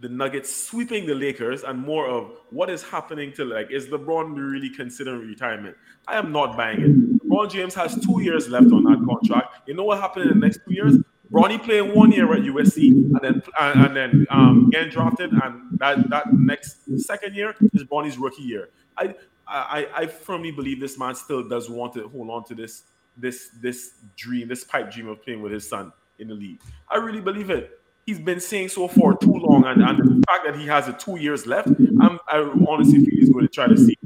the 0.00 0.08
Nuggets 0.08 0.54
sweeping 0.54 1.06
the 1.06 1.14
Lakers 1.14 1.62
and 1.62 1.78
more 1.78 2.08
of 2.08 2.32
what 2.50 2.70
is 2.70 2.82
happening 2.82 3.32
to 3.34 3.44
like 3.44 3.70
is 3.70 3.88
LeBron 3.88 4.34
really 4.34 4.70
considering 4.70 5.20
retirement? 5.20 5.76
I 6.08 6.16
am 6.16 6.32
not 6.32 6.56
buying 6.56 6.80
it. 6.80 7.28
LeBron 7.28 7.50
James 7.50 7.74
has 7.74 7.94
two 8.04 8.22
years 8.22 8.48
left 8.48 8.72
on 8.72 8.84
that 8.84 9.04
contract. 9.06 9.68
You 9.68 9.74
know 9.74 9.84
what 9.84 10.00
happened 10.00 10.30
in 10.30 10.40
the 10.40 10.46
next 10.46 10.60
two 10.66 10.74
years? 10.74 10.96
Bronny 11.30 11.62
playing 11.62 11.94
one 11.94 12.10
year 12.10 12.32
at 12.32 12.40
USC 12.40 12.90
and 12.90 13.20
then 13.22 13.42
and, 13.60 13.86
and 13.86 13.96
then 13.96 14.26
um, 14.30 14.68
getting 14.70 14.90
drafted, 14.90 15.30
and 15.32 15.78
that 15.78 16.10
that 16.10 16.32
next 16.32 16.78
second 16.98 17.36
year 17.36 17.54
is 17.72 17.84
Bronny's 17.84 18.18
rookie 18.18 18.42
year. 18.42 18.70
I, 18.96 19.14
I 19.46 19.86
I 19.94 20.06
firmly 20.06 20.50
believe 20.50 20.80
this 20.80 20.98
man 20.98 21.14
still 21.14 21.46
does 21.48 21.70
want 21.70 21.92
to 21.94 22.08
hold 22.08 22.30
on 22.30 22.44
to 22.46 22.54
this 22.56 22.82
this 23.16 23.50
this 23.60 23.92
dream, 24.16 24.48
this 24.48 24.64
pipe 24.64 24.90
dream 24.90 25.06
of 25.08 25.22
playing 25.22 25.40
with 25.40 25.52
his 25.52 25.68
son 25.68 25.92
in 26.18 26.28
the 26.28 26.34
league. 26.34 26.60
I 26.88 26.96
really 26.96 27.20
believe 27.20 27.50
it. 27.50 27.79
He's 28.06 28.18
been 28.18 28.40
saying 28.40 28.70
so 28.70 28.88
for 28.88 29.16
too 29.16 29.32
long, 29.32 29.64
and, 29.64 29.82
and 29.82 29.98
the 29.98 30.24
fact 30.26 30.44
that 30.46 30.56
he 30.56 30.66
has 30.66 30.88
a 30.88 30.92
two 30.92 31.16
years 31.16 31.46
left, 31.46 31.68
I'm, 32.00 32.18
I 32.26 32.38
honestly 32.66 33.04
feel 33.04 33.20
he's 33.20 33.30
going 33.30 33.46
to 33.46 33.52
try 33.52 33.68
to 33.68 33.76
see. 33.76 33.96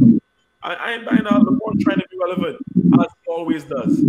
I, 0.62 0.74
I 0.74 0.92
ain't 0.92 1.04
buying 1.06 1.26
out 1.26 1.42
LeBron 1.42 1.80
trying 1.80 1.98
to 1.98 2.06
be 2.10 2.18
relevant 2.20 2.58
as 3.00 3.06
he 3.24 3.32
always 3.32 3.64
does. 3.64 4.02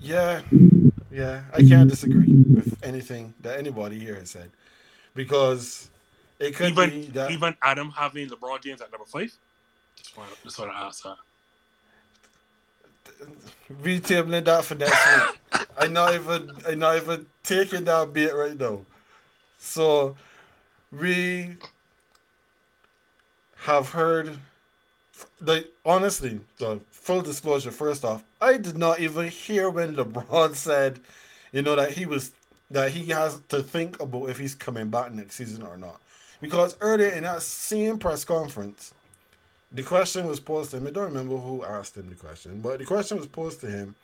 Yeah, 0.00 0.42
yeah, 1.10 1.42
I 1.52 1.62
can't 1.62 1.88
disagree 1.88 2.32
with 2.32 2.76
anything 2.84 3.34
that 3.40 3.58
anybody 3.58 3.98
here 3.98 4.16
has 4.16 4.30
said 4.30 4.50
because 5.14 5.88
it 6.38 6.54
could 6.54 6.74
be 6.74 6.82
even 6.82 7.12
that 7.12 7.30
even 7.30 7.56
Adam 7.62 7.90
having 7.90 8.28
LeBron 8.28 8.62
James 8.62 8.80
at 8.80 8.90
number 8.90 9.06
five. 9.06 9.32
Just 9.96 10.16
want 10.16 10.30
just 10.42 10.58
want 10.58 10.72
to 10.72 10.76
ask 10.76 11.04
that. 11.04 11.16
retabling 13.82 14.44
that 14.44 14.64
for 14.64 14.74
next 14.74 14.92
week. 14.92 15.40
I 15.78 15.86
not 15.88 16.14
even 16.14 16.50
I 16.66 16.74
not 16.74 16.96
even 16.96 17.26
taking 17.42 17.84
that 17.84 18.12
bait 18.12 18.32
right 18.32 18.58
now. 18.58 18.80
So 19.58 20.16
we 20.92 21.56
have 23.56 23.88
heard 23.90 24.38
like 25.40 25.68
honestly, 25.84 26.40
the 26.58 26.80
full 26.90 27.22
disclosure 27.22 27.70
first 27.70 28.04
off, 28.04 28.24
I 28.40 28.56
did 28.56 28.76
not 28.76 29.00
even 29.00 29.28
hear 29.28 29.70
when 29.70 29.96
LeBron 29.96 30.54
said, 30.54 31.00
you 31.52 31.62
know, 31.62 31.76
that 31.76 31.92
he 31.92 32.06
was 32.06 32.32
that 32.70 32.90
he 32.90 33.06
has 33.06 33.40
to 33.48 33.62
think 33.62 34.00
about 34.00 34.30
if 34.30 34.38
he's 34.38 34.54
coming 34.54 34.88
back 34.88 35.12
next 35.12 35.36
season 35.36 35.62
or 35.62 35.76
not. 35.76 36.00
Because 36.40 36.76
earlier 36.80 37.08
in 37.08 37.24
that 37.24 37.42
same 37.42 37.98
press 37.98 38.24
conference, 38.24 38.92
the 39.72 39.82
question 39.82 40.26
was 40.26 40.40
posed 40.40 40.70
to 40.70 40.78
him. 40.78 40.86
I 40.86 40.90
don't 40.90 41.04
remember 41.04 41.36
who 41.36 41.64
asked 41.64 41.96
him 41.96 42.08
the 42.08 42.14
question, 42.14 42.60
but 42.60 42.78
the 42.78 42.84
question 42.84 43.18
was 43.18 43.26
posed 43.26 43.60
to 43.60 43.66
him. 43.66 43.94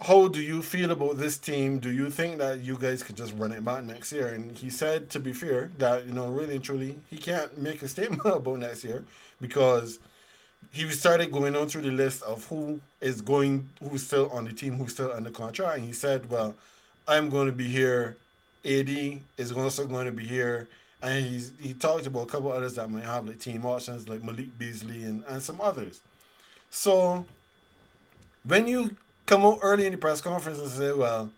How 0.00 0.28
do 0.28 0.40
you 0.40 0.62
feel 0.62 0.90
about 0.90 1.18
this 1.18 1.38
team? 1.38 1.78
Do 1.78 1.90
you 1.90 2.10
think 2.10 2.38
that 2.38 2.60
you 2.60 2.76
guys 2.76 3.02
could 3.02 3.16
just 3.16 3.32
run 3.36 3.52
it 3.52 3.64
back 3.64 3.84
next 3.84 4.12
year? 4.12 4.28
And 4.28 4.56
he 4.56 4.68
said, 4.68 5.08
to 5.10 5.20
be 5.20 5.32
fair, 5.32 5.70
that 5.78 6.06
you 6.06 6.12
know, 6.12 6.28
really 6.28 6.56
and 6.56 6.64
truly, 6.64 6.98
he 7.08 7.16
can't 7.16 7.56
make 7.58 7.82
a 7.82 7.88
statement 7.88 8.22
about 8.24 8.58
next 8.58 8.84
year 8.84 9.04
because 9.40 10.00
he 10.72 10.88
started 10.90 11.30
going 11.30 11.54
on 11.54 11.68
through 11.68 11.82
the 11.82 11.92
list 11.92 12.22
of 12.22 12.44
who 12.48 12.80
is 13.00 13.20
going, 13.20 13.68
who's 13.80 14.04
still 14.04 14.28
on 14.30 14.44
the 14.44 14.52
team, 14.52 14.76
who's 14.76 14.92
still 14.92 15.12
under 15.12 15.30
contract, 15.30 15.78
and 15.78 15.86
he 15.86 15.92
said, 15.92 16.28
"Well, 16.28 16.54
I'm 17.06 17.30
going 17.30 17.46
to 17.46 17.52
be 17.52 17.68
here. 17.68 18.16
AD 18.64 18.88
is 19.36 19.52
also 19.52 19.86
going 19.86 20.06
to 20.06 20.12
be 20.12 20.24
here." 20.24 20.68
And 21.02 21.24
he's 21.24 21.52
he 21.60 21.74
talked 21.74 22.06
about 22.06 22.22
a 22.22 22.26
couple 22.26 22.50
others 22.50 22.74
that 22.74 22.90
might 22.90 23.04
have 23.04 23.26
like 23.26 23.38
team 23.38 23.64
options, 23.64 24.08
like 24.08 24.24
Malik 24.24 24.58
Beasley 24.58 25.04
and, 25.04 25.22
and 25.28 25.42
some 25.42 25.60
others. 25.60 26.00
So 26.70 27.24
when 28.44 28.66
you 28.66 28.96
come 29.26 29.44
out 29.44 29.58
early 29.62 29.86
in 29.86 29.92
the 29.92 29.98
press 29.98 30.20
conference 30.20 30.58
and 30.58 30.70
say, 30.70 30.92
"Well, 30.92 31.30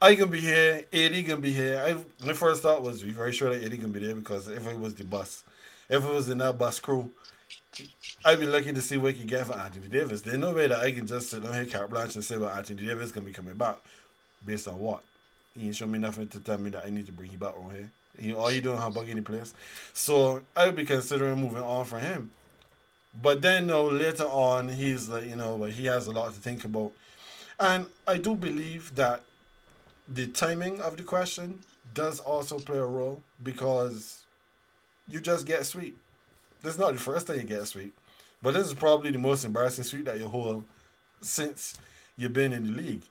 I 0.00 0.14
can 0.14 0.30
be 0.30 0.40
here, 0.40 0.84
AD 0.92 1.22
can 1.24 1.40
be 1.40 1.52
here," 1.52 1.82
I 1.84 2.24
my 2.26 2.32
first 2.32 2.62
thought 2.62 2.82
was, 2.82 3.02
"Be 3.02 3.10
very 3.10 3.32
sure 3.32 3.54
that 3.54 3.64
AD 3.64 3.78
can 3.78 3.92
be 3.92 4.00
there 4.00 4.14
because 4.14 4.48
if 4.48 4.66
it 4.66 4.78
was 4.78 4.94
the 4.94 5.04
bus, 5.04 5.44
if 5.88 6.04
it 6.04 6.10
was 6.10 6.28
in 6.28 6.38
that 6.38 6.58
bus 6.58 6.80
crew." 6.80 7.10
I'd 8.24 8.40
be 8.40 8.46
lucky 8.46 8.72
to 8.72 8.80
see 8.80 8.96
what 8.96 9.16
can 9.16 9.26
get 9.26 9.46
for 9.46 9.54
Anthony 9.54 9.88
Davis. 9.88 10.22
There's 10.22 10.38
no 10.38 10.52
way 10.52 10.68
that 10.68 10.80
I 10.80 10.92
can 10.92 11.06
just 11.06 11.30
sit 11.30 11.44
on 11.44 11.52
here, 11.52 11.66
carte 11.66 11.90
blanche, 11.90 12.14
and 12.14 12.24
say, 12.24 12.36
well, 12.36 12.50
Anthony 12.50 12.86
Davis 12.86 13.12
can 13.12 13.24
be 13.24 13.32
coming 13.32 13.54
back. 13.54 13.76
Based 14.46 14.68
on 14.68 14.78
what? 14.78 15.02
He 15.58 15.66
ain't 15.66 15.76
show 15.76 15.86
me 15.86 15.98
nothing 15.98 16.28
to 16.28 16.40
tell 16.40 16.58
me 16.58 16.70
that 16.70 16.84
I 16.86 16.90
need 16.90 17.06
to 17.06 17.12
bring 17.12 17.30
him 17.30 17.38
back 17.38 17.54
on 17.56 17.74
here. 17.74 17.90
He, 18.18 18.32
all 18.32 18.48
he 18.48 18.60
doing 18.60 18.78
have 18.78 18.94
bug 18.94 19.08
any 19.08 19.20
place. 19.20 19.54
So 19.92 20.42
I 20.56 20.66
would 20.66 20.76
be 20.76 20.84
considering 20.84 21.40
moving 21.40 21.62
on 21.62 21.84
for 21.84 21.98
him. 21.98 22.30
But 23.22 23.42
then, 23.42 23.68
know, 23.68 23.86
later 23.86 24.24
on, 24.24 24.68
he's 24.68 25.08
like, 25.08 25.24
you 25.24 25.36
know, 25.36 25.62
he 25.64 25.86
has 25.86 26.06
a 26.06 26.12
lot 26.12 26.34
to 26.34 26.40
think 26.40 26.64
about. 26.64 26.92
And 27.60 27.86
I 28.06 28.18
do 28.18 28.34
believe 28.34 28.94
that 28.96 29.22
the 30.08 30.26
timing 30.26 30.80
of 30.80 30.96
the 30.96 31.02
question 31.02 31.60
does 31.94 32.20
also 32.20 32.58
play 32.58 32.78
a 32.78 32.84
role 32.84 33.22
because 33.42 34.22
you 35.08 35.20
just 35.20 35.46
get 35.46 35.64
sweet. 35.64 35.96
This 36.62 36.74
is 36.74 36.80
not 36.80 36.94
the 36.94 37.00
first 37.00 37.26
time 37.26 37.36
you 37.36 37.44
get 37.44 37.66
sweet, 37.66 37.92
but 38.42 38.54
this 38.54 38.66
is 38.66 38.74
probably 38.74 39.10
the 39.10 39.18
most 39.18 39.44
embarrassing 39.44 39.84
sweep 39.84 40.06
that 40.06 40.18
you 40.18 40.28
hold 40.28 40.64
since 41.20 41.78
you've 42.16 42.32
been 42.32 42.52
in 42.52 42.64
the 42.64 42.82
league. 42.82 43.02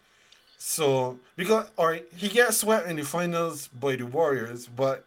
So 0.57 1.19
because 1.35 1.67
all 1.77 1.87
right, 1.87 2.05
he 2.15 2.29
gets 2.29 2.57
swept 2.57 2.87
in 2.87 2.95
the 2.95 3.03
finals 3.03 3.67
by 3.67 3.95
the 3.95 4.05
Warriors, 4.05 4.67
but 4.67 5.05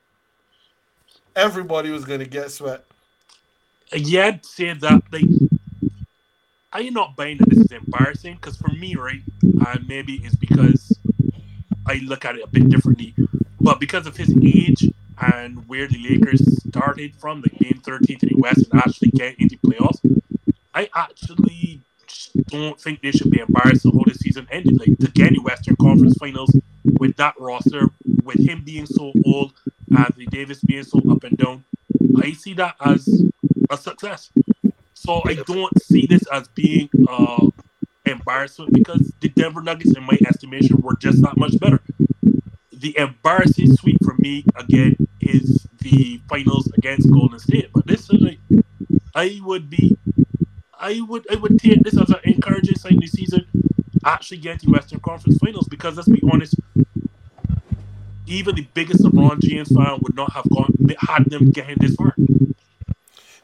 everybody 1.34 1.90
was 1.90 2.04
gonna 2.04 2.26
get 2.26 2.50
swept. 2.50 2.85
Yeah, 3.92 4.26
I'd 4.26 4.44
say 4.44 4.72
that 4.72 5.02
like 5.12 5.24
I'm 6.72 6.92
not 6.92 7.16
buying 7.16 7.38
that 7.38 7.48
this 7.48 7.60
is 7.60 7.72
embarrassing 7.72 8.34
because 8.34 8.56
for 8.56 8.68
me, 8.68 8.96
right, 8.96 9.22
and 9.42 9.88
maybe 9.88 10.20
it's 10.24 10.36
because 10.36 10.98
I 11.86 12.00
look 12.04 12.24
at 12.24 12.36
it 12.36 12.42
a 12.44 12.48
bit 12.48 12.68
differently, 12.68 13.14
but 13.60 13.80
because 13.80 14.06
of 14.06 14.16
his 14.16 14.36
age 14.42 14.92
and 15.18 15.66
where 15.68 15.86
the 15.86 15.98
Lakers 15.98 16.42
started 16.68 17.14
from, 17.16 17.42
like 17.42 17.58
being 17.58 17.80
13th 17.80 18.24
in 18.24 18.28
the 18.30 18.36
West 18.36 18.66
and 18.70 18.80
actually 18.82 19.10
getting 19.10 19.40
into 19.40 19.56
playoffs, 19.58 20.00
I 20.74 20.90
actually 20.94 21.80
don't 22.48 22.78
think 22.80 23.00
they 23.00 23.12
should 23.12 23.30
be 23.30 23.40
embarrassed 23.40 23.84
the 23.84 23.90
whole 23.90 24.04
this 24.06 24.18
season 24.18 24.46
ended. 24.50 24.78
Like 24.78 24.98
to 24.98 25.10
get 25.12 25.32
the 25.32 25.40
Western 25.40 25.76
Conference 25.76 26.16
Finals 26.18 26.54
with 26.98 27.16
that 27.16 27.34
roster, 27.38 27.88
with 28.24 28.46
him 28.46 28.62
being 28.64 28.86
so 28.86 29.12
old, 29.24 29.52
Anthony 29.96 30.26
Davis 30.26 30.60
being 30.60 30.84
so 30.84 31.00
up 31.10 31.24
and 31.24 31.38
down, 31.38 31.64
I 32.22 32.32
see 32.32 32.52
that 32.54 32.76
as 32.84 33.08
a 33.70 33.76
success. 33.76 34.30
So 34.94 35.22
I 35.24 35.34
don't 35.34 35.82
see 35.82 36.06
this 36.06 36.24
as 36.32 36.48
being 36.48 36.88
uh 37.08 37.48
embarrassment 38.04 38.72
because 38.72 39.12
the 39.20 39.28
Denver 39.28 39.62
Nuggets, 39.62 39.96
in 39.96 40.04
my 40.04 40.18
estimation, 40.26 40.80
were 40.80 40.96
just 40.96 41.22
that 41.22 41.36
much 41.36 41.58
better. 41.58 41.82
The 42.72 42.96
embarrassing 42.98 43.74
sweep 43.76 43.98
for 44.04 44.14
me 44.18 44.44
again 44.54 44.96
is 45.20 45.66
the 45.80 46.20
finals 46.28 46.70
against 46.76 47.10
Golden 47.10 47.38
State. 47.38 47.70
But 47.72 47.86
this 47.86 48.08
is 48.10 48.20
like 48.20 48.38
I 49.14 49.40
would 49.42 49.68
be 49.70 49.96
I 50.78 51.00
would 51.08 51.26
I 51.30 51.36
would 51.36 51.58
take 51.58 51.82
this 51.82 51.98
as 52.00 52.10
an 52.10 52.20
encouraging 52.24 52.76
sign 52.76 52.98
this 53.00 53.12
season 53.12 53.46
actually 54.04 54.38
getting 54.38 54.70
Western 54.70 55.00
Conference 55.00 55.38
Finals 55.38 55.68
because 55.68 55.96
let's 55.96 56.08
be 56.08 56.22
honest, 56.30 56.54
even 58.26 58.54
the 58.54 58.66
biggest 58.74 59.02
LeBron 59.02 59.40
James 59.40 59.68
fan 59.68 59.98
would 60.02 60.14
not 60.14 60.32
have 60.32 60.48
gone 60.50 60.74
had 60.98 61.24
them 61.26 61.50
getting 61.50 61.76
this 61.78 61.94
far. 61.94 62.14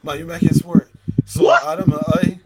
Man, 0.03 0.18
you 0.18 0.26
make 0.26 0.42
it 0.42 0.55
smart. 0.55 0.90
So 1.26 1.44
what? 1.44 1.64
Adam 1.64 1.92
and 1.92 2.03
I 2.07 2.40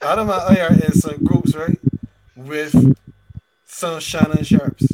Adam 0.00 0.30
and 0.30 0.40
I 0.40 0.60
are 0.60 0.72
in 0.72 0.92
some 0.92 1.24
groups, 1.24 1.54
right? 1.54 1.78
With 2.36 2.96
some 3.66 4.00
Shannon 4.00 4.44
Sharpes. 4.44 4.86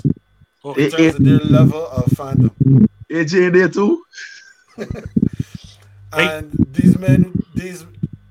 Oh, 0.65 0.75
in 0.75 0.91
terms 0.91 1.15
of 1.17 1.25
their 1.25 1.39
level 1.39 1.87
of 1.87 2.07
fandom. 2.07 2.89
AJ 3.11 3.49
in 3.49 3.53
there 3.53 3.69
too. 3.69 4.03
and 6.13 6.53
hey. 6.53 6.65
these 6.71 6.99
men, 6.99 7.43
these 7.55 7.85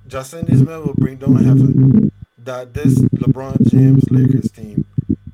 Justin, 0.08 0.46
these 0.46 0.62
men 0.62 0.84
will 0.86 0.96
bring 0.96 1.18
down 1.18 1.36
heaven 1.36 2.12
that 2.40 2.74
this 2.74 2.98
LeBron 3.00 3.70
James 3.70 4.10
Lakers 4.10 4.52
team 4.52 4.86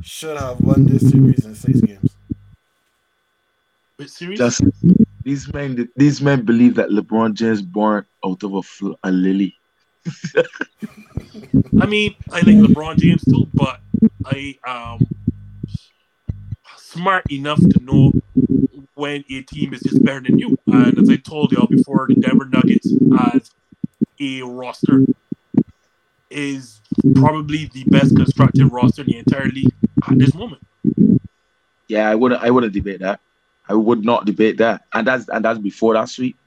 should 0.01 0.37
have 0.37 0.59
won 0.59 0.85
this 0.85 1.09
series 1.09 1.45
in 1.45 1.55
six 1.55 1.79
games. 1.81 2.15
Wait, 3.97 4.09
series? 4.09 4.37
Justin, 4.37 4.73
these 5.25 5.51
men, 5.51 5.89
these 5.95 6.21
men 6.21 6.45
believe 6.45 6.75
that 6.75 6.89
LeBron 6.89 7.33
James 7.33 7.61
born 7.61 8.05
out 8.23 8.43
of 8.43 8.53
a, 8.53 8.61
fl- 8.61 8.93
a 9.03 9.11
lily. 9.11 9.57
I 11.81 11.87
mean, 11.87 12.15
I 12.31 12.43
think 12.43 12.61
LeBron 12.61 12.97
James 12.97 13.23
too, 13.25 13.47
but 13.55 13.81
I 14.23 14.55
um 14.65 15.05
smart 16.77 17.29
enough 17.31 17.59
to 17.59 17.83
know 17.83 18.13
when 18.93 19.25
a 19.29 19.41
team 19.41 19.73
is 19.73 19.81
just 19.81 20.01
better 20.03 20.21
than 20.21 20.39
you. 20.39 20.57
And 20.67 20.97
as 20.99 21.09
I 21.09 21.17
told 21.17 21.51
y'all 21.51 21.67
before, 21.67 22.07
the 22.07 22.15
Denver 22.15 22.45
Nuggets 22.45 22.93
as 23.19 23.49
a 24.19 24.43
roster 24.43 25.05
is 26.29 26.79
probably 27.15 27.65
the 27.73 27.83
best 27.85 28.15
constructed 28.15 28.67
roster 28.67 29.01
in 29.01 29.07
the 29.07 29.17
entire 29.17 29.49
league 29.49 29.73
at 30.07 30.19
this 30.19 30.35
moment. 30.35 30.61
Yeah, 31.87 32.09
I 32.09 32.15
wouldn't 32.15 32.41
I 32.43 32.51
wouldn't 32.51 32.73
debate 32.73 32.99
that. 32.99 33.19
I 33.67 33.73
would 33.73 34.05
not 34.05 34.25
debate 34.25 34.57
that. 34.57 34.85
And 34.93 35.07
that's 35.07 35.27
and 35.29 35.43
that's 35.43 35.59
before 35.59 35.93
that 35.93 36.09
sweep. 36.09 36.37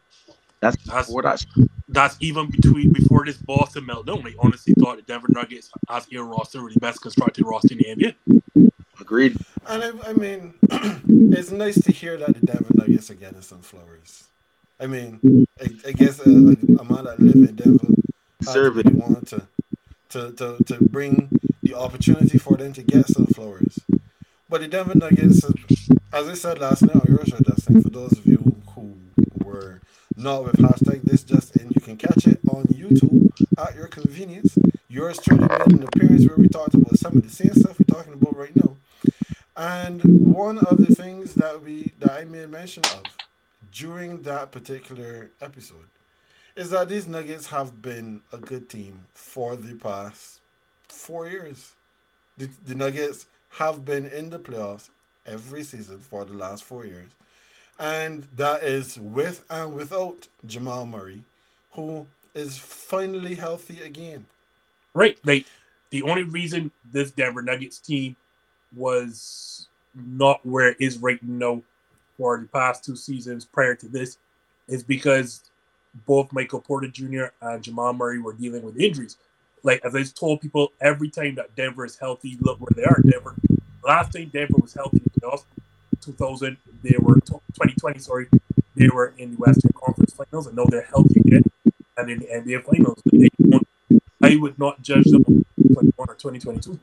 That's, 0.61 0.77
that's 0.85 1.07
before 1.07 1.23
that 1.23 1.45
that's 1.89 2.17
even 2.21 2.51
between 2.51 2.93
before 2.93 3.25
this 3.25 3.37
Boston 3.39 3.87
meltdown. 3.87 4.27
I 4.27 4.35
honestly 4.39 4.75
thought 4.79 4.97
the 4.97 5.03
Denver 5.03 5.29
Nuggets 5.31 5.71
as 5.89 6.07
a 6.13 6.23
roster 6.23 6.63
were 6.63 6.71
the 6.73 6.81
best 6.81 7.01
constructed 7.01 7.45
roster 7.47 7.75
in 7.75 7.79
the 7.79 8.15
NBA. 8.55 8.73
Agreed. 9.01 9.39
And 9.67 9.83
I, 9.83 10.11
I 10.11 10.13
mean, 10.13 10.55
it's 11.33 11.51
nice 11.51 11.81
to 11.83 11.93
hear 11.93 12.17
that 12.19 12.35
the 12.35 12.47
Denver 12.47 12.75
Nuggets 12.75 13.11
are 13.11 13.15
getting 13.15 13.41
some 13.41 13.63
flowers. 13.63 14.25
I 14.81 14.87
mean, 14.87 15.47
I, 15.61 15.89
I 15.89 15.93
guess 15.93 16.21
a, 16.21 16.25
a, 16.25 16.85
man 16.85 17.05
that 17.05 17.17
live 17.19 17.35
in 17.35 17.57
Denver 17.57 17.87
deserve 18.41 18.79
it. 18.79 18.87
Want 18.87 19.29
to, 19.29 19.49
to 20.11 20.33
to 20.33 20.65
to 20.65 20.85
bring 20.85 21.31
the 21.63 21.75
opportunity 21.75 22.39
for 22.39 22.57
them 22.57 22.73
to 22.75 22.83
get 22.83 23.09
some 23.09 23.27
flowers. 23.27 23.79
But 24.51 24.63
the 24.63 24.69
Denver 24.69 24.95
Nuggets, 24.95 25.45
as 26.11 26.27
I 26.27 26.33
said 26.33 26.59
last 26.59 26.81
night 26.81 26.97
on 26.97 27.05
your 27.07 27.23
show, 27.27 27.37
Justin, 27.47 27.83
for 27.83 27.91
those 27.91 28.13
of 28.13 28.25
you 28.25 28.57
who 28.75 28.97
were 29.45 29.83
not 30.17 30.45
with 30.45 30.57
hashtag 30.57 31.03
this 31.03 31.23
just 31.23 31.55
in, 31.57 31.69
you 31.69 31.83
can 31.83 31.99
catch 31.99 32.27
it 32.27 32.41
on 32.51 32.65
YouTube 32.65 33.31
at 33.59 33.75
your 33.75 33.89
convenience. 33.89 34.57
Yours 34.89 35.19
truly 35.19 35.47
made 35.47 35.61
an 35.67 35.83
appearance 35.83 36.27
where 36.27 36.39
we 36.39 36.49
talked 36.49 36.73
about 36.73 36.99
some 36.99 37.19
of 37.19 37.25
the 37.25 37.29
same 37.29 37.53
stuff 37.53 37.79
we're 37.79 37.95
talking 37.95 38.15
about 38.15 38.39
right 38.39 38.57
now. 38.57 38.77
And 39.55 40.03
one 40.35 40.57
of 40.57 40.79
the 40.79 40.95
things 40.95 41.35
that 41.35 41.63
we 41.63 41.93
that 41.99 42.13
I 42.13 42.25
made 42.25 42.49
mention 42.49 42.85
of 42.87 43.03
during 43.71 44.23
that 44.23 44.51
particular 44.51 45.31
episode 45.43 45.91
is 46.57 46.71
that 46.71 46.89
these 46.89 47.07
Nuggets 47.07 47.49
have 47.49 47.83
been 47.83 48.23
a 48.33 48.39
good 48.39 48.71
team 48.71 49.05
for 49.13 49.57
the 49.57 49.75
past 49.75 50.41
four 50.89 51.29
years. 51.29 51.75
The, 52.39 52.49
the 52.65 52.75
Nuggets 52.75 53.27
have 53.51 53.85
been 53.85 54.07
in 54.07 54.31
the 54.31 54.39
playoffs 54.39 54.91
every 55.27 55.63
season 55.63 55.99
for 55.99 56.25
the 56.25 56.35
last 56.35 56.65
four 56.65 56.87
years. 56.87 57.11
And 57.79 58.27
that 58.37 58.63
is 58.63 58.99
with 58.99 59.45
and 59.51 59.75
without 59.75 60.27
Jamal 60.47 60.87
Murray, 60.87 61.23
who 61.73 62.07
is 62.35 62.59
finally 62.59 63.35
healthy 63.35 63.83
again. 63.83 64.27
Right. 64.95 65.19
Like 65.25 65.47
the 65.91 66.03
only 66.03 66.25
reason 66.25 66.71
this 66.93 67.11
Denver 67.11 67.43
Nuggets 67.43 67.79
team 67.79 68.17
was 68.75 69.69
not 69.95 70.45
where 70.45 70.69
it 70.71 70.77
is 70.81 70.99
right 70.99 71.23
now 71.23 71.63
for 72.17 72.39
the 72.39 72.47
past 72.49 72.85
two 72.85 72.97
seasons 72.97 73.45
prior 73.45 73.75
to 73.77 73.89
this 73.89 74.19
is 74.67 74.83
because 74.83 75.51
both 76.07 76.33
Michael 76.33 76.61
Porter 76.61 76.89
Jr. 76.89 77.27
and 77.41 77.63
Jamal 77.63 77.93
Murray 77.93 78.19
were 78.19 78.35
dealing 78.35 78.63
with 78.63 78.79
injuries. 78.79 79.17
Like 79.63 79.85
as 79.85 79.95
I 79.95 80.03
told 80.03 80.41
people, 80.41 80.73
every 80.81 81.11
time 81.11 81.35
that 81.37 81.55
Denver 81.57 81.85
is 81.85 81.99
healthy, 81.99 82.37
look 82.41 82.61
where 82.61 82.75
they 82.75 82.85
are. 82.85 83.01
Denver. 83.03 83.35
Last 83.85 84.13
time 84.13 84.31
Denver 84.33 84.57
was 84.61 84.75
healthy 84.75 84.99
in 84.99 85.11
the 85.15 85.41
2000, 86.01 86.57
they 86.83 86.97
were 86.99 87.15
2020. 87.17 87.99
Sorry, 87.99 88.27
they 88.77 88.89
were 88.89 89.15
in 89.19 89.33
the 89.33 89.37
Western 89.37 89.73
Conference 89.73 90.15
Finals, 90.15 90.47
and 90.47 90.57
now 90.57 90.65
they're 90.65 90.83
healthy 90.83 91.21
again, 91.21 91.45
and 91.97 92.11
in 92.11 92.19
the 92.21 92.27
NBA 92.27 92.65
Finals. 92.65 93.03
I 94.23 94.37
would 94.37 94.59
not 94.59 94.83
judge 94.83 95.05
them 95.05 95.25
on 95.27 95.93
21 95.93 95.93
or 95.99 96.15
2022. 96.15 96.79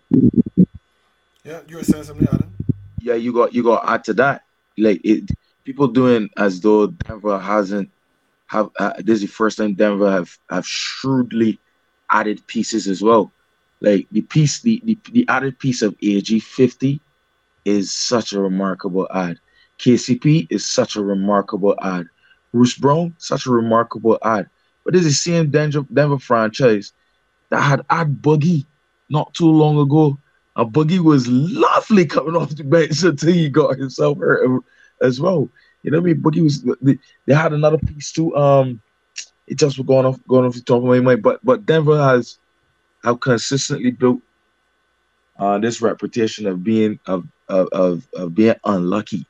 Yeah, 1.43 1.59
you 1.67 1.78
were 1.78 1.84
saying 1.84 2.05
something, 2.05 2.28
Adam. 2.28 2.53
Yeah, 2.99 3.15
you 3.15 3.34
got 3.34 3.53
you 3.53 3.63
got 3.63 3.88
add 3.88 4.03
to 4.05 4.13
that. 4.15 4.43
Like 4.78 5.01
it, 5.03 5.30
people 5.63 5.88
doing 5.88 6.30
as 6.38 6.59
though 6.59 6.88
Denver 6.88 7.38
hasn't 7.38 7.91
have. 8.47 8.69
Uh, 8.80 8.93
this 8.97 9.15
is 9.15 9.21
the 9.21 9.28
first 9.28 9.57
time 9.57 9.73
Denver 9.73 10.09
have 10.09 10.36
have 10.49 10.65
shrewdly 10.65 11.59
added 12.16 12.47
pieces 12.47 12.88
as 12.88 13.01
well. 13.01 13.32
Like 13.82 14.07
the 14.11 14.22
piece, 14.22 14.61
the 14.61 14.82
the, 14.86 14.97
the 15.11 15.26
added 15.30 15.59
piece 15.59 15.82
of 15.82 15.95
AG 16.01 16.39
50 16.39 17.01
is 17.66 17.91
such 17.91 18.34
a 18.34 18.41
remarkable 18.41 19.07
ad. 19.13 19.39
KCP 19.80 20.47
is 20.49 20.66
such 20.66 20.95
a 20.95 21.03
remarkable 21.03 21.76
ad. 21.82 22.07
Bruce 22.53 22.78
Brown, 22.78 23.16
such 23.18 23.45
a 23.47 23.51
remarkable 23.51 24.18
ad. 24.24 24.49
But 24.86 24.95
is 24.95 25.05
the 25.05 25.11
same 25.11 25.49
Denver, 25.51 25.86
Denver 25.93 26.20
franchise 26.20 26.93
that 27.49 27.61
had 27.61 27.86
ad 27.89 28.22
Boogie 28.22 28.66
not 29.09 29.34
too 29.34 29.49
long 29.49 29.80
ago. 29.80 30.18
And 30.55 30.74
Boogie 30.74 30.99
was 30.99 31.28
lovely 31.28 32.05
coming 32.05 32.36
off 32.36 32.55
the 32.55 32.63
bench 32.63 33.03
until 33.03 33.34
he 33.34 33.49
got 33.49 33.78
himself 33.78 34.18
hurt 34.20 34.63
as 35.01 35.20
well. 35.20 35.49
You 35.84 35.91
know 35.91 35.99
what 35.99 36.09
I 36.09 36.13
mean? 36.13 36.22
Boogie 36.24 36.43
was 36.43 36.63
they 37.26 37.34
had 37.34 37.53
another 37.53 37.78
piece 37.78 38.11
too. 38.11 38.36
Um, 38.36 38.82
it 39.48 39.58
just 39.58 39.78
was 39.78 39.86
going 39.86 40.06
off 40.06 40.20
going 40.28 40.46
off 40.46 40.56
the 40.56 40.62
top 40.62 40.78
of 40.78 40.86
my 40.86 41.00
mind. 41.00 41.24
But 41.24 41.43
but 41.43 41.66
Denver 41.66 41.98
has 41.98 42.38
have 43.04 43.20
consistently 43.20 43.91
built 43.91 44.22
uh, 45.38 45.58
this 45.60 45.82
reputation 45.82 46.48
of 46.48 46.64
being 46.64 47.00
of, 47.06 47.28
of 47.50 47.68
of 47.70 48.08
of 48.14 48.36
being 48.36 48.56
unlucky. 48.66 49.26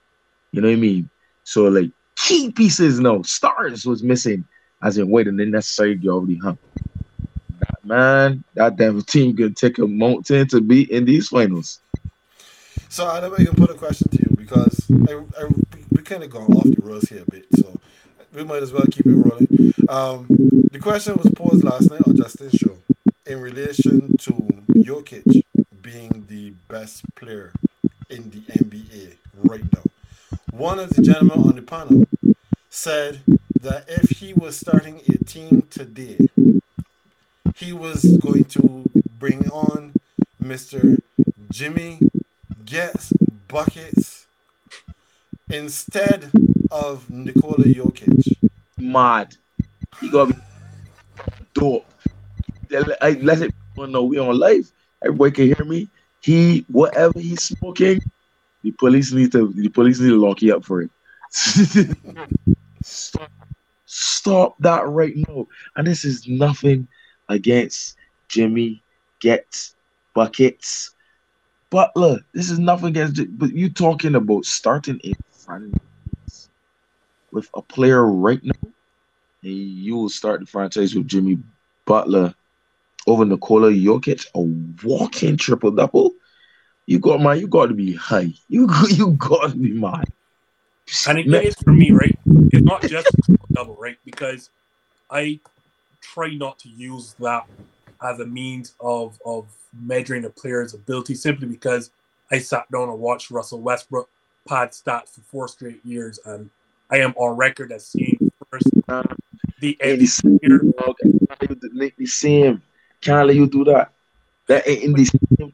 You 0.52 0.62
know 0.62 0.70
what 0.70 0.76
I 0.76 0.80
mean? 0.80 1.10
So 1.44 1.66
like 1.66 1.92
key 2.16 2.52
pieces, 2.52 3.00
no 3.00 3.22
stars 3.24 3.86
was 3.86 4.04
missing, 4.04 4.46
as 4.82 4.98
in 4.98 5.10
waiting 5.10 5.36
the 5.36 5.46
necessary 5.46 5.96
get 5.96 6.10
over 6.10 6.32
hump. 6.42 6.60
That 7.60 7.86
man, 7.86 8.44
that 8.54 8.78
Denver 8.78 9.02
team 9.02 9.36
could 9.36 9.58
take 9.58 9.78
a 9.78 9.88
mountain 9.88 10.48
to 10.50 10.62
be 10.62 10.92
in 10.92 11.06
these 11.06 11.30
finals. 11.30 11.80
So 12.90 13.08
I 13.08 13.20
can 13.20 13.56
put 13.56 13.70
a 13.70 13.74
question 13.74 14.10
to 14.10 14.18
you 14.18 14.36
because 14.38 14.86
I, 14.90 15.14
I, 15.42 15.48
we 15.92 16.02
kind 16.04 16.24
of 16.24 16.30
gone 16.30 16.54
off 16.54 16.64
the 16.64 16.78
rails 16.82 17.04
here 17.10 17.24
a 17.28 17.32
bit, 17.32 17.46
so 17.56 17.78
we 18.36 18.44
might 18.44 18.62
as 18.62 18.74
well 18.74 18.86
keep 18.92 19.06
it 19.06 19.16
rolling. 19.16 19.74
Um, 19.88 20.28
the 20.72 20.80
question 20.80 21.16
was 21.16 21.32
posed 21.36 21.64
last 21.64 21.90
night 21.90 22.02
on 22.06 22.18
Justin's 22.18 22.54
show 22.54 22.78
in 23.26 23.40
relation 23.40 24.18
to 24.18 24.32
Jokic 24.74 25.44
being 25.82 26.26
the 26.28 26.52
best 26.68 27.04
player 27.16 27.54
in 28.10 28.30
the 28.32 28.42
NBA 28.52 29.16
right 29.44 29.64
now. 29.74 29.84
One 30.52 30.80
of 30.80 30.90
the 30.90 31.02
gentlemen 31.02 31.48
on 31.48 31.56
the 31.56 31.62
panel 31.62 32.06
said 32.70 33.22
that 33.62 33.86
if 33.88 34.18
he 34.18 34.34
was 34.34 34.58
starting 34.58 35.02
a 35.08 35.24
team 35.24 35.64
today, 35.70 36.28
he 37.56 37.72
was 37.72 38.18
going 38.18 38.44
to 38.46 38.84
bring 39.18 39.50
on 39.50 39.94
Mr. 40.44 41.00
Jimmy 41.50 42.00
Gets 42.66 43.14
Buckets 43.48 44.26
instead 45.50 46.32
of 46.76 47.10
Nikola 47.10 47.64
Jokic. 47.64 48.38
Mad. 48.78 49.36
He 50.02 50.10
got 50.10 50.36
dope. 51.54 51.86
I 53.02 53.12
let 53.22 53.42
it 53.42 53.54
know 53.78 54.04
we 54.04 54.20
on 54.20 54.38
live. 54.38 54.70
Everybody 55.04 55.32
can 55.32 55.46
hear 55.56 55.66
me. 55.66 55.88
He 56.22 56.66
whatever 56.68 57.20
he's 57.20 57.44
smoking, 57.44 58.02
the 58.64 58.72
police 58.72 59.12
need 59.14 59.32
to 59.32 59.54
the 59.54 59.70
police 59.70 60.00
need 60.00 60.10
to 60.10 60.20
lock 60.20 60.42
you 60.42 60.56
up 60.56 60.66
for 60.66 60.82
it. 60.82 60.90
stop, 62.84 63.32
stop 63.86 64.56
that 64.60 64.86
right 64.88 65.14
now. 65.16 65.48
And 65.76 65.88
this 65.88 66.04
is 66.04 66.28
nothing 66.28 66.88
against 67.30 67.96
Jimmy 68.28 68.84
Gets 69.22 69.76
Buckets 70.14 70.94
Butler. 71.70 72.20
This 72.34 72.50
is 72.50 72.60
nothing 72.60 72.90
against 72.90 73.22
but 73.38 73.54
you 73.54 73.70
talking 73.70 74.16
about 74.16 74.46
starting 74.46 75.00
in 75.04 75.16
front 75.30 75.76
with 77.36 77.50
a 77.54 77.62
player 77.62 78.06
right 78.06 78.44
now. 78.44 78.70
And 79.44 79.54
you 79.54 79.96
will 79.96 80.10
start 80.10 80.40
the 80.40 80.48
franchise 80.48 80.96
with 80.96 81.08
Jimmy 81.08 81.38
Butler 81.86 82.34
over 83.06 83.26
Nikola 83.26 83.72
Jokic, 83.72 84.26
a 84.34 84.88
walking 84.88 85.38
triple 85.38 85.72
double. 85.72 86.14
You 86.88 87.00
got 87.00 87.22
man, 87.22 87.40
you 87.40 87.48
got 87.48 87.68
to 87.68 87.76
be 87.76 87.94
high. 87.94 88.34
You 88.48 88.68
you 88.90 89.12
got 89.12 89.52
to 89.52 89.58
be 89.58 89.74
mad. 89.74 90.06
And 91.08 91.20
it 91.20 91.28
is 91.28 91.56
for 91.56 91.74
me, 91.74 91.92
right? 91.92 92.18
It's 92.26 92.66
not 92.66 92.82
just 92.84 93.08
double, 93.52 93.76
right? 93.76 93.98
Because 94.06 94.50
I 95.12 95.40
try 96.02 96.36
not 96.36 96.58
to 96.60 96.70
use 96.70 97.16
that 97.20 97.46
as 98.02 98.20
a 98.20 98.26
means 98.26 98.74
of 98.80 99.20
of 99.26 99.48
measuring 99.78 100.26
a 100.26 100.30
player's 100.30 100.74
ability 100.74 101.16
simply 101.16 101.48
because 101.48 101.92
I 102.32 102.40
sat 102.40 102.72
down 102.72 102.90
and 102.90 103.00
watched 103.00 103.30
Russell 103.30 103.62
Westbrook 103.62 104.10
pad 104.48 104.72
stats 104.72 105.10
for 105.10 105.22
four 105.22 105.48
straight 105.48 105.84
years 105.86 106.20
and 106.26 106.50
I 106.90 106.98
am 106.98 107.14
on 107.18 107.36
record 107.36 107.72
as 107.72 107.88
seeing 107.88 108.32
first 108.50 108.68
the 109.60 109.78
MVP 109.82 110.40
year. 110.42 110.62
The 111.98 112.06
same. 112.06 112.62
Can't 113.02 113.28
let 113.28 113.36
you 113.36 113.48
do 113.48 113.64
that. 113.66 113.92
That 114.48 114.68
ain't 114.68 114.84
in 114.84 114.94
the 114.94 115.06
same. 115.06 115.52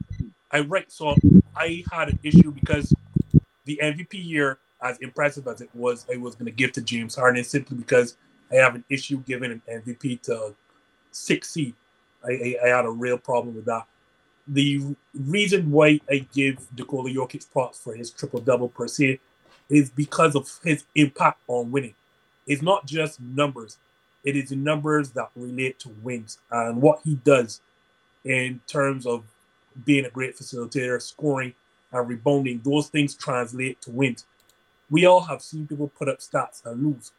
I 0.50 0.60
right. 0.60 0.90
So 0.90 1.14
I 1.56 1.82
had 1.90 2.08
an 2.10 2.18
issue 2.22 2.52
because 2.52 2.92
the 3.64 3.80
MVP 3.82 4.24
year, 4.24 4.58
as 4.82 4.98
impressive 4.98 5.46
as 5.46 5.60
it 5.60 5.70
was, 5.74 6.06
I 6.12 6.16
was 6.16 6.34
going 6.34 6.46
to 6.46 6.52
give 6.52 6.72
to 6.72 6.82
James 6.82 7.14
Harden 7.14 7.42
simply 7.44 7.76
because 7.76 8.16
I 8.50 8.56
have 8.56 8.74
an 8.74 8.84
issue 8.90 9.22
giving 9.26 9.52
an 9.52 9.62
MVP 9.70 10.22
to 10.22 10.54
six 11.10 11.50
seed. 11.50 11.74
I, 12.24 12.32
I, 12.32 12.56
I 12.64 12.68
had 12.68 12.84
a 12.84 12.90
real 12.90 13.18
problem 13.18 13.54
with 13.54 13.64
that. 13.64 13.86
The 14.46 14.94
reason 15.14 15.70
why 15.70 16.00
I 16.10 16.26
give 16.34 16.66
Nikola 16.76 17.10
Jokic 17.10 17.50
props 17.50 17.78
for 17.78 17.94
his 17.94 18.10
triple 18.10 18.40
double 18.40 18.68
per 18.68 18.88
se 18.88 19.20
is 19.72 19.90
because 19.90 20.36
of 20.36 20.60
his 20.62 20.84
impact 20.94 21.40
on 21.48 21.72
winning. 21.72 21.94
It's 22.46 22.62
not 22.62 22.86
just 22.86 23.20
numbers; 23.20 23.78
it 24.24 24.36
is 24.36 24.52
numbers 24.52 25.10
that 25.12 25.30
relate 25.34 25.78
to 25.80 25.88
wins 26.02 26.38
and 26.50 26.80
what 26.82 27.00
he 27.04 27.16
does 27.16 27.60
in 28.24 28.60
terms 28.66 29.06
of 29.06 29.24
being 29.84 30.04
a 30.04 30.10
great 30.10 30.36
facilitator, 30.36 31.00
scoring, 31.00 31.54
and 31.92 32.08
rebounding. 32.08 32.60
Those 32.64 32.88
things 32.88 33.14
translate 33.14 33.80
to 33.82 33.90
wins. 33.90 34.26
We 34.90 35.06
all 35.06 35.22
have 35.22 35.42
seen 35.42 35.66
people 35.66 35.88
put 35.88 36.08
up 36.08 36.18
stats 36.18 36.64
and 36.66 36.84
lose. 36.84 37.12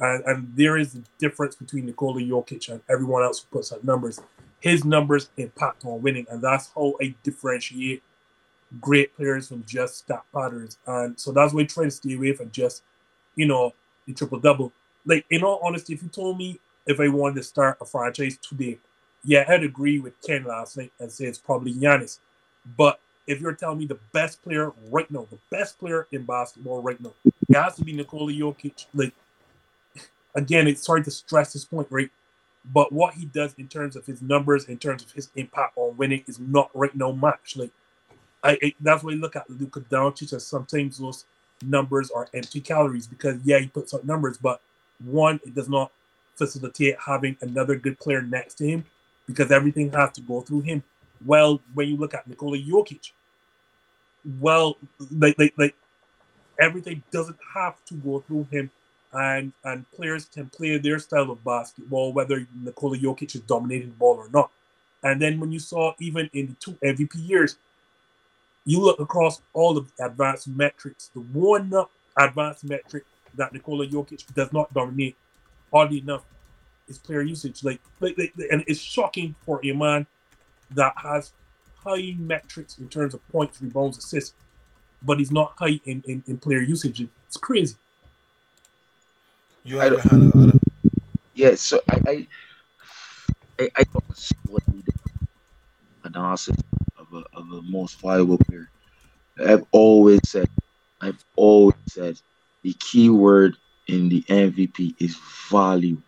And, 0.00 0.24
and 0.24 0.52
there 0.56 0.76
is 0.78 0.96
a 0.96 1.02
difference 1.18 1.54
between 1.54 1.86
Nikola 1.86 2.20
Jokic 2.20 2.68
and 2.68 2.80
everyone 2.88 3.22
else 3.22 3.40
who 3.40 3.58
puts 3.58 3.70
up 3.72 3.84
numbers. 3.84 4.20
His 4.60 4.84
numbers 4.84 5.30
impact 5.36 5.84
on 5.84 6.02
winning, 6.02 6.26
and 6.30 6.42
that's 6.42 6.70
how 6.74 6.94
I 7.00 7.14
differentiate 7.22 8.02
great 8.80 9.14
players 9.16 9.48
from 9.48 9.64
just 9.66 9.98
stat 9.98 10.22
patterns. 10.32 10.78
And 10.86 11.18
so 11.18 11.32
that's 11.32 11.52
why 11.52 11.62
I 11.62 11.64
try 11.64 11.84
to 11.84 11.90
stay 11.90 12.14
away 12.14 12.32
from 12.32 12.50
just, 12.50 12.82
you 13.34 13.46
know, 13.46 13.72
the 14.06 14.14
triple 14.14 14.38
double. 14.38 14.72
Like, 15.06 15.24
in 15.30 15.42
all 15.42 15.60
honesty, 15.62 15.94
if 15.94 16.02
you 16.02 16.08
told 16.08 16.38
me 16.38 16.60
if 16.86 17.00
I 17.00 17.08
wanted 17.08 17.36
to 17.36 17.42
start 17.42 17.78
a 17.80 17.84
franchise 17.84 18.36
today, 18.36 18.78
yeah, 19.24 19.44
I'd 19.48 19.64
agree 19.64 19.98
with 19.98 20.20
Ken 20.22 20.44
last 20.44 20.76
night 20.76 20.92
and 21.00 21.10
say 21.10 21.26
it's 21.26 21.38
probably 21.38 21.74
Giannis. 21.74 22.18
But 22.76 23.00
if 23.26 23.40
you're 23.40 23.54
telling 23.54 23.78
me 23.78 23.86
the 23.86 23.98
best 24.12 24.42
player 24.42 24.72
right 24.90 25.10
now, 25.10 25.26
the 25.30 25.38
best 25.50 25.78
player 25.78 26.06
in 26.12 26.24
basketball 26.24 26.82
right 26.82 27.00
now, 27.00 27.12
it 27.24 27.56
has 27.56 27.76
to 27.76 27.84
be 27.84 27.92
Nikola 27.92 28.32
Jokic. 28.32 28.86
Like, 28.94 29.12
again, 30.34 30.66
it's 30.66 30.86
hard 30.86 31.04
to 31.04 31.10
stress 31.10 31.52
this 31.52 31.64
point, 31.64 31.88
right? 31.90 32.10
But 32.72 32.92
what 32.92 33.14
he 33.14 33.26
does 33.26 33.54
in 33.58 33.68
terms 33.68 33.96
of 33.96 34.06
his 34.06 34.20
numbers, 34.20 34.66
in 34.66 34.78
terms 34.78 35.02
of 35.02 35.10
his 35.12 35.30
impact 35.34 35.72
on 35.76 35.96
winning, 35.96 36.24
is 36.26 36.38
not 36.38 36.70
right 36.74 36.94
now 36.94 37.12
match. 37.12 37.56
Like, 37.56 37.70
I, 38.42 38.74
that's 38.80 39.02
why 39.02 39.12
I 39.12 39.16
look 39.16 39.36
at 39.36 39.48
Luka 39.50 39.80
Doncic 39.80 40.32
as 40.32 40.46
sometimes 40.46 40.98
those 40.98 41.24
numbers 41.62 42.10
are 42.10 42.28
empty 42.32 42.60
calories 42.60 43.06
because 43.06 43.38
yeah, 43.44 43.58
he 43.58 43.68
puts 43.68 43.92
up 43.92 44.04
numbers, 44.04 44.38
but 44.38 44.60
one, 45.04 45.40
it 45.44 45.54
does 45.54 45.68
not 45.68 45.92
facilitate 46.36 46.96
having 46.98 47.36
another 47.42 47.76
good 47.76 47.98
player 47.98 48.22
next 48.22 48.54
to 48.54 48.66
him 48.66 48.84
because 49.26 49.50
everything 49.50 49.92
has 49.92 50.10
to 50.12 50.20
go 50.22 50.40
through 50.40 50.62
him. 50.62 50.82
Well, 51.24 51.60
when 51.74 51.88
you 51.88 51.96
look 51.96 52.14
at 52.14 52.26
Nikola 52.26 52.58
Jokic, 52.58 53.12
well, 54.40 54.76
like 55.10 55.38
like 55.38 55.54
like 55.58 55.74
everything 56.60 57.02
doesn't 57.10 57.38
have 57.54 57.82
to 57.86 57.94
go 57.94 58.20
through 58.20 58.46
him, 58.50 58.70
and 59.12 59.52
and 59.64 59.90
players 59.92 60.26
can 60.26 60.48
play 60.48 60.78
their 60.78 60.98
style 60.98 61.30
of 61.30 61.44
basketball 61.44 62.12
whether 62.12 62.46
Nikola 62.62 62.96
Jokic 62.96 63.34
is 63.34 63.42
dominating 63.42 63.88
the 63.90 63.96
ball 63.96 64.16
or 64.16 64.28
not. 64.30 64.50
And 65.02 65.20
then 65.20 65.40
when 65.40 65.50
you 65.50 65.58
saw 65.58 65.94
even 65.98 66.28
in 66.32 66.48
the 66.48 66.54
two 66.54 66.72
MVP 66.82 67.28
years, 67.28 67.56
you 68.64 68.80
look 68.80 69.00
across 69.00 69.40
all 69.52 69.76
of 69.76 69.90
the 69.96 70.04
advanced 70.04 70.48
metrics, 70.48 71.08
the 71.14 71.20
one 71.20 71.72
up 71.74 71.90
advanced 72.16 72.64
metric 72.64 73.04
that 73.34 73.52
Nikola 73.52 73.86
Jokic 73.86 74.32
does 74.34 74.52
not 74.52 74.72
dominate, 74.74 75.16
oddly 75.72 75.98
enough, 75.98 76.24
is 76.88 76.98
player 76.98 77.22
usage. 77.22 77.64
Like, 77.64 77.80
like, 78.00 78.18
like, 78.18 78.34
and 78.50 78.64
it's 78.66 78.80
shocking 78.80 79.34
for 79.46 79.60
a 79.64 79.72
man 79.72 80.06
that 80.72 80.92
has 80.96 81.32
high 81.84 82.14
metrics 82.18 82.78
in 82.78 82.88
terms 82.88 83.14
of 83.14 83.26
points, 83.28 83.60
rebounds, 83.62 83.98
assists, 83.98 84.34
but 85.02 85.18
he's 85.18 85.32
not 85.32 85.54
high 85.58 85.80
in, 85.84 86.02
in, 86.06 86.22
in 86.26 86.36
player 86.36 86.60
usage. 86.60 87.00
It's 87.26 87.36
crazy. 87.36 87.76
You 89.64 89.78
have 89.78 90.00
had 90.00 90.20
a, 90.20 90.60
yeah, 91.34 91.54
so 91.54 91.80
I 91.88 92.00
I 92.06 92.26
I, 93.58 93.70
I 93.76 93.84
thought 93.84 94.04
slightly 94.16 94.82
different 94.82 95.28
analysis 96.04 96.56
of 96.56 96.69
a, 97.12 97.22
of 97.34 97.50
a 97.52 97.62
most 97.62 98.00
valuable 98.00 98.38
player. 98.38 98.70
I've 99.44 99.64
always 99.72 100.20
said, 100.26 100.48
I've 101.00 101.24
always 101.36 101.76
said, 101.88 102.20
the 102.62 102.74
key 102.74 103.08
word 103.10 103.56
in 103.86 104.08
the 104.08 104.22
MVP 104.28 104.94
is 105.00 105.16
value. 105.50 106.02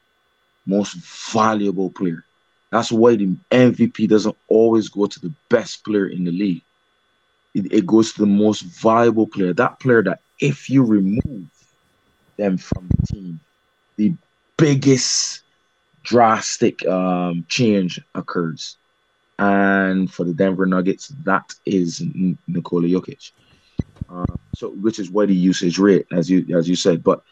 Most 0.66 0.94
valuable 1.32 1.90
player. 1.90 2.24
That's 2.70 2.92
why 2.92 3.16
the 3.16 3.36
MVP 3.50 4.09
doesn't 4.09 4.36
always 4.48 4.88
go 4.88 5.07
to 5.07 5.20
the 5.20 5.34
best 5.50 5.84
player 5.84 6.07
in 6.07 6.24
the 6.24 6.30
league. 6.30 6.64
It, 7.55 7.72
it 7.72 7.86
goes 7.86 8.12
to 8.14 8.20
the 8.20 8.26
most 8.26 8.62
valuable 8.62 9.26
player. 9.26 9.53
That 9.53 9.80
player 9.80 10.03
that 10.05 10.20
if 10.40 10.70
you 10.70 10.84
remove 10.84 11.48
them 12.38 12.57
from 12.59 12.88
the 12.88 13.07
team, 13.07 13.40
the 13.96 14.14
biggest 14.57 15.42
drastic 16.03 16.86
um, 16.86 17.44
change 17.48 18.00
occurs. 18.14 18.78
And 19.43 20.12
for 20.12 20.24
the 20.24 20.32
Denver 20.32 20.66
Nuggets, 20.66 21.09
that 21.24 21.53
is 21.66 22.01
Nikola 22.47 22.86
Jokic. 22.86 23.32
Uh, 24.09 24.24
so, 24.55 24.70
which 24.70 25.01
is 25.01 25.11
why 25.11 25.26
the 25.26 25.34
usage 25.34 25.78
rate, 25.80 26.07
as 26.12 26.30
you 26.30 26.47
as 26.57 26.68
you 26.68 26.76
said. 26.76 27.03
But 27.03 27.22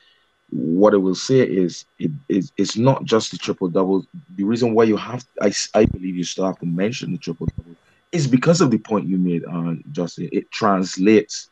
what 0.48 0.92
I 0.92 0.96
will 0.96 1.14
say 1.14 1.40
is, 1.40 1.84
it 2.00 2.10
is 2.28 2.50
it's 2.56 2.76
not 2.76 3.04
just 3.04 3.30
the 3.30 3.38
triple 3.38 3.68
double. 3.68 4.04
The 4.34 4.42
reason 4.42 4.74
why 4.74 4.84
you 4.84 4.96
have, 4.96 5.24
I, 5.40 5.52
I 5.74 5.84
believe, 5.84 6.16
you 6.16 6.24
still 6.24 6.46
have 6.46 6.58
to 6.58 6.66
mention 6.66 7.12
the 7.12 7.18
triple 7.18 7.46
double 7.56 7.76
is 8.10 8.26
because 8.26 8.60
of 8.60 8.72
the 8.72 8.78
point 8.78 9.06
you 9.06 9.16
made 9.16 9.44
on 9.44 9.84
Justin. 9.92 10.28
It 10.32 10.50
translates 10.50 11.48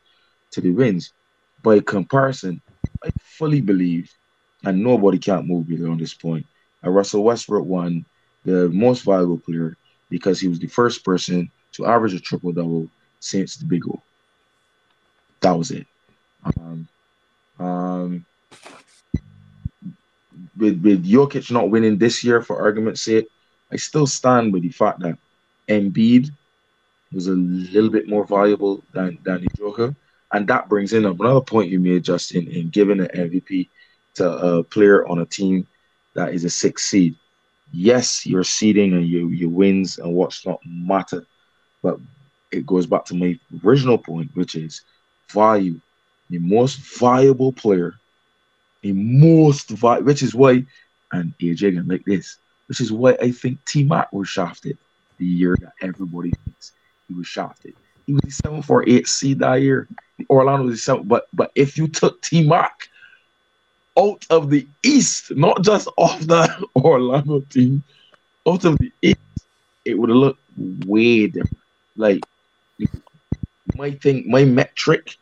to 0.51 0.59
the 0.59 0.71
wins. 0.71 1.13
By 1.63 1.79
comparison, 1.79 2.61
I 3.01 3.11
fully 3.21 3.61
believe, 3.61 4.11
and 4.65 4.83
nobody 4.83 5.19
can't 5.19 5.47
move 5.47 5.69
me 5.69 5.85
on 5.87 5.97
this 5.97 6.13
point. 6.13 6.45
Russell 6.83 7.23
Westbrook 7.23 7.65
won 7.65 8.05
the 8.43 8.69
most 8.69 9.03
valuable 9.03 9.39
player 9.39 9.77
because 10.09 10.39
he 10.39 10.47
was 10.47 10.59
the 10.59 10.67
first 10.67 11.03
person 11.03 11.51
to 11.73 11.85
average 11.85 12.13
a 12.13 12.19
triple 12.19 12.51
double 12.51 12.89
since 13.19 13.57
the 13.57 13.65
Big 13.65 13.87
O. 13.87 14.01
That 15.41 15.57
was 15.57 15.71
it. 15.71 15.87
Um, 16.57 16.87
um, 17.59 18.25
with 20.57 20.81
with 20.81 21.05
Jokic 21.05 21.51
not 21.51 21.69
winning 21.69 21.97
this 21.97 22.23
year, 22.23 22.41
for 22.41 22.61
argument's 22.61 23.01
sake, 23.01 23.27
I 23.71 23.77
still 23.77 24.07
stand 24.07 24.53
with 24.53 24.63
the 24.63 24.69
fact 24.69 24.99
that 25.01 25.17
Embiid 25.67 26.29
was 27.11 27.27
a 27.27 27.33
little 27.33 27.89
bit 27.89 28.07
more 28.07 28.25
valuable 28.25 28.83
than 28.93 29.17
than 29.23 29.41
the 29.41 29.49
Joker, 29.57 29.95
and 30.33 30.47
that 30.47 30.69
brings 30.69 30.93
in 30.93 31.05
another 31.05 31.41
point 31.41 31.69
you 31.69 31.79
made, 31.79 32.03
Justin, 32.03 32.47
in 32.47 32.69
giving 32.69 32.99
an 32.99 33.07
MVP 33.07 33.69
to 34.15 34.29
a 34.29 34.63
player 34.63 35.07
on 35.07 35.19
a 35.19 35.25
team 35.25 35.67
that 36.15 36.33
is 36.33 36.43
a 36.43 36.49
six 36.49 36.85
seed. 36.85 37.15
Yes, 37.71 38.25
your 38.25 38.43
seeding 38.43 38.93
and 38.93 39.07
your 39.07 39.31
your 39.31 39.49
wins 39.49 39.97
and 39.99 40.13
what's 40.13 40.45
not 40.45 40.59
matter, 40.65 41.25
but 41.83 41.97
it 42.51 42.65
goes 42.65 42.87
back 42.87 43.05
to 43.05 43.15
my 43.15 43.39
original 43.63 43.97
point, 43.97 44.31
which 44.33 44.55
is 44.55 44.81
value. 45.31 45.79
The 46.29 46.39
most 46.39 46.77
valuable 46.99 47.53
player, 47.53 47.99
the 48.81 48.93
most 48.93 49.69
vi- 49.69 49.99
which 49.99 50.23
is 50.23 50.33
why, 50.35 50.65
and 51.11 51.33
AJ 51.41 51.69
again 51.69 51.87
like 51.87 52.03
this, 52.05 52.37
which 52.67 52.81
is 52.81 52.91
why 52.91 53.17
I 53.21 53.31
think 53.31 53.63
T 53.65 53.83
Mac 53.83 54.11
was 54.13 54.29
shafted 54.29 54.77
the 55.19 55.25
year 55.25 55.55
that 55.61 55.73
everybody 55.81 56.31
thinks 56.45 56.73
he 57.07 57.13
was 57.13 57.27
shafted. 57.27 57.75
He 58.05 58.13
was 58.13 58.21
the 58.23 58.31
seven 58.31 58.61
four 58.61 58.87
eight 58.87 59.07
seed 59.07 59.39
that 59.39 59.61
year. 59.61 59.89
Orlando 60.29 60.65
was 60.65 60.75
the 60.75 60.79
seven, 60.79 61.07
but 61.07 61.25
but 61.33 61.51
if 61.55 61.77
you 61.77 61.87
took 61.87 62.21
T 62.21 62.47
Mac 62.47 62.89
out 63.97 64.25
of 64.29 64.49
the 64.49 64.67
East, 64.83 65.35
not 65.35 65.63
just 65.63 65.87
off 65.97 66.19
the 66.21 66.67
Orlando 66.75 67.41
team, 67.41 67.83
out 68.47 68.65
of 68.65 68.77
the 68.77 68.91
East, 69.01 69.17
it 69.85 69.97
would 69.97 70.09
looked 70.09 70.41
way 70.57 71.27
different. 71.27 71.57
Like 71.95 72.21
my 73.75 73.91
thing, 73.91 74.25
my 74.27 74.45
metric 74.45 75.15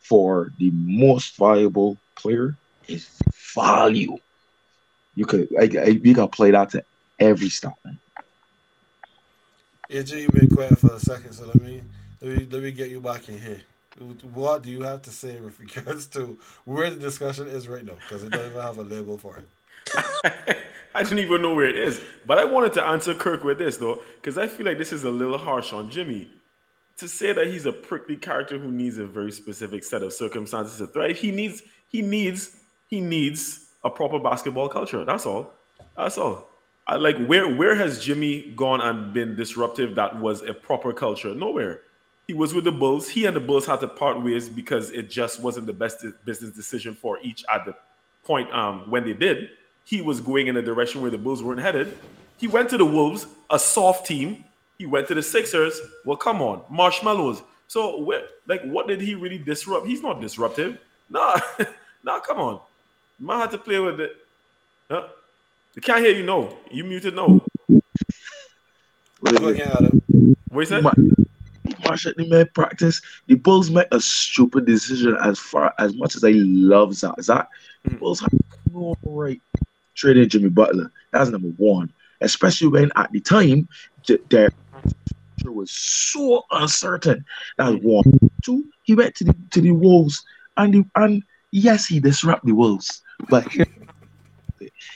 for 0.00 0.52
the 0.58 0.70
most 0.72 1.36
valuable 1.36 1.98
player 2.16 2.56
is 2.88 3.08
value. 3.54 4.16
You 5.14 5.26
could, 5.26 5.48
I, 5.58 5.64
I, 5.64 5.86
you 5.88 6.14
can 6.14 6.28
play 6.28 6.50
that 6.52 6.70
to 6.70 6.84
every 7.18 7.48
stop, 7.48 7.78
man. 7.84 7.98
AJ, 9.90 10.22
you've 10.22 10.32
been 10.32 10.48
quiet 10.48 10.78
for 10.78 10.94
a 10.94 10.98
second, 10.98 11.32
so 11.34 11.44
let 11.44 11.60
me 11.60 11.82
let 12.22 12.38
me 12.38 12.48
let 12.50 12.62
me 12.62 12.72
get 12.72 12.88
you 12.88 13.00
back 13.00 13.28
in 13.28 13.38
here. 13.38 13.60
What 13.98 14.62
do 14.62 14.70
you 14.70 14.82
have 14.82 15.02
to 15.02 15.10
say 15.10 15.38
with 15.40 15.58
regards 15.60 16.06
to 16.08 16.38
where 16.64 16.90
the 16.90 16.96
discussion 16.96 17.46
is 17.46 17.68
right 17.68 17.84
now? 17.84 17.94
Because 17.94 18.24
it 18.24 18.30
doesn't 18.30 18.50
even 18.50 18.62
have 18.62 18.78
a 18.78 18.82
label 18.82 19.18
for 19.18 19.36
it. 19.38 20.58
I 20.94 21.02
didn't 21.02 21.20
even 21.20 21.42
know 21.42 21.54
where 21.54 21.68
it 21.68 21.76
is. 21.76 22.00
But 22.26 22.38
I 22.38 22.44
wanted 22.44 22.72
to 22.74 22.84
answer 22.84 23.14
Kirk 23.14 23.44
with 23.44 23.58
this 23.58 23.76
though, 23.76 24.02
because 24.16 24.38
I 24.38 24.46
feel 24.46 24.66
like 24.66 24.78
this 24.78 24.92
is 24.92 25.04
a 25.04 25.10
little 25.10 25.38
harsh 25.38 25.72
on 25.72 25.90
Jimmy. 25.90 26.30
To 26.98 27.08
say 27.08 27.32
that 27.32 27.46
he's 27.46 27.66
a 27.66 27.72
prickly 27.72 28.16
character 28.16 28.58
who 28.58 28.70
needs 28.70 28.98
a 28.98 29.06
very 29.06 29.32
specific 29.32 29.82
set 29.82 30.02
of 30.02 30.12
circumstances 30.12 30.78
to 30.78 30.86
thrive, 30.86 31.16
he 31.16 31.30
needs 31.30 31.62
he 31.88 32.02
needs 32.02 32.56
he 32.88 33.00
needs 33.00 33.66
a 33.82 33.90
proper 33.90 34.18
basketball 34.18 34.68
culture. 34.68 35.04
That's 35.04 35.26
all. 35.26 35.52
That's 35.96 36.18
all. 36.18 36.48
I 36.86 36.96
like 36.96 37.16
where 37.26 37.52
where 37.52 37.74
has 37.74 38.04
Jimmy 38.04 38.52
gone 38.54 38.80
and 38.80 39.12
been 39.12 39.34
disruptive 39.34 39.94
that 39.96 40.20
was 40.20 40.42
a 40.42 40.52
proper 40.54 40.92
culture? 40.92 41.34
Nowhere. 41.34 41.80
He 42.26 42.34
was 42.34 42.54
with 42.54 42.64
the 42.64 42.72
Bulls. 42.72 43.08
He 43.08 43.26
and 43.26 43.34
the 43.34 43.40
Bulls 43.40 43.66
had 43.66 43.80
to 43.80 43.88
part 43.88 44.22
ways 44.22 44.48
because 44.48 44.90
it 44.90 45.10
just 45.10 45.40
wasn't 45.40 45.66
the 45.66 45.72
best 45.72 46.04
business 46.24 46.52
decision 46.52 46.94
for 46.94 47.18
each 47.20 47.44
at 47.52 47.64
the 47.64 47.74
point 48.24 48.52
um, 48.52 48.88
when 48.90 49.04
they 49.04 49.12
did. 49.12 49.50
He 49.84 50.00
was 50.00 50.20
going 50.20 50.46
in 50.46 50.56
a 50.56 50.62
direction 50.62 51.02
where 51.02 51.10
the 51.10 51.18
Bulls 51.18 51.42
weren't 51.42 51.60
headed. 51.60 51.96
He 52.38 52.46
went 52.46 52.70
to 52.70 52.78
the 52.78 52.84
Wolves, 52.84 53.26
a 53.50 53.58
soft 53.58 54.06
team. 54.06 54.44
He 54.78 54.86
went 54.86 55.08
to 55.08 55.14
the 55.14 55.22
Sixers. 55.22 55.80
Well, 56.04 56.16
come 56.16 56.40
on, 56.40 56.62
marshmallows. 56.70 57.42
So, 57.66 58.00
where, 58.00 58.22
like, 58.46 58.62
what 58.62 58.86
did 58.86 59.00
he 59.00 59.14
really 59.14 59.38
disrupt? 59.38 59.86
He's 59.86 60.02
not 60.02 60.20
disruptive. 60.20 60.78
Nah, 61.08 61.40
nah, 62.04 62.20
come 62.20 62.38
on. 62.38 62.60
Man 63.18 63.40
had 63.40 63.50
to 63.52 63.58
play 63.58 63.78
with 63.78 64.00
it. 64.00 64.16
Huh? 64.90 65.08
I 65.76 65.80
can't 65.80 66.04
hear 66.04 66.14
you. 66.14 66.22
No, 66.22 66.56
you 66.70 66.84
muted. 66.84 67.14
No. 67.14 67.40
Go 69.24 69.48
again, 69.48 69.70
Adam. 69.70 70.02
What 70.48 70.60
you 70.60 70.66
said? 70.66 70.84
Marsh 71.84 72.06
at 72.06 72.16
the 72.16 72.28
man 72.28 72.48
practice. 72.54 73.00
The 73.26 73.34
Bulls 73.34 73.70
make 73.70 73.86
a 73.92 74.00
stupid 74.00 74.66
decision 74.66 75.16
as 75.22 75.38
far 75.38 75.72
as 75.78 75.94
much 75.94 76.16
as 76.16 76.24
I 76.24 76.32
love 76.34 76.94
Zach. 76.94 77.20
Zach, 77.20 77.48
the 77.84 77.90
Mhm. 77.90 77.98
Bulls 77.98 78.20
have 78.20 78.32
no 78.72 78.94
right 79.04 79.40
trading 79.94 80.28
Jimmy 80.28 80.48
Butler. 80.48 80.90
That's 81.12 81.30
number 81.30 81.48
one. 81.48 81.92
Especially 82.20 82.68
when 82.68 82.90
at 82.96 83.10
the 83.12 83.20
time 83.20 83.68
th- 84.06 84.20
their 84.30 84.50
future 85.38 85.52
was 85.52 85.70
so 85.70 86.44
uncertain. 86.50 87.24
That's 87.58 87.76
one. 87.82 88.04
Two, 88.44 88.64
he 88.82 88.94
went 88.94 89.14
to 89.16 89.24
the 89.24 89.34
to 89.50 89.60
the 89.60 89.72
Wolves 89.72 90.24
and 90.56 90.72
the, 90.74 90.84
and 90.96 91.22
yes, 91.50 91.86
he 91.86 92.00
disrupted 92.00 92.48
the 92.48 92.54
Wolves, 92.54 93.02
but 93.28 93.46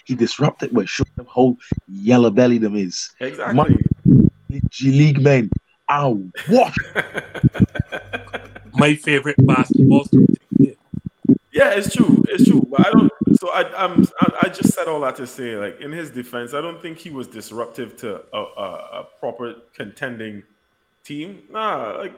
he 0.04 0.14
disrupted 0.14 0.72
by 0.72 0.84
showing 0.84 1.10
them 1.16 1.26
how 1.34 1.56
yellow 1.88 2.30
belly 2.30 2.58
them 2.58 2.76
is. 2.76 3.10
Exactly. 3.20 3.76
The 4.48 4.60
G 4.70 4.90
League 4.92 5.20
men 5.20 5.50
are 5.88 6.12
what? 6.48 6.74
My 8.74 8.94
favorite 8.94 9.36
basketball 9.46 10.04
story. 10.04 10.26
Yeah, 11.52 11.70
it's 11.70 11.94
true. 11.94 12.22
It's 12.28 12.44
true. 12.44 12.66
But 12.70 12.86
I 12.86 12.90
don't. 12.90 13.12
So 13.38 13.50
I, 13.50 13.84
I'm. 13.84 14.06
I, 14.20 14.32
I 14.42 14.48
just 14.48 14.74
said 14.74 14.88
all 14.88 15.00
that 15.00 15.16
to 15.16 15.26
say, 15.26 15.56
like 15.56 15.80
in 15.80 15.90
his 15.90 16.10
defense, 16.10 16.52
I 16.52 16.60
don't 16.60 16.82
think 16.82 16.98
he 16.98 17.08
was 17.08 17.26
disruptive 17.26 17.96
to 17.98 18.20
a, 18.34 18.38
a, 18.38 19.00
a 19.00 19.06
proper 19.18 19.54
contending 19.74 20.42
team. 21.02 21.42
Nah, 21.50 21.96
like 21.96 22.12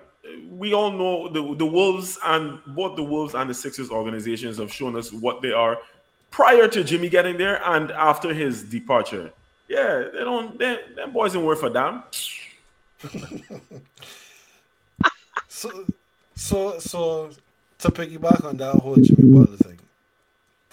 we 0.51 0.75
all 0.75 0.91
know 0.91 1.29
the 1.29 1.55
the 1.55 1.67
Wolves 1.67 2.19
and 2.25 2.59
both 2.69 2.97
the 2.97 3.05
Wolves 3.05 3.35
and 3.35 3.49
the 3.49 3.55
Sixers 3.55 3.91
organizations 3.91 4.59
have 4.59 4.73
shown 4.73 4.97
us 4.97 5.13
what 5.13 5.41
they 5.41 5.53
are 5.53 5.79
prior 6.31 6.67
to 6.69 6.83
Jimmy 6.83 7.09
getting 7.09 7.39
there 7.39 7.63
and 7.65 7.91
after 7.93 8.35
his 8.35 8.65
departure. 8.65 9.33
Yeah, 9.69 10.09
they 10.13 10.21
don't. 10.21 10.59
They, 10.59 10.81
them 10.97 11.13
boys 11.13 11.35
don't 11.35 11.45
work 11.45 11.59
for 11.59 11.71
damn. 11.71 12.03
So, 15.49 15.87
so, 16.35 16.79
so 16.79 17.31
to 17.79 17.89
piggyback 17.89 18.45
on 18.45 18.57
that 18.59 18.75
whole 18.77 18.97
Jimmy 18.97 19.33
Butler 19.33 19.57
thing, 19.57 19.79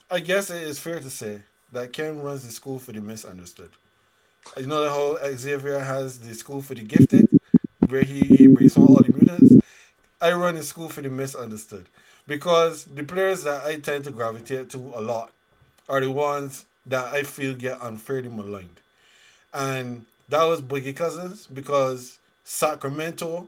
I 0.09 0.19
guess 0.19 0.49
it 0.49 0.63
is 0.63 0.79
fair 0.79 0.99
to 0.99 1.09
say 1.09 1.41
that 1.71 1.93
Ken 1.93 2.21
runs 2.21 2.45
the 2.45 2.51
school 2.51 2.79
for 2.79 2.91
the 2.91 3.01
misunderstood. 3.01 3.71
You 4.57 4.67
know 4.67 4.83
the 4.83 4.89
whole 4.89 5.17
Xavier 5.37 5.79
has 5.79 6.19
the 6.19 6.33
school 6.35 6.61
for 6.61 6.75
the 6.75 6.83
gifted, 6.83 7.27
where 7.87 8.03
he, 8.03 8.21
he 8.21 8.47
brings 8.47 8.77
all 8.77 8.95
the 8.95 9.11
mutants. 9.11 9.65
I 10.21 10.33
run 10.33 10.55
the 10.55 10.63
school 10.63 10.89
for 10.89 11.01
the 11.01 11.09
misunderstood 11.09 11.87
because 12.27 12.85
the 12.85 13.03
players 13.03 13.43
that 13.43 13.65
I 13.65 13.77
tend 13.79 14.05
to 14.05 14.11
gravitate 14.11 14.69
to 14.71 14.77
a 14.95 15.01
lot 15.01 15.31
are 15.89 16.01
the 16.01 16.11
ones 16.11 16.65
that 16.85 17.13
I 17.13 17.23
feel 17.23 17.55
get 17.55 17.79
unfairly 17.81 18.29
maligned. 18.29 18.79
And 19.53 20.05
that 20.29 20.43
was 20.43 20.61
Boogie 20.61 20.95
Cousins 20.95 21.47
because 21.47 22.19
Sacramento 22.43 23.47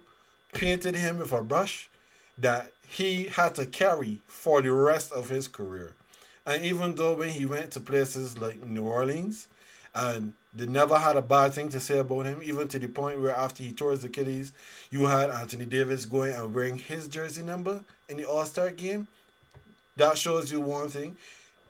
painted 0.53 0.95
him 0.95 1.19
with 1.19 1.31
a 1.31 1.41
brush 1.41 1.89
that 2.37 2.71
he 2.87 3.25
had 3.25 3.55
to 3.55 3.65
carry 3.65 4.19
for 4.27 4.61
the 4.61 4.71
rest 4.71 5.11
of 5.11 5.29
his 5.29 5.47
career. 5.47 5.93
And 6.45 6.63
even 6.63 6.95
though 6.95 7.13
when 7.13 7.29
he 7.29 7.45
went 7.45 7.71
to 7.71 7.79
places 7.79 8.37
like 8.37 8.65
New 8.65 8.83
Orleans 8.83 9.47
and 9.93 10.33
they 10.53 10.65
never 10.65 10.97
had 10.97 11.17
a 11.17 11.21
bad 11.21 11.53
thing 11.53 11.69
to 11.69 11.79
say 11.79 11.99
about 11.99 12.25
him, 12.25 12.39
even 12.43 12.67
to 12.69 12.79
the 12.79 12.87
point 12.87 13.21
where 13.21 13.35
after 13.35 13.63
he 13.63 13.73
tore 13.73 13.91
his 13.91 14.03
Achilles, 14.03 14.53
you 14.89 15.05
had 15.05 15.29
Anthony 15.29 15.65
Davis 15.65 16.05
going 16.05 16.33
and 16.33 16.53
wearing 16.53 16.77
his 16.77 17.07
jersey 17.07 17.43
number 17.43 17.81
in 18.07 18.17
the 18.17 18.25
All 18.25 18.45
Star 18.45 18.71
game. 18.71 19.07
That 19.97 20.17
shows 20.17 20.51
you 20.51 20.61
one 20.61 20.89
thing. 20.89 21.17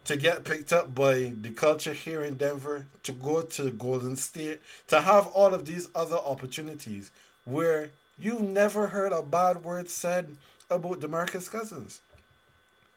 To 0.08 0.16
get 0.16 0.46
picked 0.46 0.72
up 0.72 0.96
by 0.96 1.34
the 1.42 1.50
culture 1.50 1.92
here 1.92 2.24
in 2.24 2.36
Denver, 2.36 2.86
to 3.04 3.12
go 3.12 3.42
to 3.42 3.72
Golden 3.72 4.16
State, 4.16 4.62
to 4.88 5.02
have 5.02 5.28
all 5.28 5.54
of 5.54 5.66
these 5.66 5.90
other 5.96 6.16
opportunities 6.16 7.12
where 7.44 7.90
you've 8.18 8.40
never 8.42 8.88
heard 8.88 9.12
a 9.12 9.22
bad 9.22 9.66
word 9.66 9.90
said 9.90 10.34
about 10.70 11.02
Demarcus 11.02 11.52
Cousins. 11.52 12.00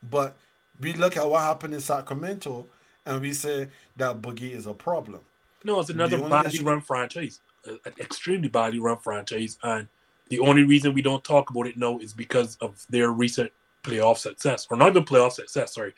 But 0.09 0.37
we 0.81 0.93
look 0.93 1.17
at 1.17 1.29
what 1.29 1.41
happened 1.41 1.75
in 1.75 1.81
Sacramento 1.81 2.67
and 3.05 3.21
we 3.21 3.33
say 3.33 3.67
that 3.97 4.23
Boogie 4.23 4.53
is 4.55 4.67
a 4.67 4.73
problem. 4.73 5.21
No, 5.65 5.81
it's 5.81 5.91
another 5.91 6.17
The 6.17 6.29
badly 6.29 6.55
issue- 6.55 6.65
run 6.65 6.81
franchise, 6.81 7.41
an 7.67 7.81
extremely 7.99 8.49
badly 8.49 8.79
run 8.79 8.99
franchise, 8.99 9.59
and 9.65 9.89
the 10.29 10.39
only 10.39 10.63
reason 10.63 10.95
we 10.95 11.03
don't 11.03 11.25
talk 11.25 11.51
about 11.51 11.67
it 11.67 11.77
now 11.77 11.99
is 11.99 12.13
because 12.13 12.57
of 12.61 12.87
their 12.89 13.11
recent 13.11 13.51
playoff 13.83 14.19
success, 14.19 14.69
or 14.71 14.77
not 14.77 14.91
even 14.91 15.05
playoff 15.05 15.33
success. 15.33 15.75
Sorry, 15.75 15.93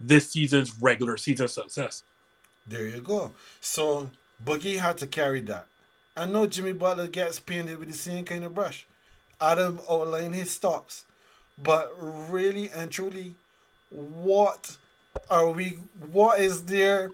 this 0.00 0.30
season's 0.30 0.74
regular 0.80 1.16
season 1.16 1.48
success. 1.48 2.02
There 2.66 2.86
you 2.86 3.00
go. 3.00 3.32
So 3.60 4.10
Boogie 4.44 4.78
had 4.78 4.98
to 4.98 5.06
carry 5.06 5.40
that. 5.42 5.66
I 6.16 6.26
know 6.26 6.46
Jimmy 6.46 6.72
Butler 6.72 7.06
gets 7.06 7.40
painted 7.40 7.78
with 7.78 7.88
the 7.88 7.96
same 7.96 8.24
kind 8.24 8.44
of 8.44 8.54
brush. 8.54 8.86
Adam 9.40 9.80
outlined 9.88 10.34
his 10.34 10.50
stops. 10.50 11.04
But 11.60 11.92
really 11.98 12.70
and 12.70 12.90
truly, 12.90 13.34
what 13.90 14.76
are 15.30 15.50
we 15.50 15.78
what 16.10 16.40
is 16.40 16.64
there 16.64 17.10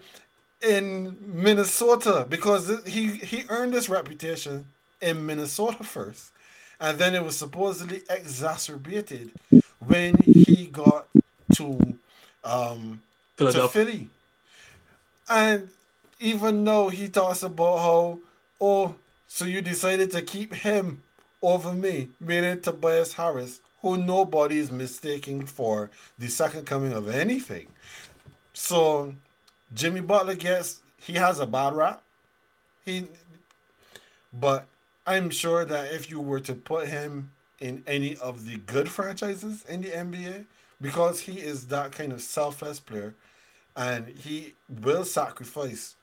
in 0.61 1.17
Minnesota? 1.21 2.27
Because 2.29 2.85
he 2.87 3.13
he 3.13 3.45
earned 3.49 3.73
this 3.73 3.89
reputation 3.89 4.67
in 5.01 5.25
Minnesota 5.25 5.85
first. 5.85 6.33
And 6.81 6.99
then 6.99 7.15
it 7.15 7.25
was 7.25 7.39
supposedly 7.39 8.03
exacerbated 8.11 9.31
when 9.79 10.17
he 10.17 10.67
got 10.67 11.09
to 11.55 11.99
um 12.45 13.01
to 13.37 13.45
Philadelphia. 13.45 13.85
Philly. 13.85 14.09
And 15.29 15.69
even 16.21 16.65
though 16.65 16.89
he 16.89 17.09
talks 17.09 17.43
about 17.43 17.79
how, 17.79 18.19
oh, 18.61 18.95
so 19.27 19.45
you 19.45 19.63
decided 19.63 20.11
to 20.13 20.23
keep 20.23 20.55
him 20.55 21.03
over 21.43 21.73
me, 21.73 22.09
meaning 22.21 22.61
Tobias 22.61 23.15
Harris, 23.15 23.61
who 23.83 23.97
nobody 23.97 24.59
is 24.59 24.71
mistaking 24.71 25.45
for 25.45 25.91
the 26.19 26.29
second 26.29 26.67
coming 26.67 26.93
of 26.93 27.09
anything. 27.09 27.67
So 28.53 29.15
Jimmy 29.75 30.01
Butler 30.01 30.37
gets 30.37 30.81
he 31.01 31.15
has 31.15 31.41
a 31.41 31.47
bad 31.47 31.75
rap. 31.75 32.03
He 32.85 33.07
but 34.33 34.67
I'm 35.07 35.31
sure 35.31 35.65
that 35.65 35.93
if 35.93 36.11
you 36.11 36.21
were 36.21 36.41
to 36.41 36.55
put 36.55 36.89
him 36.89 37.31
in 37.61 37.83
any 37.87 38.17
of 38.17 38.47
the 38.47 38.57
good 38.57 38.89
franchises 38.89 39.65
in 39.69 39.83
the 39.83 39.91
NBA, 39.91 40.45
because 40.85 41.21
he 41.21 41.39
is 41.41 41.67
that 41.69 41.93
kind 41.93 42.13
of 42.13 42.21
selfless 42.21 42.79
player, 42.79 43.15
and 43.77 44.09
he 44.09 44.55
will 44.69 45.05
sacrifice 45.05 45.97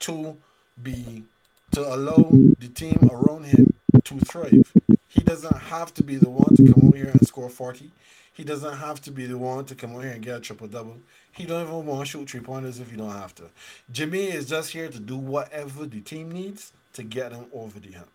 to 0.00 0.36
be 0.82 1.24
to 1.72 1.80
allow 1.94 2.28
the 2.58 2.68
team 2.68 2.98
around 3.10 3.44
him 3.46 3.72
to 4.04 4.18
thrive. 4.20 4.72
He 5.08 5.22
doesn't 5.22 5.56
have 5.56 5.92
to 5.94 6.02
be 6.02 6.16
the 6.16 6.30
one 6.30 6.54
to 6.56 6.72
come 6.72 6.88
out 6.88 6.94
here 6.96 7.08
and 7.08 7.26
score 7.26 7.48
40. 7.50 7.90
He 8.34 8.44
doesn't 8.44 8.76
have 8.78 9.00
to 9.02 9.10
be 9.10 9.26
the 9.26 9.36
one 9.38 9.64
to 9.66 9.74
come 9.74 9.94
out 9.96 10.02
here 10.04 10.12
and 10.12 10.22
get 10.22 10.36
a 10.38 10.40
triple 10.40 10.66
double. 10.68 10.96
He 11.32 11.44
don't 11.44 11.62
even 11.62 11.84
want 11.86 12.00
to 12.00 12.06
shoot 12.06 12.30
three 12.30 12.40
pointers 12.40 12.78
if 12.78 12.90
you 12.90 12.98
don't 12.98 13.10
have 13.10 13.34
to. 13.36 13.44
Jimmy 13.90 14.24
is 14.26 14.46
just 14.48 14.70
here 14.72 14.88
to 14.88 14.98
do 14.98 15.16
whatever 15.16 15.86
the 15.86 16.00
team 16.00 16.30
needs 16.30 16.72
to 16.94 17.02
get 17.02 17.32
them 17.32 17.46
over 17.52 17.78
the 17.80 17.92
hump. 17.92 18.08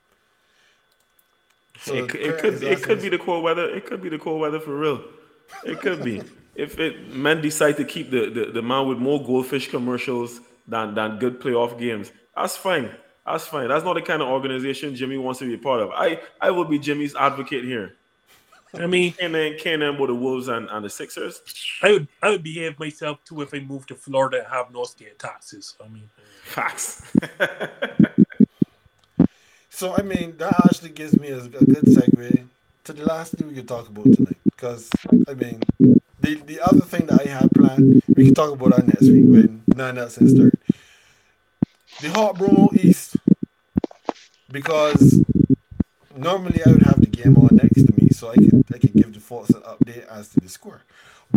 So 1.81 1.93
it, 1.93 2.09
could- 2.09 2.21
it 2.21 2.39
could 2.39 2.59
be, 2.59 2.67
it 2.67 2.83
could 2.83 3.01
be 3.01 3.09
the 3.09 3.17
cold 3.19 3.43
weather. 3.43 3.69
It 3.69 3.85
could 3.85 4.01
be 4.01 4.09
the 4.09 4.19
cold 4.19 4.39
weather 4.41 4.59
for 4.59 4.75
real. 4.75 5.03
It 5.65 5.79
could 5.81 6.03
be. 6.03 6.21
if 6.55 6.79
it 6.79 7.13
men 7.13 7.41
decide 7.41 7.77
to 7.77 7.85
keep 7.85 8.09
the, 8.11 8.29
the, 8.29 8.51
the 8.51 8.61
man 8.61 8.87
with 8.87 8.97
more 8.97 9.23
goldfish 9.23 9.69
commercials 9.69 10.41
than 10.67 10.93
than 10.95 11.19
good 11.19 11.39
playoff 11.39 11.77
games, 11.79 12.11
that's 12.35 12.57
fine. 12.57 12.91
That's 13.25 13.45
fine. 13.45 13.67
That's 13.67 13.83
not 13.83 13.93
the 13.95 14.01
kind 14.01 14.21
of 14.21 14.29
organization 14.29 14.95
Jimmy 14.95 15.17
wants 15.17 15.39
to 15.39 15.45
be 15.45 15.55
a 15.55 15.57
part 15.57 15.81
of. 15.81 15.91
I 15.91 16.21
I 16.41 16.51
will 16.51 16.65
be 16.65 16.79
Jimmy's 16.79 17.15
advocate 17.15 17.63
here. 17.63 17.93
I 18.73 18.85
mean, 18.85 19.13
Can 19.13 19.31
then 19.31 19.57
can 19.57 19.79
then 19.79 19.97
with 19.97 20.09
the 20.09 20.15
Wolves 20.15 20.49
and, 20.49 20.67
and 20.69 20.83
the 20.83 20.89
Sixers. 20.89 21.41
I 21.81 21.93
would 21.93 22.07
I 22.21 22.29
would 22.31 22.43
behave 22.43 22.77
myself 22.79 23.23
too 23.23 23.41
if 23.41 23.53
I 23.53 23.59
moved 23.59 23.87
to 23.89 23.95
Florida 23.95 24.39
and 24.39 24.47
have 24.47 24.71
no 24.73 24.83
state 24.83 25.17
taxes. 25.19 25.75
I 25.83 25.87
mean, 25.87 26.09
Facts. 26.43 27.01
So 29.69 29.95
I 29.95 30.01
mean 30.01 30.35
that 30.37 30.55
actually 30.65 30.89
gives 30.89 31.19
me 31.19 31.29
a, 31.29 31.37
a 31.37 31.47
good 31.47 31.85
segue 31.85 32.47
to 32.87 32.93
the 32.93 33.05
last 33.05 33.33
thing 33.33 33.49
we 33.49 33.53
can 33.53 33.65
talk 33.65 33.89
about 33.89 34.05
tonight. 34.05 34.37
Because 34.45 34.89
I 35.27 35.33
mean 35.33 35.61
the 36.21 36.35
the 36.35 36.61
other 36.61 36.79
thing 36.79 37.05
that 37.07 37.27
I 37.27 37.29
had 37.29 37.51
planned, 37.51 38.01
we 38.15 38.25
can 38.25 38.33
talk 38.33 38.53
about 38.53 38.77
that 38.77 38.87
next 38.87 39.01
week 39.01 39.25
when 39.25 39.61
nine 39.67 39.95
nuts 39.95 40.17
is 40.19 40.33
third. 40.37 40.57
The 42.01 42.09
Hot 42.11 42.37
Bromo 42.37 42.69
East. 42.73 43.17
Because 44.49 45.21
normally 46.15 46.61
I 46.65 46.69
would 46.71 46.83
have 46.83 47.01
the 47.01 47.07
game 47.07 47.35
on 47.37 47.57
next 47.57 47.85
to 47.85 47.93
me 48.01 48.07
so 48.11 48.29
I 48.29 48.35
could 48.35 48.63
I 48.73 48.77
could 48.77 48.93
give 48.93 49.13
the 49.13 49.19
folks 49.19 49.49
an 49.49 49.63
update 49.63 50.07
as 50.07 50.29
to 50.29 50.39
the 50.39 50.47
score. 50.47 50.83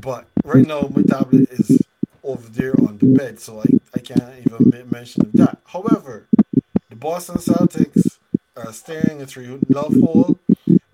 But 0.00 0.26
right 0.44 0.64
now 0.64 0.88
my 0.94 1.02
tablet 1.02 1.50
is 1.50 1.82
over 2.22 2.48
there 2.48 2.78
on 2.78 2.98
the 2.98 3.06
bed, 3.06 3.40
so 3.40 3.58
I, 3.58 3.64
I 3.92 3.98
can't 3.98 4.22
even 4.46 4.88
mention 4.88 5.32
that. 5.34 5.58
However, 5.64 6.28
the 6.88 6.94
Boston 6.94 7.38
Celtics 7.38 8.18
are 8.56 8.72
staring 8.72 9.20
a 9.20 9.26
love 9.68 9.94
hole, 10.00 10.38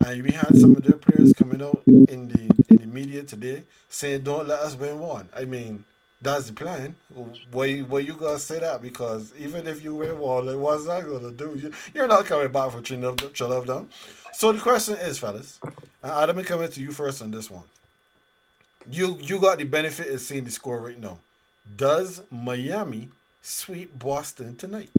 and 0.06 0.22
we 0.22 0.30
had 0.30 0.56
some 0.56 0.76
of 0.76 0.84
their 0.84 0.96
players 0.96 1.32
coming 1.32 1.60
out 1.60 1.82
in 1.86 2.28
the 2.28 2.42
in 2.70 2.76
the 2.76 2.86
media 2.86 3.24
today 3.24 3.64
saying, 3.88 4.22
"Don't 4.22 4.46
let 4.46 4.60
us 4.60 4.76
win 4.76 5.00
one." 5.00 5.28
I 5.34 5.44
mean, 5.44 5.84
that's 6.22 6.46
the 6.46 6.52
plan. 6.52 6.94
Why 7.50 7.80
why 7.80 7.98
you 7.98 8.14
gonna 8.14 8.38
say 8.38 8.60
that? 8.60 8.80
Because 8.80 9.32
even 9.36 9.66
if 9.66 9.82
you 9.82 9.96
win 9.96 10.16
one, 10.18 10.46
like, 10.46 10.56
what's 10.56 10.86
that 10.86 11.04
gonna 11.04 11.32
do? 11.32 11.58
You, 11.60 11.72
you're 11.92 12.06
not 12.06 12.24
coming 12.24 12.52
back 12.52 12.70
for 12.70 12.78
of 12.78 13.66
them. 13.66 13.90
So 14.32 14.52
the 14.52 14.60
question 14.60 14.94
is, 14.94 15.18
fellas, 15.18 15.58
and 16.02 16.12
Adam, 16.12 16.38
I'm 16.38 16.44
coming 16.44 16.70
to 16.70 16.80
you 16.80 16.92
first 16.92 17.20
on 17.20 17.32
this 17.32 17.50
one. 17.50 17.64
You 18.88 19.18
you 19.20 19.40
got 19.40 19.58
the 19.58 19.64
benefit 19.64 20.14
of 20.14 20.20
seeing 20.20 20.44
the 20.44 20.52
score 20.52 20.78
right 20.78 21.00
now. 21.00 21.18
Does 21.76 22.22
Miami 22.30 23.08
sweep 23.42 23.98
Boston 23.98 24.54
tonight? 24.54 24.90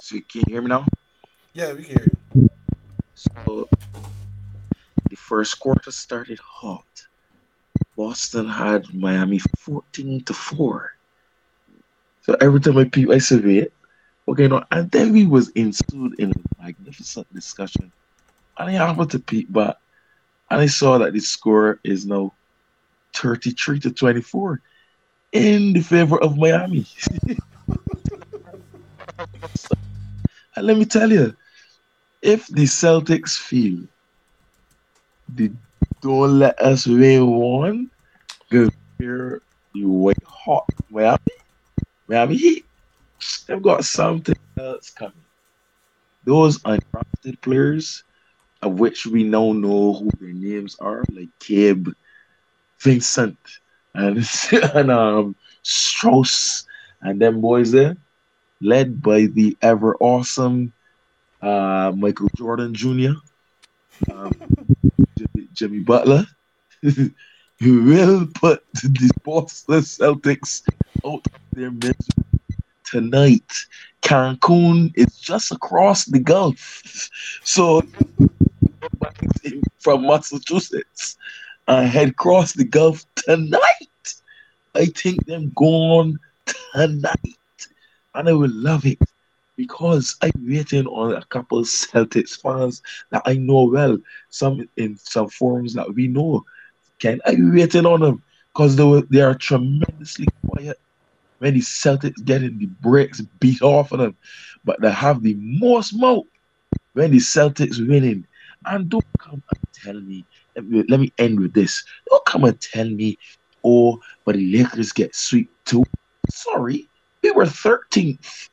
So 0.00 0.16
can 0.32 0.40
you 0.46 0.54
hear 0.54 0.62
me 0.62 0.68
now? 0.68 0.86
Yeah, 1.52 1.72
we 1.72 1.84
can 1.84 1.98
hear 1.98 2.08
you. 2.34 2.48
So 3.14 3.68
the 5.08 5.16
first 5.16 5.58
quarter 5.58 5.90
started 5.90 6.38
hot. 6.38 6.84
Boston 7.96 8.48
had 8.48 8.92
Miami 8.94 9.40
14 9.58 10.24
to 10.24 10.32
4. 10.32 10.90
So 12.22 12.36
every 12.40 12.60
time 12.60 12.78
I 12.78 12.84
peep, 12.84 13.10
I 13.10 13.18
survey 13.18 13.58
it. 13.58 13.72
Okay, 14.28 14.46
no, 14.46 14.62
and 14.70 14.90
then 14.90 15.12
we 15.12 15.26
was 15.26 15.48
ensued 15.50 16.18
in 16.20 16.30
a 16.30 16.62
magnificent 16.62 17.32
discussion. 17.34 17.90
And 18.58 18.70
I 18.70 18.72
happened 18.72 19.10
to 19.10 19.18
peep 19.18 19.52
back 19.52 19.76
and 20.50 20.60
I 20.60 20.66
saw 20.66 20.98
that 20.98 21.12
the 21.12 21.20
score 21.20 21.80
is 21.84 22.06
now 22.06 22.34
33 23.14 23.80
to 23.80 23.90
24 23.92 24.60
in 25.32 25.72
the 25.72 25.80
favor 25.80 26.20
of 26.20 26.36
Miami. 26.36 26.86
and 30.56 30.66
let 30.66 30.76
me 30.76 30.84
tell 30.84 31.10
you, 31.10 31.34
if 32.22 32.46
the 32.48 32.64
Celtics 32.64 33.36
feel 33.38 33.86
they 35.34 35.50
don't 36.02 36.38
let 36.38 36.60
us 36.60 36.86
win 36.86 37.26
one, 37.26 37.90
because 38.48 38.70
here 38.98 39.42
you 39.72 39.90
wait 39.90 40.22
hot. 40.24 40.68
Miami, 40.90 41.18
Miami 42.08 42.36
Heat, 42.36 42.64
they've 43.46 43.62
got 43.62 43.84
something 43.84 44.36
else 44.58 44.90
coming. 44.90 45.12
Those 46.24 46.58
undrafted 46.60 47.40
players, 47.40 48.04
of 48.62 48.78
which 48.78 49.06
we 49.06 49.24
now 49.24 49.52
know 49.52 49.94
who 49.94 50.10
their 50.20 50.32
names 50.32 50.76
are, 50.80 51.04
like 51.10 51.30
Kib, 51.38 51.94
Vincent, 52.80 53.38
and, 53.94 54.18
and 54.74 54.90
um, 54.90 55.36
Strus, 55.64 56.64
and 57.00 57.20
them 57.20 57.40
boys 57.40 57.72
there, 57.72 57.96
led 58.60 59.00
by 59.02 59.26
the 59.26 59.56
ever 59.62 59.96
awesome 60.00 60.72
uh, 61.42 61.92
Michael 61.96 62.28
Jordan 62.36 62.74
Jr., 62.74 63.12
um, 64.10 64.32
Jimmy, 65.18 65.48
Jimmy 65.52 65.78
Butler, 65.80 66.26
who 66.82 67.84
will 67.84 68.26
put 68.34 68.64
the 68.74 69.10
Boston 69.24 69.80
Celtics 69.80 70.62
out 71.04 71.26
of 71.26 71.40
their 71.52 71.70
misery 71.70 72.24
tonight. 72.84 73.52
Cancun 74.02 74.92
is 74.96 75.18
just 75.18 75.52
across 75.52 76.06
the 76.06 76.18
Gulf, 76.18 76.82
so 77.44 77.82
from 79.78 80.06
Massachusetts, 80.06 81.16
uh, 81.68 81.82
head 81.84 82.10
across 82.10 82.52
the 82.52 82.64
Gulf 82.64 83.04
tonight. 83.16 83.60
I 84.74 84.86
think 84.86 85.26
them 85.26 85.52
going 85.54 86.18
tonight, 86.74 87.68
and 88.14 88.28
I 88.28 88.32
will 88.32 88.50
love 88.52 88.86
it 88.86 88.98
because 89.60 90.16
I'm 90.22 90.32
waiting 90.38 90.86
on 90.86 91.14
a 91.14 91.22
couple 91.26 91.62
Celtics 91.64 92.40
fans 92.40 92.80
that 93.10 93.20
I 93.26 93.34
know 93.34 93.64
well, 93.64 93.98
some 94.30 94.66
in 94.78 94.96
some 94.96 95.28
forums 95.28 95.74
that 95.74 95.92
we 95.94 96.08
know. 96.08 96.44
Can 96.98 97.20
I 97.26 97.36
waiting 97.38 97.84
on 97.84 98.00
them 98.00 98.22
because 98.54 98.76
they 98.76 98.84
were, 98.84 99.02
they 99.10 99.20
are 99.20 99.34
tremendously 99.34 100.26
quiet 100.46 100.78
when 101.40 101.52
the 101.52 101.60
Celtics 101.60 102.24
getting 102.24 102.56
the 102.58 102.66
breaks 102.80 103.20
beat 103.20 103.60
off 103.60 103.92
of 103.92 103.98
them, 103.98 104.16
but 104.64 104.80
they 104.80 104.90
have 104.90 105.22
the 105.22 105.36
most 105.38 105.92
mouth 105.92 106.24
when 106.94 107.10
the 107.10 107.18
Celtics 107.18 107.86
winning. 107.86 108.26
And 108.64 108.88
don't 108.88 109.04
come 109.18 109.42
and 109.54 109.60
tell 109.74 110.00
me. 110.00 110.24
Let 110.56 110.64
me, 110.64 110.84
let 110.88 111.00
me 111.00 111.12
end 111.18 111.38
with 111.38 111.52
this. 111.52 111.84
Don't 112.08 112.24
come 112.24 112.44
and 112.44 112.58
tell 112.58 112.88
me, 112.88 113.18
oh, 113.62 114.00
but 114.24 114.36
the 114.36 114.56
Lakers 114.56 114.92
get 114.92 115.14
sweet 115.14 115.50
too. 115.66 115.84
Sorry, 116.30 116.88
we 117.22 117.30
were 117.32 117.44
13th 117.44 118.48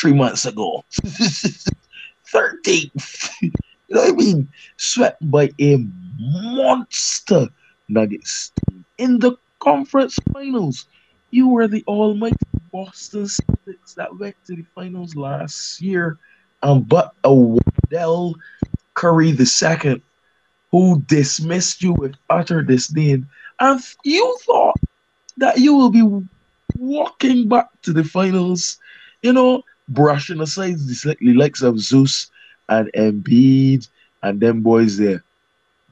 three 0.00 0.12
months 0.14 0.46
ago. 0.46 0.84
13th. 2.32 3.30
you 3.42 3.52
know 3.90 4.00
what 4.00 4.08
I 4.08 4.16
mean? 4.16 4.48
Swept 4.76 5.30
by 5.30 5.50
a 5.60 5.86
monster 6.18 7.48
Nuggets 7.88 8.52
in 8.98 9.18
the 9.18 9.36
conference 9.58 10.16
finals. 10.32 10.86
You 11.30 11.48
were 11.48 11.68
the 11.68 11.84
almighty 11.86 12.36
Boston 12.72 13.24
Celtics 13.24 13.94
that 13.96 14.18
went 14.18 14.36
to 14.46 14.56
the 14.56 14.64
finals 14.74 15.16
last 15.16 15.80
year. 15.80 16.18
Um, 16.62 16.82
but 16.82 17.14
a 17.24 17.32
Wendell 17.34 18.36
Curry 18.94 19.30
II 19.30 20.02
who 20.70 21.00
dismissed 21.06 21.82
you 21.82 21.92
with 21.92 22.14
utter 22.28 22.62
disdain. 22.62 23.26
And 23.58 23.80
you 24.04 24.36
thought 24.42 24.78
that 25.38 25.58
you 25.58 25.74
will 25.74 25.90
be 25.90 26.02
walking 26.78 27.48
back 27.48 27.68
to 27.82 27.92
the 27.92 28.04
finals, 28.04 28.78
you 29.22 29.32
know, 29.32 29.62
brushing 29.90 30.40
aside 30.40 30.78
the, 30.78 31.16
the 31.20 31.34
likes 31.34 31.62
of 31.62 31.78
Zeus 31.78 32.30
and 32.68 32.90
Embiid 32.96 33.88
and 34.22 34.40
them 34.40 34.62
boys 34.62 34.96
there. 34.96 35.24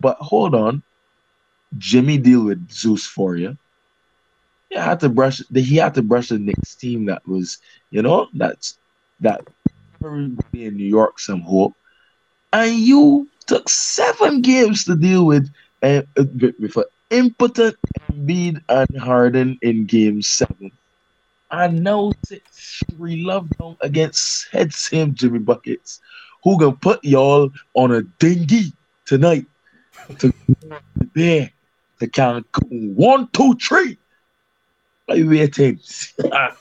But 0.00 0.16
hold 0.20 0.54
on, 0.54 0.82
Jimmy 1.76 2.18
deal 2.18 2.44
with 2.44 2.70
Zeus 2.70 3.06
for 3.06 3.36
you. 3.36 3.58
He 4.70 4.76
had 4.76 5.00
to 5.00 5.08
brush. 5.08 5.42
He 5.52 5.76
had 5.76 5.94
to 5.94 6.02
brush 6.02 6.28
the 6.28 6.38
next 6.38 6.76
team 6.76 7.06
that 7.06 7.26
was, 7.26 7.58
you 7.90 8.02
know, 8.02 8.28
that's 8.34 8.78
that 9.20 9.40
everybody 10.04 10.66
in 10.66 10.76
New 10.76 10.86
York 10.86 11.18
some 11.18 11.40
hope, 11.40 11.74
and 12.52 12.74
you 12.74 13.28
took 13.46 13.68
seven 13.68 14.42
games 14.42 14.84
to 14.84 14.94
deal 14.94 15.26
with 15.26 15.50
uh, 15.82 16.02
with 16.16 16.76
an 16.76 16.84
impotent 17.10 17.76
Embiid 18.12 18.62
and 18.68 18.98
Harden 18.98 19.58
in 19.62 19.86
Game 19.86 20.22
Seven. 20.22 20.70
And 21.50 21.82
know 21.82 22.12
it's 22.30 22.82
three 22.92 23.24
love 23.24 23.48
down 23.58 23.76
against 23.80 24.48
head 24.52 24.72
same 24.72 25.14
Jimmy 25.14 25.38
Buckets, 25.38 26.00
who 26.44 26.58
gonna 26.58 26.76
put 26.76 27.02
y'all 27.04 27.50
on 27.74 27.92
a 27.92 28.02
dinghy 28.02 28.72
tonight 29.06 29.46
to 30.18 30.32
there 31.14 31.50
the 31.98 32.08
Cancun. 32.08 32.94
One, 32.94 33.28
two, 33.32 33.54
three. 33.54 33.98
Are 35.08 35.16
waiting? 35.28 35.80
Ah, 36.32 36.54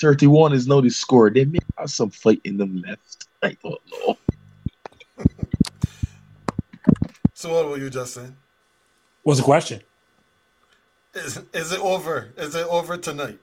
31 0.00 0.52
is 0.52 0.66
now 0.66 0.80
the 0.80 0.90
score. 0.90 1.30
They 1.30 1.46
may 1.46 1.58
have 1.78 1.90
some 1.90 2.10
fight 2.10 2.40
in 2.44 2.58
them 2.58 2.82
left. 2.86 3.26
I 3.42 3.56
don't 3.62 3.80
know. 3.90 4.18
So 7.32 7.52
what 7.52 7.68
were 7.68 7.78
you 7.78 7.90
just 7.90 8.14
saying? 8.14 8.36
What's 9.22 9.40
the 9.40 9.44
question? 9.44 9.80
Is, 11.14 11.40
is 11.52 11.72
it 11.72 11.80
over? 11.80 12.32
Is 12.36 12.54
it 12.54 12.66
over 12.66 12.96
tonight? 12.96 13.38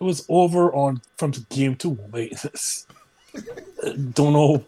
It 0.00 0.04
was 0.04 0.24
over 0.28 0.74
on 0.74 1.00
from 1.16 1.32
game 1.48 1.76
two. 1.76 1.98
Wait, 2.10 2.36
this 2.42 2.86
don't 4.12 4.32
know. 4.32 4.58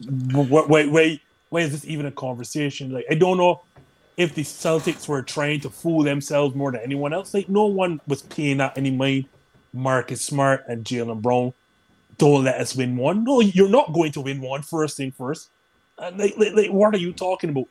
What? 0.43 0.69
Wait, 0.69 0.91
wait, 0.91 1.21
wait. 1.51 1.63
Is 1.65 1.73
this 1.73 1.85
even 1.87 2.07
a 2.07 2.13
conversation? 2.13 2.93
Like, 2.93 3.07
I 3.11 3.15
don't 3.15 3.37
know 3.37 3.63
if 4.17 4.35
the 4.35 4.43
Celtics 4.43 5.09
were 5.09 5.23
trying 5.23 5.61
to 5.61 5.71
fool 5.71 6.03
themselves 6.03 6.55
more 6.55 6.73
than 6.73 6.81
anyone 6.81 7.13
else. 7.13 7.35
Like, 7.35 7.49
no 7.49 7.67
one 7.67 8.01
was 8.07 8.23
paying 8.23 8.61
out 8.61 8.77
any 8.77 8.91
money. 8.91 9.29
Marcus 9.73 10.23
Smart 10.23 10.65
and 10.69 10.85
Jaylen 10.85 11.21
Brown. 11.21 11.53
Don't 12.19 12.45
let 12.45 12.61
us 12.61 12.75
win 12.75 12.97
one. 12.97 13.25
No, 13.25 13.41
you're 13.41 13.69
not 13.69 13.93
going 13.93 14.13
to 14.13 14.23
win 14.23 14.41
one. 14.41 14.63
First 14.63 14.97
thing 14.97 15.13
first. 15.13 15.51
And 15.99 16.19
like, 16.19 16.37
like, 16.39 16.55
like, 16.55 16.71
what 16.71 16.95
are 16.95 16.99
you 16.99 17.13
talking 17.13 17.51
about? 17.51 17.69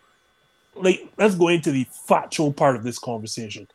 Like, 0.75 1.11
let's 1.17 1.35
go 1.35 1.47
into 1.47 1.71
the 1.71 1.87
factual 2.07 2.53
part 2.53 2.75
of 2.75 2.83
this 2.83 2.99
conversation. 2.99 3.67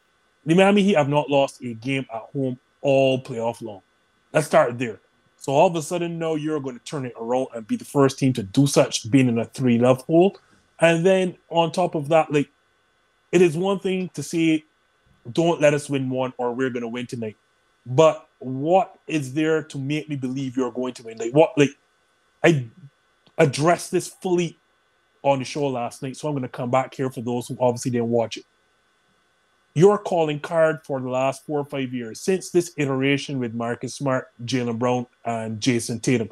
The 0.46 0.54
Miami 0.54 0.82
Heat 0.82 0.96
have 0.96 1.08
not 1.08 1.28
lost 1.28 1.62
a 1.62 1.74
game 1.74 2.06
at 2.12 2.22
home 2.32 2.58
all 2.80 3.22
playoff 3.22 3.62
long. 3.62 3.82
Let's 4.32 4.46
start 4.46 4.78
there. 4.78 5.00
So 5.36 5.52
all 5.52 5.68
of 5.68 5.76
a 5.76 5.82
sudden, 5.82 6.18
no, 6.18 6.34
you're 6.34 6.60
going 6.60 6.78
to 6.78 6.84
turn 6.84 7.06
it 7.06 7.14
around 7.18 7.48
and 7.54 7.66
be 7.66 7.76
the 7.76 7.84
first 7.84 8.18
team 8.18 8.32
to 8.34 8.42
do 8.42 8.66
such, 8.66 9.10
being 9.10 9.28
in 9.28 9.38
a 9.38 9.46
three 9.46 9.78
love 9.78 10.02
hole. 10.02 10.38
And 10.80 11.04
then 11.04 11.36
on 11.48 11.72
top 11.72 11.94
of 11.94 12.08
that, 12.08 12.32
like 12.32 12.50
it 13.32 13.42
is 13.42 13.56
one 13.56 13.78
thing 13.78 14.10
to 14.14 14.22
say, 14.22 14.64
don't 15.32 15.60
let 15.60 15.74
us 15.74 15.88
win 15.88 16.10
one 16.10 16.32
or 16.36 16.54
we're 16.54 16.70
going 16.70 16.82
to 16.82 16.88
win 16.88 17.06
tonight. 17.06 17.36
But 17.86 18.28
what 18.38 18.98
is 19.06 19.32
there 19.34 19.62
to 19.62 19.78
make 19.78 20.08
me 20.08 20.16
believe 20.16 20.56
you're 20.56 20.72
going 20.72 20.94
to 20.94 21.02
win? 21.04 21.18
Like 21.18 21.32
what? 21.32 21.56
Like 21.56 21.70
I 22.44 22.68
addressed 23.38 23.90
this 23.90 24.08
fully 24.08 24.58
on 25.22 25.38
the 25.38 25.44
show 25.44 25.66
last 25.66 26.02
night, 26.02 26.16
so 26.16 26.28
I'm 26.28 26.34
going 26.34 26.42
to 26.42 26.48
come 26.48 26.70
back 26.70 26.94
here 26.94 27.10
for 27.10 27.20
those 27.20 27.48
who 27.48 27.56
obviously 27.60 27.90
didn't 27.90 28.08
watch 28.08 28.36
it. 28.36 28.44
Your 29.74 29.98
calling 29.98 30.40
card 30.40 30.80
for 30.84 31.00
the 31.00 31.08
last 31.08 31.46
four 31.46 31.60
or 31.60 31.64
five 31.64 31.94
years 31.94 32.20
since 32.20 32.50
this 32.50 32.72
iteration 32.76 33.38
with 33.38 33.54
Marcus 33.54 33.94
Smart, 33.94 34.28
Jaylen 34.44 34.78
Brown, 34.78 35.06
and 35.24 35.60
Jayson 35.60 36.00
Tatum, 36.00 36.30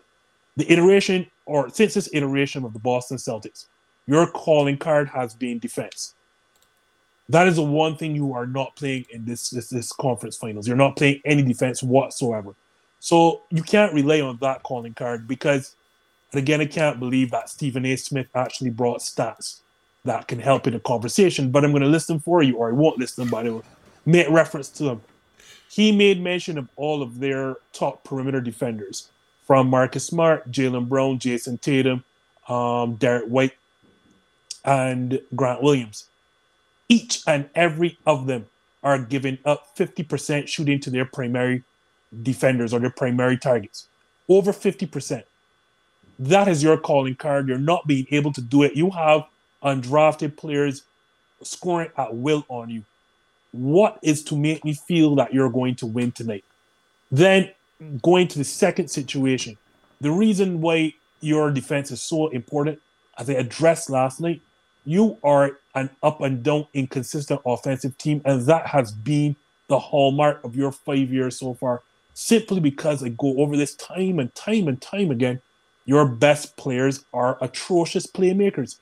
the 0.56 0.70
iteration 0.72 1.26
or 1.46 1.70
since 1.70 1.94
this 1.94 2.10
iteration 2.12 2.64
of 2.64 2.72
the 2.72 2.78
Boston 2.78 3.16
Celtics, 3.16 3.66
your 4.06 4.26
calling 4.30 4.76
card 4.76 5.08
has 5.08 5.34
been 5.34 5.58
defense. 5.58 6.14
That 7.28 7.46
is 7.46 7.56
the 7.56 7.62
one 7.62 7.96
thing 7.96 8.16
you 8.16 8.32
are 8.32 8.46
not 8.46 8.74
playing 8.74 9.06
in 9.10 9.24
this, 9.24 9.50
this 9.50 9.68
this 9.68 9.92
conference 9.92 10.36
finals. 10.36 10.66
You're 10.66 10.76
not 10.76 10.96
playing 10.96 11.20
any 11.24 11.42
defense 11.42 11.82
whatsoever. 11.82 12.54
So 13.00 13.42
you 13.50 13.62
can't 13.62 13.92
rely 13.92 14.20
on 14.20 14.38
that 14.40 14.62
calling 14.62 14.94
card 14.94 15.28
because, 15.28 15.76
again, 16.32 16.60
I 16.60 16.66
can't 16.66 16.98
believe 16.98 17.30
that 17.30 17.50
Stephen 17.50 17.84
A. 17.86 17.96
Smith 17.96 18.28
actually 18.34 18.70
brought 18.70 19.00
stats 19.00 19.60
that 20.04 20.28
can 20.28 20.38
help 20.38 20.66
in 20.66 20.74
a 20.74 20.80
conversation. 20.80 21.50
But 21.50 21.64
I'm 21.64 21.72
going 21.72 21.82
to 21.82 21.88
list 21.88 22.08
them 22.08 22.20
for 22.20 22.42
you, 22.42 22.56
or 22.56 22.68
I 22.68 22.72
won't 22.72 22.98
list 22.98 23.16
them, 23.16 23.28
but 23.28 23.46
I 23.46 23.50
will 23.50 23.64
make 24.06 24.28
reference 24.30 24.68
to 24.70 24.84
them. 24.84 25.02
He 25.70 25.92
made 25.92 26.22
mention 26.22 26.56
of 26.58 26.68
all 26.76 27.02
of 27.02 27.20
their 27.20 27.56
top 27.72 28.04
perimeter 28.04 28.40
defenders 28.40 29.10
from 29.46 29.68
Marcus 29.68 30.06
Smart, 30.06 30.50
Jaylen 30.50 30.88
Brown, 30.88 31.18
Jayson 31.18 31.58
Tatum, 31.60 32.04
um, 32.48 32.94
Derrick 32.96 33.26
White, 33.26 33.52
and 34.64 35.20
Grant 35.34 35.62
Williams 35.62 36.08
each 36.88 37.22
and 37.26 37.48
every 37.54 37.98
of 38.06 38.26
them 38.26 38.46
are 38.82 38.98
giving 38.98 39.38
up 39.44 39.76
50% 39.76 40.48
shooting 40.48 40.80
to 40.80 40.90
their 40.90 41.04
primary 41.04 41.64
defenders 42.22 42.72
or 42.72 42.80
their 42.80 42.90
primary 42.90 43.36
targets. 43.36 43.88
Over 44.28 44.52
50%. 44.52 45.24
That 46.18 46.48
is 46.48 46.62
your 46.62 46.78
calling 46.78 47.14
card. 47.14 47.48
You're 47.48 47.58
not 47.58 47.86
being 47.86 48.06
able 48.10 48.32
to 48.32 48.40
do 48.40 48.62
it. 48.62 48.76
You 48.76 48.90
have 48.90 49.22
undrafted 49.62 50.36
players 50.36 50.84
scoring 51.42 51.90
at 51.96 52.14
will 52.14 52.44
on 52.48 52.70
you. 52.70 52.84
What 53.52 53.98
is 54.02 54.22
to 54.24 54.36
make 54.36 54.64
me 54.64 54.74
feel 54.74 55.14
that 55.16 55.32
you're 55.32 55.50
going 55.50 55.74
to 55.76 55.86
win 55.86 56.12
tonight? 56.12 56.44
Then 57.10 57.50
going 58.02 58.28
to 58.28 58.38
the 58.38 58.44
second 58.44 58.88
situation, 58.88 59.56
the 60.00 60.10
reason 60.10 60.60
why 60.60 60.94
your 61.20 61.50
defense 61.50 61.90
is 61.90 62.02
so 62.02 62.28
important, 62.28 62.80
as 63.18 63.28
I 63.30 63.34
addressed 63.34 63.90
last 63.90 64.20
night, 64.20 64.40
you 64.84 65.18
are 65.22 65.58
an 65.74 65.90
up 66.02 66.20
and 66.20 66.42
down, 66.42 66.66
inconsistent 66.74 67.40
offensive 67.44 67.96
team, 67.98 68.22
and 68.24 68.42
that 68.46 68.66
has 68.66 68.92
been 68.92 69.36
the 69.68 69.78
hallmark 69.78 70.42
of 70.44 70.56
your 70.56 70.72
five 70.72 71.12
years 71.12 71.38
so 71.38 71.54
far. 71.54 71.82
Simply 72.14 72.58
because 72.58 73.02
I 73.02 73.10
go 73.10 73.36
over 73.38 73.56
this 73.56 73.74
time 73.74 74.18
and 74.18 74.34
time 74.34 74.66
and 74.66 74.80
time 74.80 75.10
again, 75.10 75.40
your 75.84 76.06
best 76.06 76.56
players 76.56 77.04
are 77.12 77.38
atrocious 77.40 78.06
playmakers. 78.06 78.76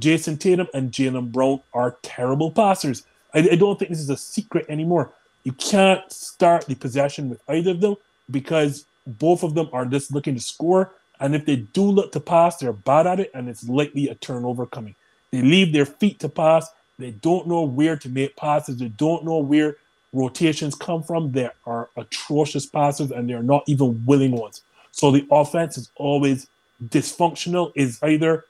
Jayson 0.00 0.38
Tatum 0.38 0.68
and 0.74 0.90
Jaylen 0.90 1.30
Brown 1.32 1.60
are 1.72 1.98
terrible 2.02 2.50
passers. 2.50 3.04
I, 3.34 3.40
I 3.40 3.56
don't 3.56 3.78
think 3.78 3.90
this 3.90 4.00
is 4.00 4.10
a 4.10 4.16
secret 4.16 4.66
anymore. 4.68 5.12
You 5.44 5.52
can't 5.52 6.10
start 6.12 6.66
the 6.66 6.74
possession 6.74 7.28
with 7.28 7.40
either 7.48 7.72
of 7.72 7.80
them 7.80 7.96
because 8.30 8.84
both 9.06 9.42
of 9.42 9.54
them 9.54 9.68
are 9.72 9.84
just 9.84 10.12
looking 10.12 10.34
to 10.34 10.40
score. 10.40 10.92
And 11.20 11.34
if 11.34 11.46
they 11.46 11.56
do 11.56 11.82
look 11.82 12.12
to 12.12 12.20
pass, 12.20 12.56
they're 12.56 12.72
bad 12.72 13.06
at 13.06 13.20
it, 13.20 13.30
and 13.34 13.48
it's 13.48 13.68
likely 13.68 14.08
a 14.08 14.14
turnover 14.16 14.66
coming. 14.66 14.94
They 15.30 15.42
leave 15.42 15.72
their 15.72 15.86
feet 15.86 16.20
to 16.20 16.28
pass. 16.28 16.68
They 16.98 17.10
don't 17.10 17.48
know 17.48 17.62
where 17.62 17.96
to 17.96 18.08
make 18.08 18.36
passes. 18.36 18.76
They 18.76 18.88
don't 18.88 19.24
know 19.24 19.38
where 19.38 19.76
rotations 20.12 20.74
come 20.74 21.02
from. 21.02 21.32
They 21.32 21.48
are 21.66 21.88
atrocious 21.96 22.66
passes 22.66 23.10
and 23.10 23.28
they're 23.28 23.42
not 23.42 23.64
even 23.66 24.04
willing 24.04 24.32
ones. 24.32 24.62
So 24.90 25.10
the 25.10 25.26
offense 25.30 25.78
is 25.78 25.90
always 25.96 26.48
dysfunctional. 26.84 27.72
Is 27.74 27.98
either 28.02 28.44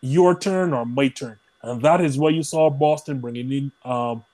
your 0.00 0.38
turn 0.38 0.72
or 0.72 0.84
my 0.84 1.08
turn. 1.08 1.38
And 1.62 1.82
that 1.82 2.00
is 2.00 2.18
why 2.18 2.30
you 2.30 2.42
saw 2.42 2.70
Boston 2.70 3.20
bringing 3.20 3.52
in 3.52 3.72
um, 3.84 4.24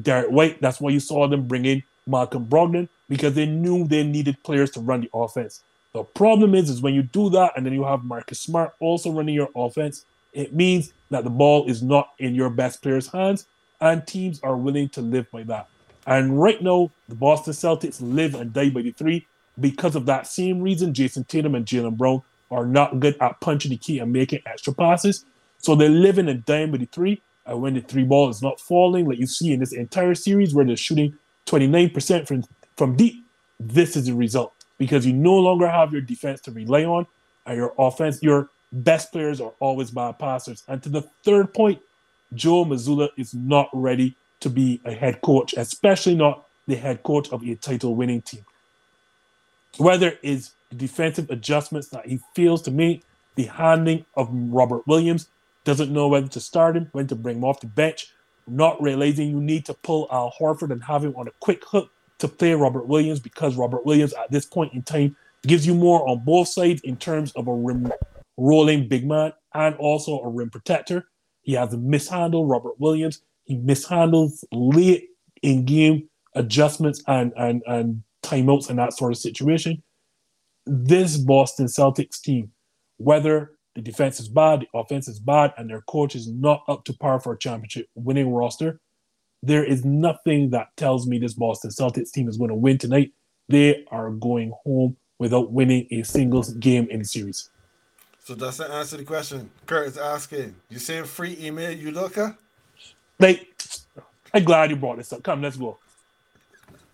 Derrick 0.00 0.30
White. 0.30 0.60
That's 0.60 0.80
why 0.80 0.90
you 0.90 1.00
saw 1.00 1.28
them 1.28 1.46
bring 1.46 1.64
in 1.64 1.82
Malcolm 2.06 2.46
Brogdon 2.46 2.88
because 3.08 3.34
they 3.34 3.46
knew 3.46 3.86
they 3.86 4.02
needed 4.02 4.42
players 4.42 4.70
to 4.72 4.80
run 4.80 5.02
the 5.02 5.10
offense. 5.12 5.62
The 5.92 6.04
problem 6.04 6.54
is, 6.54 6.70
is 6.70 6.80
when 6.82 6.94
you 6.94 7.02
do 7.02 7.30
that 7.30 7.52
and 7.56 7.64
then 7.64 7.72
you 7.72 7.84
have 7.84 8.04
Marcus 8.04 8.40
Smart 8.40 8.74
also 8.80 9.10
running 9.10 9.34
your 9.34 9.48
offense, 9.56 10.04
it 10.32 10.54
means 10.54 10.92
that 11.10 11.24
the 11.24 11.30
ball 11.30 11.68
is 11.68 11.82
not 11.82 12.10
in 12.18 12.34
your 12.34 12.50
best 12.50 12.82
player's 12.82 13.08
hands, 13.08 13.46
and 13.80 14.06
teams 14.06 14.40
are 14.42 14.56
willing 14.56 14.88
to 14.90 15.00
live 15.00 15.30
by 15.30 15.42
that. 15.44 15.68
And 16.06 16.40
right 16.40 16.62
now, 16.62 16.90
the 17.08 17.14
Boston 17.14 17.52
Celtics 17.52 17.98
live 18.00 18.34
and 18.34 18.52
die 18.52 18.70
by 18.70 18.82
the 18.82 18.92
three 18.92 19.26
because 19.60 19.96
of 19.96 20.06
that 20.06 20.26
same 20.26 20.60
reason. 20.60 20.92
Jayson 20.92 21.26
Tatum 21.26 21.54
and 21.54 21.66
Jaylen 21.66 21.96
Brown 21.96 22.22
are 22.50 22.66
not 22.66 23.00
good 23.00 23.16
at 23.20 23.40
punching 23.40 23.70
the 23.70 23.76
key 23.76 23.98
and 23.98 24.12
making 24.12 24.40
extra 24.46 24.72
passes. 24.72 25.24
So 25.58 25.74
they're 25.74 25.88
living 25.88 26.28
and 26.28 26.44
dying 26.44 26.70
by 26.70 26.78
the 26.78 26.86
three. 26.86 27.20
And 27.46 27.62
when 27.62 27.74
the 27.74 27.80
three 27.80 28.04
ball 28.04 28.28
is 28.28 28.42
not 28.42 28.60
falling, 28.60 29.06
like 29.06 29.18
you 29.18 29.26
see 29.26 29.52
in 29.52 29.60
this 29.60 29.72
entire 29.72 30.14
series 30.14 30.54
where 30.54 30.64
they're 30.64 30.76
shooting 30.76 31.16
29% 31.46 32.26
from, 32.26 32.44
from 32.76 32.96
deep, 32.96 33.24
this 33.58 33.96
is 33.96 34.06
the 34.06 34.14
result 34.14 34.52
because 34.78 35.04
you 35.04 35.12
no 35.12 35.34
longer 35.34 35.68
have 35.68 35.92
your 35.92 36.02
defense 36.02 36.40
to 36.42 36.52
rely 36.52 36.84
on 36.84 37.06
and 37.46 37.56
your 37.56 37.74
offense, 37.78 38.22
your 38.22 38.50
best 38.72 39.10
players 39.12 39.40
are 39.40 39.52
always 39.58 39.90
bad 39.90 40.18
passers. 40.18 40.62
And 40.68 40.82
to 40.82 40.88
the 40.88 41.02
third 41.24 41.52
point, 41.52 41.80
Joe 42.34 42.64
Mazzulla 42.64 43.08
is 43.16 43.34
not 43.34 43.70
ready 43.72 44.14
to 44.40 44.50
be 44.50 44.80
a 44.84 44.92
head 44.92 45.20
coach, 45.22 45.54
especially 45.56 46.14
not 46.14 46.46
the 46.66 46.76
head 46.76 47.02
coach 47.02 47.30
of 47.30 47.42
a 47.42 47.54
title 47.56 47.94
winning 47.94 48.22
team. 48.22 48.44
Whether 49.78 50.18
it's 50.22 50.52
defensive 50.76 51.30
adjustments 51.30 51.88
that 51.88 52.06
he 52.06 52.20
feels 52.34 52.62
to 52.62 52.70
make, 52.70 53.02
the 53.36 53.44
handling 53.44 54.04
of 54.16 54.28
Robert 54.32 54.86
Williams, 54.86 55.28
doesn't 55.64 55.92
know 55.92 56.08
whether 56.08 56.28
to 56.28 56.40
start 56.40 56.76
him, 56.76 56.88
when 56.92 57.06
to 57.06 57.14
bring 57.14 57.38
him 57.38 57.44
off 57.44 57.60
the 57.60 57.66
bench, 57.66 58.12
not 58.46 58.80
realizing 58.82 59.28
you 59.28 59.40
need 59.40 59.64
to 59.66 59.74
pull 59.74 60.08
Al 60.10 60.32
Horford 60.38 60.70
and 60.70 60.82
have 60.84 61.04
him 61.04 61.14
on 61.16 61.28
a 61.28 61.32
quick 61.40 61.62
hook 61.64 61.90
to 62.18 62.28
play 62.28 62.54
Robert 62.54 62.86
Williams 62.86 63.20
because 63.20 63.56
Robert 63.56 63.84
Williams 63.84 64.12
at 64.14 64.30
this 64.30 64.46
point 64.46 64.72
in 64.72 64.82
time 64.82 65.16
gives 65.46 65.66
you 65.66 65.74
more 65.74 66.08
on 66.08 66.24
both 66.24 66.48
sides 66.48 66.80
in 66.82 66.96
terms 66.96 67.32
of 67.32 67.46
a 67.46 67.54
rim 67.54 67.92
rolling 68.36 68.88
big 68.88 69.06
man 69.06 69.32
and 69.54 69.74
also 69.76 70.20
a 70.20 70.28
rim 70.28 70.50
protector. 70.50 71.06
He 71.42 71.52
has 71.52 71.76
mishandled 71.76 72.48
Robert 72.48 72.78
Williams. 72.78 73.22
He 73.44 73.56
mishandles 73.56 74.44
late 74.52 75.08
in 75.42 75.64
game 75.64 76.08
adjustments 76.34 77.02
and, 77.06 77.32
and, 77.36 77.62
and 77.66 78.02
timeouts 78.22 78.68
and 78.68 78.78
that 78.78 78.92
sort 78.92 79.12
of 79.12 79.18
situation. 79.18 79.82
This 80.68 81.16
Boston 81.16 81.66
Celtics 81.66 82.20
team, 82.20 82.52
whether 82.98 83.52
the 83.74 83.80
defense 83.80 84.20
is 84.20 84.28
bad, 84.28 84.60
the 84.60 84.78
offense 84.78 85.08
is 85.08 85.18
bad, 85.18 85.54
and 85.56 85.70
their 85.70 85.82
coach 85.82 86.14
is 86.14 86.28
not 86.28 86.62
up 86.68 86.84
to 86.84 86.92
par 86.92 87.20
for 87.20 87.32
a 87.32 87.38
championship 87.38 87.88
winning 87.94 88.30
roster, 88.30 88.80
there 89.42 89.64
is 89.64 89.84
nothing 89.84 90.50
that 90.50 90.68
tells 90.76 91.06
me 91.06 91.18
this 91.18 91.34
Boston 91.34 91.70
Celtics 91.70 92.10
team 92.10 92.28
is 92.28 92.36
going 92.36 92.50
to 92.50 92.56
win 92.56 92.76
tonight. 92.76 93.12
They 93.48 93.84
are 93.90 94.10
going 94.10 94.52
home 94.64 94.96
without 95.18 95.52
winning 95.52 95.86
a 95.90 96.02
single 96.02 96.42
game 96.58 96.88
in 96.90 96.98
the 96.98 97.04
series. 97.04 97.50
So 98.24 98.34
does 98.34 98.58
that 98.58 98.70
answer 98.70 98.96
the 98.96 99.04
question? 99.04 99.48
Kurt 99.64 99.86
is 99.86 99.96
asking. 99.96 100.54
You 100.68 100.78
saying 100.78 101.04
free 101.04 101.34
Ime 101.46 101.78
Udoka? 101.78 102.36
Like, 103.18 103.48
I'm 104.34 104.44
glad 104.44 104.70
you 104.70 104.76
brought 104.76 104.98
this 104.98 105.12
up. 105.12 105.22
Come, 105.22 105.40
let's 105.40 105.56
go. 105.56 105.78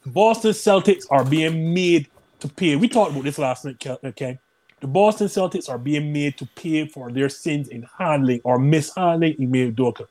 Boston 0.07 0.53
Celtics 0.53 1.05
are 1.11 1.25
being 1.25 1.73
made 1.75 2.09
to 2.45 2.55
pay. 2.55 2.77
We 2.77 2.89
talked 2.89 3.13
about 3.13 3.25
this 3.25 3.39
last 3.39 3.65
night, 3.65 3.85
okay? 4.05 4.39
The 4.81 4.87
Boston 4.87 5.29
Celtics 5.29 5.71
are 5.71 5.79
being 5.79 6.13
made 6.13 6.37
to 6.39 6.47
pay 6.55 6.87
for 6.87 7.11
their 7.11 7.31
sins 7.31 7.69
in 7.69 7.89
handling 7.99 8.43
or 8.45 8.59
mishandling 8.59 9.37
Ime 9.41 9.73
Udoka. 9.73 10.07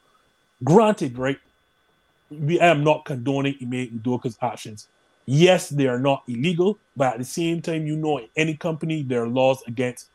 Granted, 0.64 1.18
right? 1.18 1.38
We 2.32 2.60
I 2.60 2.68
am 2.68 2.84
not 2.84 3.06
condoning 3.06 3.56
Ime 3.62 4.00
Udoka's 4.00 4.36
actions. 4.42 4.88
Yes, 5.28 5.70
they 5.70 5.88
are 5.88 6.00
not 6.00 6.24
illegal, 6.28 6.80
but 6.98 7.14
at 7.14 7.20
the 7.20 7.26
same 7.26 7.62
time, 7.62 7.86
you 7.86 7.96
know, 7.96 8.18
in 8.18 8.28
any 8.36 8.56
company, 8.58 9.04
there 9.04 9.24
are 9.24 9.28
laws 9.28 9.62
against 9.68 10.08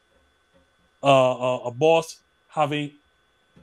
uh, 1.03 1.07
uh, 1.07 1.69
a 1.69 1.71
boss 1.71 2.19
having 2.49 2.91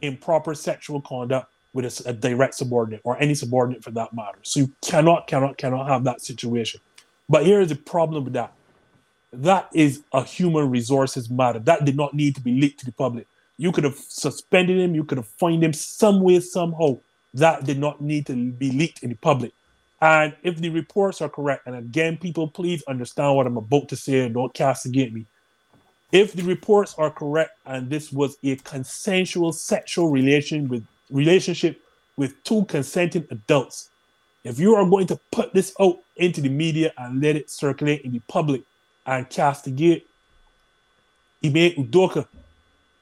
improper 0.01 0.55
sexual 0.55 1.01
conduct 1.01 1.51
with 1.73 1.85
a, 1.85 2.09
a, 2.09 2.13
direct 2.13 2.55
subordinate 2.55 3.01
or 3.03 3.21
any 3.21 3.35
subordinate 3.35 3.83
for 3.83 3.91
that 3.91 4.13
matter. 4.13 4.37
So 4.43 4.61
you 4.61 4.71
cannot, 4.81 5.27
cannot, 5.27 5.57
cannot 5.57 5.87
have 5.89 6.05
that 6.05 6.21
situation. 6.21 6.79
But 7.27 7.45
here 7.45 7.61
is 7.61 7.69
the 7.69 7.75
problem 7.75 8.23
with 8.23 8.33
that. 8.33 8.53
That 9.33 9.69
is 9.73 10.03
a 10.13 10.23
human 10.23 10.69
resources 10.69 11.29
matter. 11.29 11.59
That 11.59 11.85
did 11.85 11.97
not 11.97 12.13
need 12.13 12.35
to 12.35 12.41
be 12.41 12.53
leaked 12.53 12.79
to 12.79 12.85
the 12.85 12.91
public. 12.91 13.27
You 13.57 13.71
could 13.71 13.83
have 13.83 13.97
suspended 13.97 14.77
him. 14.77 14.95
You 14.95 15.03
could 15.03 15.17
have 15.17 15.27
fined 15.27 15.63
him 15.63 15.73
some 15.73 16.21
way, 16.21 16.39
somehow. 16.39 16.99
That 17.33 17.65
did 17.65 17.79
not 17.79 17.99
need 18.01 18.27
to 18.27 18.51
be 18.51 18.71
leaked 18.71 19.03
in 19.03 19.09
the 19.09 19.15
public. 19.15 19.51
And 20.01 20.35
if 20.43 20.57
the 20.57 20.69
reports 20.69 21.21
are 21.21 21.29
correct, 21.29 21.67
and 21.67 21.75
again, 21.75 22.17
people, 22.17 22.47
please 22.47 22.83
understand 22.87 23.35
what 23.35 23.47
I'm 23.47 23.57
about 23.57 23.89
to 23.89 23.95
say 23.95 24.25
and 24.25 24.33
don't 24.33 24.53
castigate 24.53 25.13
me. 25.13 25.25
If 26.11 26.33
the 26.33 26.43
reports 26.43 26.95
are 26.97 27.09
correct 27.09 27.57
and 27.65 27.89
this 27.89 28.11
was 28.11 28.37
a 28.43 28.55
consensual 28.57 29.51
sexual 29.51 30.09
relation 30.09 30.67
with 30.67 30.85
relationship 31.09 31.81
with 32.17 32.41
two 32.43 32.65
consenting 32.65 33.27
adults, 33.31 33.89
if 34.45 34.59
you 34.59 34.75
are 34.75 34.87
going 34.87 35.07
to 35.07 35.19
put 35.31 35.53
this 35.53 35.73
out 35.81 35.97
into 36.15 36.39
the 36.39 36.49
media 36.49 36.93
and 36.97 37.21
let 37.21 37.35
it 37.35 37.49
circulate 37.49 38.01
in 38.01 38.11
the 38.13 38.21
public 38.27 38.61
and 39.05 39.27
castigate 39.29 40.07
Ime 41.43 41.71
Udoka, 41.71 42.27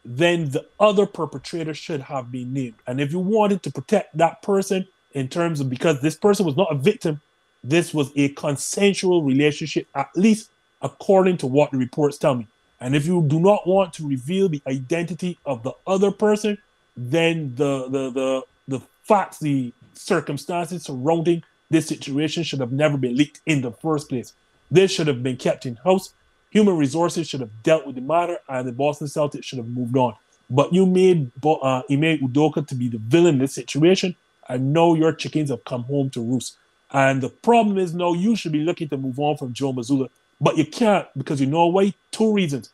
then 0.06 0.50
the 0.50 0.66
other 0.80 1.06
perpetrator 1.06 1.74
should 1.74 2.02
have 2.02 2.32
been 2.32 2.54
named. 2.54 2.76
And 2.88 3.00
if 3.00 3.12
you 3.12 3.20
wanted 3.20 3.62
to 3.64 3.72
protect 3.72 4.18
that 4.18 4.42
person 4.42 4.88
in 5.14 5.28
terms 5.28 5.60
of 5.60 5.70
because 5.70 6.02
this 6.02 6.16
person 6.16 6.46
was 6.46 6.56
not 6.56 6.72
a 6.72 6.76
victim, 6.76 7.22
this 7.62 7.94
was 7.94 8.10
a 8.16 8.30
consensual 8.30 9.22
relationship, 9.22 9.86
at 9.96 10.10
least 10.16 10.50
according 10.82 11.38
to 11.38 11.48
what 11.48 11.72
the 11.72 11.78
reports 11.78 12.18
tell 12.18 12.36
me. 12.36 12.48
And 12.80 12.96
if 12.96 13.06
you 13.06 13.22
do 13.28 13.40
not 13.40 13.68
want 13.68 13.94
to 13.94 14.08
reveal 14.08 14.48
the 14.48 14.62
identity 14.68 15.38
of 15.46 15.64
the 15.64 15.74
other 15.88 16.12
person, 16.12 16.58
then 16.96 17.54
the 17.56 17.88
the 17.90 18.10
the 18.12 18.44
the 18.68 18.80
facts, 19.04 19.40
the 19.40 19.74
circumstances 19.96 20.84
surrounding 20.84 21.44
this 21.70 21.88
situation 21.88 22.44
should 22.44 22.60
have 22.60 22.72
never 22.72 22.98
been 22.98 23.16
leaked 23.16 23.42
in 23.46 23.62
the 23.62 23.72
first 23.72 24.10
place. 24.10 24.34
This 24.70 24.92
should 24.92 25.08
have 25.08 25.24
been 25.24 25.38
kept 25.38 25.66
in 25.66 25.76
house. 25.78 26.14
Human 26.52 26.78
resources 26.78 27.28
should 27.28 27.40
have 27.40 27.64
dealt 27.64 27.86
with 27.86 27.96
the 27.96 28.02
matter, 28.02 28.38
and 28.48 28.68
the 28.68 28.72
Boston 28.72 29.08
Celtics 29.08 29.44
should 29.44 29.58
have 29.58 29.68
moved 29.68 29.98
on. 29.98 30.16
But 30.50 30.74
you 30.74 30.86
made 30.86 31.32
uh, 31.44 31.82
Ime 31.90 32.20
Udoka 32.20 32.68
to 32.68 32.76
be 32.76 32.90
the 32.90 33.00
villain 33.00 33.36
in 33.36 33.40
this 33.40 33.54
situation, 33.54 34.16
and 34.48 34.74
now 34.74 34.94
your 34.94 35.14
chickens 35.14 35.50
have 35.50 35.64
come 35.64 35.84
home 35.84 36.10
to 36.12 36.22
roost. 36.22 36.58
And 36.92 37.22
the 37.22 37.30
problem 37.30 37.80
is 37.80 37.94
now 37.94 38.14
you 38.14 38.36
should 38.36 38.52
be 38.52 38.60
looking 38.60 38.90
to 38.90 38.98
move 38.98 39.20
on 39.20 39.38
from 39.38 39.54
Joe 39.54 39.74
Mazzulla 39.74 40.10
but 40.44 40.58
you 40.58 40.66
can't 40.66 41.08
because 41.18 41.40
you 41.40 41.48
know 41.48 41.68
why? 41.68 41.94
Two 42.12 42.34
reasons. 42.34 42.70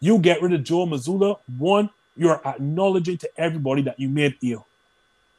You 0.00 0.18
get 0.18 0.42
rid 0.42 0.52
of 0.52 0.64
Joe 0.64 0.86
Mazzulla. 0.86 1.38
One, 1.56 1.88
you're 2.16 2.40
acknowledging 2.44 3.16
to 3.18 3.30
everybody 3.36 3.82
that 3.82 4.00
you 4.00 4.08
made 4.08 4.36
ill 4.42 4.66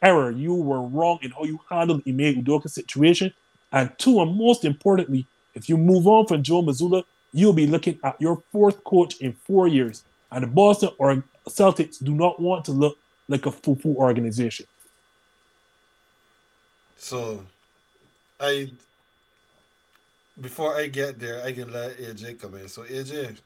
error. 0.03 0.31
You 0.31 0.53
were 0.53 0.81
wrong 0.81 1.19
in 1.21 1.31
how 1.31 1.43
you 1.45 1.59
handled 1.69 2.03
the 2.03 2.11
Ime 2.11 2.43
Udoka 2.43 2.69
situation. 2.69 3.33
And 3.71 3.91
two, 3.97 4.21
and 4.21 4.37
most 4.37 4.65
importantly, 4.65 5.25
if 5.55 5.69
you 5.69 5.77
move 5.77 6.07
on 6.07 6.27
from 6.27 6.43
Joe 6.43 6.61
Mazzulla, 6.61 7.03
you'll 7.31 7.53
be 7.53 7.67
looking 7.67 7.99
at 8.03 8.19
your 8.19 8.43
fourth 8.51 8.83
coach 8.83 9.17
in 9.21 9.33
four 9.33 9.67
years. 9.67 10.03
And 10.31 10.43
the 10.43 10.47
Boston 10.47 10.89
or 10.97 11.23
Celtics 11.47 12.03
do 12.03 12.13
not 12.13 12.39
want 12.39 12.65
to 12.65 12.71
look 12.71 12.97
like 13.27 13.45
a 13.45 13.51
foo-foo 13.51 13.95
organization. 13.95 14.65
So, 16.97 17.43
I 18.39 18.71
before 20.41 20.75
I 20.75 20.87
get 20.87 21.19
there, 21.19 21.43
I 21.43 21.51
can 21.51 21.71
let 21.71 21.97
AJ 21.97 22.39
come 22.39 22.55
in. 22.55 22.67
So 22.67 22.83
AJ, 22.83 23.37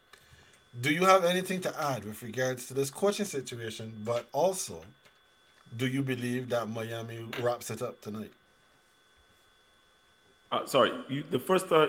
do 0.81 0.91
you 0.91 1.05
have 1.05 1.25
anything 1.25 1.61
to 1.61 1.81
add 1.81 2.05
with 2.05 2.21
regards 2.23 2.67
to 2.67 2.73
this 2.73 2.89
coaching 2.89 3.25
situation? 3.25 3.93
But 4.05 4.27
also, 4.31 4.83
do 5.75 5.87
you 5.87 6.01
believe 6.01 6.49
that 6.49 6.69
Miami 6.69 7.25
wraps 7.41 7.69
it 7.69 7.81
up 7.81 7.99
tonight? 8.01 8.31
Uh, 10.51 10.65
sorry, 10.65 10.91
you, 11.09 11.23
the 11.29 11.39
first 11.39 11.71
uh, 11.71 11.87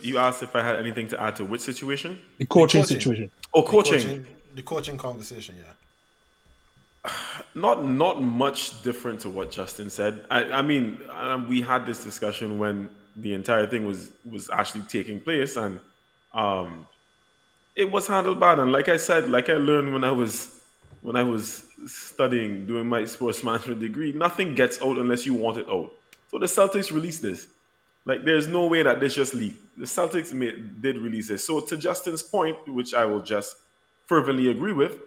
you 0.00 0.18
asked 0.18 0.42
if 0.42 0.54
I 0.56 0.62
had 0.62 0.76
anything 0.76 1.08
to 1.08 1.20
add 1.20 1.36
to 1.36 1.44
which 1.44 1.60
situation? 1.60 2.20
The 2.38 2.46
coaching, 2.46 2.80
the 2.80 2.86
coaching. 2.86 3.00
situation. 3.00 3.30
Oh, 3.52 3.62
coaching. 3.62 3.98
The, 3.98 4.04
coaching. 4.04 4.26
the 4.54 4.62
coaching 4.62 4.96
conversation, 4.96 5.56
yeah. 5.58 7.10
Not 7.54 7.84
not 7.84 8.22
much 8.22 8.82
different 8.82 9.20
to 9.20 9.28
what 9.28 9.50
Justin 9.50 9.90
said. 9.90 10.24
I, 10.30 10.44
I 10.44 10.62
mean, 10.62 11.00
um, 11.10 11.48
we 11.48 11.60
had 11.60 11.84
this 11.84 12.02
discussion 12.04 12.58
when 12.58 12.88
the 13.16 13.34
entire 13.34 13.66
thing 13.66 13.86
was 13.86 14.10
was 14.30 14.48
actually 14.50 14.82
taking 14.82 15.20
place, 15.20 15.56
and 15.56 15.80
um, 16.32 16.86
it 17.74 17.90
was 17.90 18.06
handled 18.06 18.38
bad. 18.38 18.60
And 18.60 18.70
like 18.72 18.88
I 18.88 18.96
said, 18.96 19.28
like 19.28 19.50
I 19.50 19.54
learned 19.54 19.92
when 19.92 20.04
I 20.04 20.12
was 20.12 20.61
when 21.02 21.16
I 21.16 21.22
was 21.22 21.64
studying, 21.86 22.66
doing 22.66 22.88
my 22.88 23.04
sports 23.04 23.44
management 23.44 23.80
degree, 23.80 24.12
nothing 24.12 24.54
gets 24.54 24.80
out 24.80 24.98
unless 24.98 25.26
you 25.26 25.34
want 25.34 25.58
it 25.58 25.68
out. 25.68 25.92
So 26.30 26.38
the 26.38 26.46
Celtics 26.46 26.90
released 26.90 27.22
this. 27.22 27.48
Like, 28.04 28.24
there's 28.24 28.48
no 28.48 28.66
way 28.66 28.82
that 28.82 28.98
this 28.98 29.14
just 29.14 29.34
leaked. 29.34 29.60
The 29.78 29.84
Celtics 29.84 30.32
made, 30.32 30.80
did 30.82 30.98
release 30.98 31.28
this. 31.28 31.46
So 31.46 31.60
to 31.60 31.76
Justin's 31.76 32.22
point, 32.22 32.56
which 32.66 32.94
I 32.94 33.04
will 33.04 33.22
just 33.22 33.56
fervently 34.06 34.50
agree 34.50 34.72
with, 34.72 34.98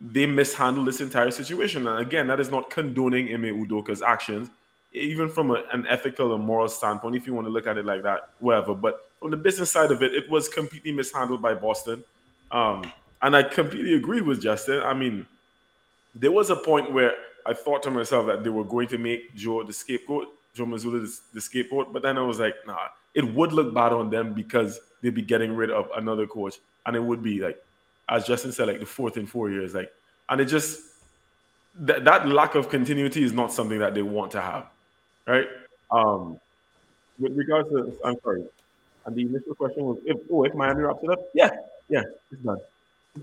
they 0.00 0.24
mishandled 0.24 0.86
this 0.88 1.00
entire 1.00 1.30
situation. 1.30 1.86
And 1.86 1.98
again, 1.98 2.26
that 2.28 2.40
is 2.40 2.50
not 2.50 2.70
condoning 2.70 3.32
Ime 3.34 3.66
Udoka's 3.66 4.00
actions. 4.00 4.48
even 4.92 5.28
from 5.28 5.50
a, 5.50 5.62
an 5.72 5.86
ethical 5.86 6.34
and 6.34 6.42
moral 6.42 6.68
standpoint, 6.68 7.14
if 7.14 7.26
you 7.26 7.34
want 7.34 7.46
to 7.46 7.52
look 7.52 7.66
at 7.66 7.76
it 7.76 7.84
like 7.84 8.02
that, 8.02 8.30
whatever. 8.38 8.74
But 8.74 9.10
from 9.20 9.30
the 9.30 9.36
business 9.36 9.70
side 9.70 9.90
of 9.90 10.02
it, 10.02 10.14
it 10.14 10.28
was 10.30 10.48
completely 10.48 10.92
mishandled 10.92 11.42
by 11.42 11.54
Boston. 11.54 12.02
Um, 12.50 12.90
and 13.22 13.36
I 13.36 13.42
completely 13.42 13.94
agreed 13.94 14.22
with 14.22 14.40
Justin. 14.40 14.82
I 14.82 14.94
mean, 14.94 15.26
there 16.14 16.32
was 16.32 16.50
a 16.50 16.56
point 16.56 16.92
where 16.92 17.14
I 17.46 17.54
thought 17.54 17.82
to 17.84 17.90
myself 17.90 18.26
that 18.26 18.44
they 18.44 18.50
were 18.50 18.64
going 18.64 18.88
to 18.88 18.98
make 18.98 19.34
Joe 19.34 19.62
the 19.62 19.72
scapegoat, 19.72 20.28
Joe 20.54 20.66
Mazzulla 20.66 21.02
the, 21.02 21.18
the 21.34 21.40
scapegoat. 21.40 21.92
But 21.92 22.02
then 22.02 22.18
I 22.18 22.22
was 22.22 22.38
like, 22.38 22.54
nah, 22.66 22.88
it 23.14 23.24
would 23.34 23.52
look 23.52 23.72
bad 23.74 23.92
on 23.92 24.10
them 24.10 24.32
because 24.32 24.80
they'd 25.02 25.14
be 25.14 25.22
getting 25.22 25.54
rid 25.54 25.70
of 25.70 25.88
another 25.96 26.26
coach. 26.26 26.58
And 26.86 26.96
it 26.96 27.02
would 27.02 27.22
be 27.22 27.40
like, 27.40 27.62
as 28.08 28.26
Justin 28.26 28.52
said, 28.52 28.68
like 28.68 28.80
the 28.80 28.86
fourth 28.86 29.16
in 29.16 29.26
four 29.26 29.50
years. 29.50 29.74
Like, 29.74 29.92
and 30.28 30.40
it 30.40 30.46
just, 30.46 30.80
that, 31.80 32.04
that 32.04 32.28
lack 32.28 32.54
of 32.54 32.68
continuity 32.68 33.22
is 33.22 33.32
not 33.32 33.52
something 33.52 33.78
that 33.78 33.94
they 33.94 34.02
want 34.02 34.32
to 34.32 34.40
have, 34.40 34.66
right? 35.26 35.46
Um, 35.90 36.40
with 37.18 37.36
regards 37.36 37.68
to, 37.70 37.96
I'm 38.04 38.18
sorry, 38.22 38.44
and 39.06 39.16
the 39.16 39.22
initial 39.22 39.54
question 39.54 39.84
was, 39.84 39.98
if 40.04 40.16
oh, 40.30 40.44
if 40.44 40.54
Miami 40.54 40.82
wraps 40.82 41.02
it 41.02 41.10
up, 41.10 41.20
yeah, 41.34 41.50
yeah, 41.88 42.02
it's 42.30 42.42
done, 42.42 42.58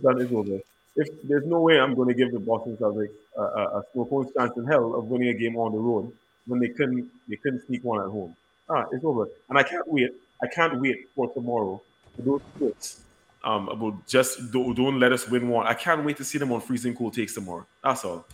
it's 0.04 0.30
done, 0.30 0.36
over. 0.36 0.60
If 0.96 1.08
there's 1.24 1.46
no 1.46 1.62
way 1.62 1.80
I'm 1.80 1.94
going 1.94 2.08
to 2.08 2.14
give 2.14 2.32
the 2.32 2.40
Boston 2.40 2.76
Celtics 2.78 3.12
a, 3.38 3.42
a, 3.42 3.80
a 3.80 3.84
snowcone's 3.94 4.34
chance 4.36 4.58
in 4.58 4.66
hell 4.66 4.96
of 4.96 5.06
winning 5.06 5.30
a 5.30 5.34
game 5.34 5.56
on 5.58 5.72
the 5.72 5.78
road 5.78 6.12
when 6.48 6.60
they 6.60 6.70
couldn't 6.70 7.10
they 7.28 7.36
couldn't 7.36 7.66
sneak 7.68 7.84
one 7.84 8.02
at 8.02 8.10
home. 8.10 8.36
Ah, 8.70 8.86
it's 8.92 9.06
over, 9.06 9.28
and 9.50 9.58
I 9.58 9.64
can't 9.64 9.88
wait. 9.88 10.12
I 10.42 10.48
can't 10.48 10.80
wait 10.80 11.08
for 11.16 11.32
tomorrow 11.34 11.82
for 12.16 12.22
those 12.22 12.42
quotes 12.58 13.02
um, 13.44 13.70
about 13.70 14.06
just 14.08 14.52
don't, 14.52 14.76
don't 14.76 15.00
let 15.00 15.12
us 15.12 15.28
win 15.30 15.48
one. 15.48 15.68
I 15.68 15.74
can't 15.74 16.04
wait 16.04 16.18
to 16.18 16.24
see 16.24 16.38
them 16.38 16.52
on 16.52 16.62
freezing 16.62 16.96
cold 16.96 17.14
takes 17.14 17.34
tomorrow. 17.34 17.66
That's 17.84 18.04
all. 18.04 18.26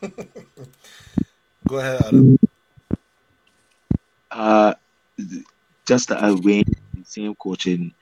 Go 1.68 1.78
ahead, 1.78 2.02
Adam. 2.06 2.38
Uh, 4.30 4.74
just 5.84 6.08
that 6.08 6.22
I 6.22 6.30
win 6.30 6.64
the 6.94 7.04
same 7.04 7.34
coaching 7.34 7.92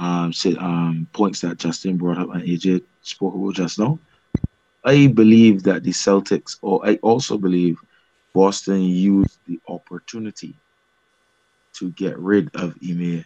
um, 0.00 0.32
um, 0.58 1.06
points 1.12 1.42
that 1.42 1.58
Justin 1.58 1.98
brought 1.98 2.18
up 2.18 2.34
and 2.34 2.42
AJ 2.42 2.82
spoke 3.02 3.34
about 3.34 3.54
just 3.54 3.78
now. 3.78 3.98
I 4.82 5.08
believe 5.08 5.62
that 5.64 5.82
the 5.82 5.90
Celtics, 5.90 6.56
or 6.62 6.80
I 6.88 6.96
also 6.96 7.36
believe 7.36 7.78
Boston 8.32 8.80
used 8.80 9.38
the 9.46 9.60
opportunity 9.68 10.54
to 11.74 11.90
get 11.90 12.18
rid 12.18 12.54
of 12.56 12.74
Ime 12.82 13.24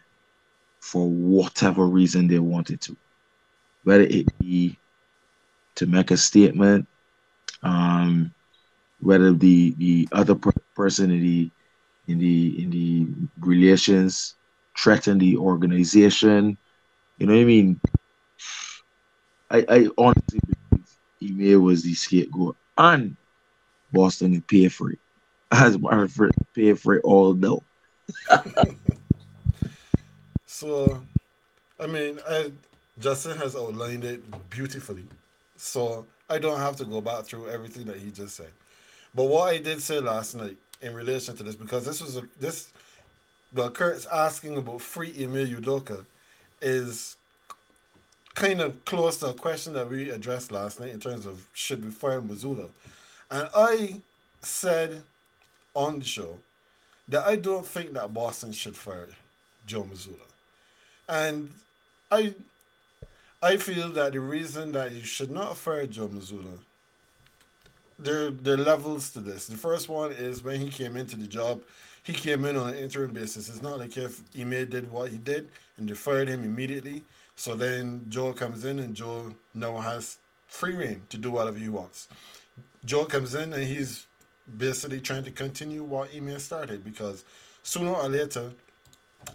for 0.81 1.09
whatever 1.09 1.87
reason 1.87 2.27
they 2.27 2.41
wanted 2.41 2.81
to, 2.83 2.97
whether 3.85 4.03
it 4.03 4.37
be 4.39 4.77
to 5.77 5.87
make 5.87 6.11
a 6.11 6.17
statement, 6.17 6.89
um, 7.63 8.35
whether 8.99 9.33
the 9.33 9.75
the 9.79 10.09
other 10.11 10.35
per- 10.35 10.53
person 10.75 11.11
in 11.13 11.21
the 11.21 11.51
in 12.09 12.19
the 12.19 12.63
in 12.63 12.71
the 12.71 13.07
relations 13.47 14.35
threatened 14.77 15.21
the 15.21 15.37
organization. 15.37 16.59
You 17.19 17.27
know 17.27 17.35
what 17.35 17.41
I 17.41 17.45
mean? 17.45 17.81
I, 19.51 19.65
I 19.69 19.89
honestly 19.97 20.41
believe 21.21 21.55
Ime 21.57 21.63
was 21.63 21.83
the 21.83 21.95
scapegoat 21.95 22.57
and 22.77 23.17
Boston 23.93 24.33
will 24.33 24.41
pay 24.43 24.69
for 24.69 24.91
it. 24.91 24.99
As 25.51 25.79
my 25.79 26.07
friend 26.09 26.33
pay 26.55 26.75
for 26.75 26.97
it 26.97 27.05
all 27.05 27.35
no. 27.35 27.63
So, 30.47 31.03
I 31.81 31.89
mean, 31.89 32.21
I, 32.29 32.53
Justin 33.01 33.37
has 33.39 33.57
outlined 33.57 34.05
it 34.05 34.23
beautifully. 34.51 35.03
So 35.57 36.07
I 36.31 36.39
don't 36.39 36.61
have 36.61 36.77
to 36.77 36.85
go 36.85 37.01
back 37.01 37.25
through 37.25 37.49
everything 37.49 37.87
that 37.87 37.97
he 37.97 38.13
just 38.13 38.37
said. 38.37 38.53
But 39.17 39.25
what 39.25 39.53
I 39.53 39.59
did 39.59 39.83
say 39.83 39.99
last 39.99 40.37
night 40.37 40.57
in 40.81 40.95
relation 40.95 41.37
to 41.37 41.43
this, 41.43 41.57
because 41.57 41.85
this 41.85 42.01
was 42.01 42.19
a 42.19 42.23
this, 42.39 42.73
well, 43.53 43.69
Kurt's 43.69 44.07
asking 44.07 44.57
about 44.57 44.81
free 44.81 45.13
Ime 45.25 45.61
Udoka 45.61 46.07
is 46.65 47.17
kind 48.35 48.61
of 48.61 48.85
close 48.85 49.19
to 49.19 49.27
a 49.29 49.35
question 49.35 49.75
that 49.75 49.89
we 49.89 50.11
addressed 50.11 50.51
last 50.51 50.81
night 50.81 50.91
in 50.91 50.99
terms 50.99 51.27
of 51.27 51.47
should 51.53 51.85
we 51.85 51.91
fire 51.91 52.21
Mazzulla. 52.21 52.69
And 53.31 53.49
I 53.55 54.01
said 54.43 55.03
on 55.75 56.01
the 56.01 56.05
show 56.05 56.39
that 57.09 57.27
I 57.27 57.37
don't 57.37 57.67
think 57.67 57.93
that 57.93 58.13
Boston 58.13 58.53
should 58.53 58.77
fire 58.77 59.09
Joe 59.67 59.83
Mazzulla. 59.83 60.27
And 61.09 61.51
I 62.11 62.35
I 63.43 63.59
feel 63.59 63.91
that 63.91 64.13
the 64.13 64.21
reason 64.21 64.73
that 64.73 64.93
you 64.93 65.03
should 65.03 65.31
not 65.31 65.57
fire 65.57 65.87
Joe 65.87 66.09
Mazzulla, 66.09 66.59
there 67.99 68.31
there 68.31 68.55
are 68.55 68.59
levels 68.59 69.11
to 69.11 69.21
this. 69.21 69.47
The 69.47 69.57
first 69.57 69.89
one 69.89 70.13
is 70.13 70.43
when 70.43 70.61
he 70.61 70.71
came 70.71 70.97
into 70.97 71.17
the 71.17 71.27
job, 71.27 71.61
he 72.05 72.13
came 72.13 72.45
in 72.45 72.57
on 72.57 72.69
an 72.69 72.75
interim 72.77 73.13
basis. 73.13 73.49
It's 73.49 73.63
not 73.63 73.79
like 73.79 73.97
if 73.97 74.21
Ime 74.39 74.69
did 74.69 74.93
what 74.93 75.11
he 75.11 75.17
did 75.17 75.49
and 75.77 75.89
they 75.89 75.95
fired 75.95 76.29
him 76.29 76.45
immediately. 76.45 77.03
So 77.35 77.57
then 77.57 78.05
Joe 78.11 78.33
comes 78.35 78.65
in 78.65 78.79
and 78.79 78.95
Joe 78.95 79.35
now 79.55 79.79
has 79.79 80.19
free 80.47 80.77
reign 80.77 81.03
to 81.09 81.19
do 81.19 81.31
whatever 81.31 81.59
he 81.59 81.71
wants. 81.71 82.09
Joe 82.85 83.07
comes 83.07 83.35
in 83.35 83.55
and 83.55 83.65
he's 83.65 84.07
basically 84.59 85.01
trying 85.01 85.25
to 85.25 85.31
continue 85.31 85.83
what 85.83 86.11
Ime 86.15 86.39
started 86.39 86.85
because 86.85 87.25
sooner 87.63 87.93
or 87.93 88.09
later 88.09 88.53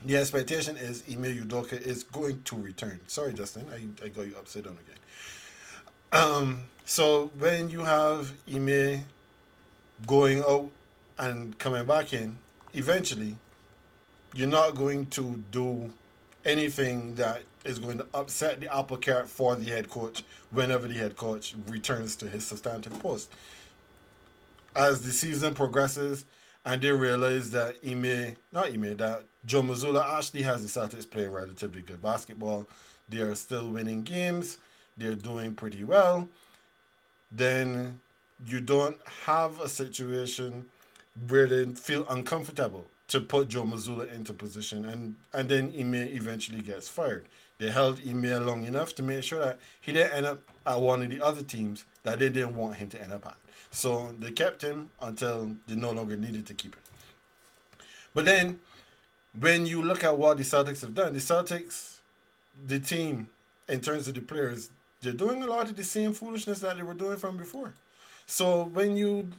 the 0.05 0.17
expectation 0.17 0.77
is 0.77 1.03
Ime 1.09 1.23
Udoka 1.23 1.73
is 1.73 2.03
going 2.03 2.43
to 2.43 2.55
return. 2.55 2.99
Sorry, 3.07 3.33
Justin, 3.33 3.65
I, 3.73 4.05
I 4.05 4.09
got 4.09 4.27
you 4.27 4.35
upside 4.37 4.65
down 4.65 4.77
again. 4.85 6.23
Um, 6.23 6.63
so 6.85 7.31
when 7.39 7.71
you 7.71 7.83
have 7.83 8.31
Ime 8.47 9.05
going 10.05 10.43
out 10.43 10.69
and 11.17 11.57
coming 11.57 11.85
back 11.85 12.13
in, 12.13 12.37
eventually 12.73 13.35
you're 14.33 14.47
not 14.47 14.75
going 14.75 15.05
to 15.07 15.43
do 15.51 15.91
anything 16.45 17.15
that 17.15 17.41
is 17.65 17.79
going 17.79 17.97
to 17.97 18.05
upset 18.13 18.59
the 18.59 18.73
apple 18.73 18.97
cart 18.97 19.27
for 19.27 19.55
the 19.55 19.65
head 19.65 19.89
coach 19.89 20.23
whenever 20.51 20.87
the 20.87 20.93
head 20.93 21.15
coach 21.17 21.55
returns 21.67 22.15
to 22.15 22.27
his 22.27 22.45
substantive 22.45 22.97
post. 22.99 23.31
As 24.75 25.01
the 25.01 25.11
season 25.11 25.53
progresses 25.53 26.25
and 26.65 26.81
they 26.81 26.91
realize 26.91 27.51
that 27.51 27.75
Ime, 27.85 28.35
not 28.51 28.67
Ime, 28.67 28.95
that 28.97 29.23
Joe 29.45 29.61
Mazzulla 29.61 30.17
actually 30.17 30.43
has 30.43 30.61
the 30.61 30.79
Celtics 30.79 31.09
playing 31.09 31.31
relatively 31.31 31.81
good 31.81 32.01
basketball. 32.01 32.67
They 33.07 33.19
are 33.19 33.35
still 33.35 33.69
winning 33.69 34.03
games. 34.03 34.57
They're 34.97 35.15
doing 35.15 35.55
pretty 35.55 35.83
well. 35.83 36.27
Then 37.31 37.99
you 38.45 38.61
don't 38.61 38.97
have 39.25 39.59
a 39.59 39.69
situation 39.69 40.65
where 41.27 41.47
they 41.47 41.65
feel 41.73 42.05
uncomfortable 42.09 42.87
to 43.09 43.19
put 43.19 43.49
Joe 43.49 43.63
Mazzulla 43.63 44.11
into 44.13 44.33
position, 44.33 44.85
and 44.85 45.15
and 45.33 45.49
then 45.49 45.73
Ime 45.77 45.95
eventually 45.95 46.61
gets 46.61 46.87
fired. 46.87 47.25
They 47.57 47.69
held 47.71 47.99
Ime 48.07 48.45
long 48.45 48.65
enough 48.65 48.95
to 48.95 49.03
make 49.03 49.23
sure 49.23 49.39
that 49.39 49.59
he 49.81 49.91
didn't 49.91 50.13
end 50.13 50.25
up 50.25 50.41
at 50.65 50.79
one 50.79 51.03
of 51.03 51.09
the 51.09 51.21
other 51.21 51.41
teams 51.41 51.83
that 52.03 52.19
they 52.19 52.29
didn't 52.29 52.55
want 52.55 52.75
him 52.75 52.89
to 52.89 53.01
end 53.01 53.11
up 53.11 53.25
at. 53.25 53.35
So 53.71 54.13
they 54.19 54.31
kept 54.31 54.61
him 54.61 54.89
until 55.01 55.55
they 55.67 55.75
no 55.75 55.91
longer 55.91 56.15
needed 56.15 56.45
to 56.47 56.53
keep 56.53 56.75
him. 56.75 56.81
But 58.13 58.25
then 58.25 58.59
when 59.37 59.65
you 59.65 59.81
look 59.81 60.03
at 60.03 60.17
what 60.17 60.37
the 60.37 60.43
Celtics 60.43 60.81
have 60.81 60.95
done, 60.95 61.13
the 61.13 61.19
Celtics, 61.19 61.97
the 62.65 62.79
team, 62.79 63.27
in 63.67 63.81
terms 63.81 64.07
of 64.07 64.15
the 64.15 64.21
players, 64.21 64.69
they're 65.01 65.13
doing 65.13 65.43
a 65.43 65.45
lot 65.45 65.69
of 65.69 65.75
the 65.75 65.83
same 65.83 66.13
foolishness 66.13 66.59
that 66.59 66.77
they 66.77 66.83
were 66.83 66.93
doing 66.93 67.17
from 67.17 67.37
before. 67.37 67.73
So 68.25 68.65
when 68.65 68.97
you 68.97 69.29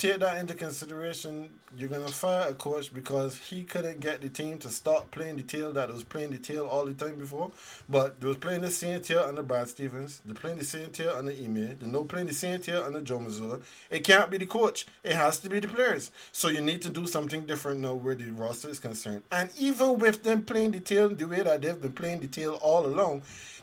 take 0.00 0.18
that 0.20 0.38
into 0.38 0.54
consideration, 0.54 1.50
you're 1.76 1.88
gonna 1.88 2.08
fire 2.08 2.48
a 2.48 2.54
coach 2.54 2.92
because 2.92 3.36
he 3.36 3.62
couldn't 3.62 4.00
get 4.00 4.22
the 4.22 4.30
team 4.30 4.56
to 4.58 4.70
stop 4.70 5.10
playing 5.10 5.36
the 5.36 5.42
tail 5.42 5.72
that 5.74 5.92
was 5.92 6.02
playing 6.04 6.30
the 6.30 6.38
tail 6.38 6.66
all 6.66 6.86
the 6.86 6.94
time 6.94 7.16
before. 7.16 7.52
But 7.88 8.18
they 8.18 8.26
was 8.26 8.38
playing 8.38 8.62
the 8.62 8.70
same 8.70 9.02
tail 9.02 9.20
under 9.20 9.42
Brad 9.42 9.68
Stevens. 9.68 10.22
They're 10.24 10.34
playing 10.34 10.58
the 10.58 10.64
same 10.64 10.90
tail 10.90 11.14
under 11.16 11.32
Ime. 11.32 11.76
They're 11.78 11.88
not 11.88 12.08
playing 12.08 12.28
the 12.28 12.34
same 12.34 12.60
tail 12.60 12.82
under 12.82 13.02
Joe 13.02 13.18
Mazzulla. 13.18 13.60
It 13.90 14.00
can't 14.00 14.30
be 14.30 14.38
the 14.38 14.46
coach. 14.46 14.86
It 15.04 15.12
has 15.12 15.38
to 15.40 15.50
be 15.50 15.60
the 15.60 15.68
players. 15.68 16.10
So 16.32 16.48
you 16.48 16.62
need 16.62 16.80
to 16.82 16.88
do 16.88 17.06
something 17.06 17.44
different 17.44 17.80
now 17.80 17.94
where 17.94 18.14
the 18.14 18.30
roster 18.30 18.70
is 18.70 18.78
concerned. 18.78 19.22
And 19.30 19.50
even 19.58 19.98
with 19.98 20.22
them 20.22 20.42
playing 20.42 20.70
the 20.70 20.80
tail 20.80 21.10
the 21.10 21.26
way 21.26 21.42
that 21.42 21.60
they've 21.60 21.80
been 21.80 21.92
playing 21.92 22.20
the 22.20 22.28
tail 22.28 22.54
all 22.62 22.86
along, 22.86 23.22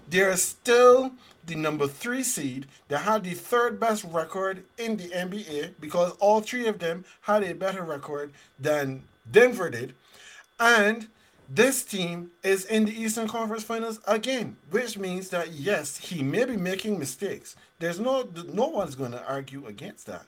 they're 0.09 0.37
still 0.37 1.11
the 1.47 1.55
number 1.55 1.87
three 1.87 2.23
seed 2.23 2.67
that 2.89 2.99
had 2.99 3.23
the 3.23 3.33
third 3.33 3.79
best 3.79 4.03
record 4.03 4.63
in 4.77 4.97
the 4.97 5.09
NBA 5.09 5.73
because 5.79 6.11
all 6.19 6.41
three 6.41 6.67
of 6.67 6.79
them 6.79 7.05
had 7.21 7.43
a 7.43 7.55
better 7.55 7.83
record 7.83 8.31
than 8.59 9.03
Denver 9.31 9.69
did. 9.69 9.93
And 10.59 11.07
this 11.49 11.83
team 11.83 12.31
is 12.43 12.65
in 12.65 12.85
the 12.85 13.01
Eastern 13.01 13.27
Conference 13.27 13.63
Finals 13.63 13.99
again, 14.05 14.57
which 14.69 14.97
means 14.97 15.29
that 15.29 15.53
yes, 15.53 15.97
he 15.97 16.21
may 16.21 16.43
be 16.45 16.57
making 16.57 16.99
mistakes. 16.99 17.55
There's 17.79 17.99
no 17.99 18.29
no 18.53 18.67
one's 18.67 18.95
going 18.95 19.11
to 19.11 19.25
argue 19.25 19.65
against 19.65 20.05
that. 20.07 20.25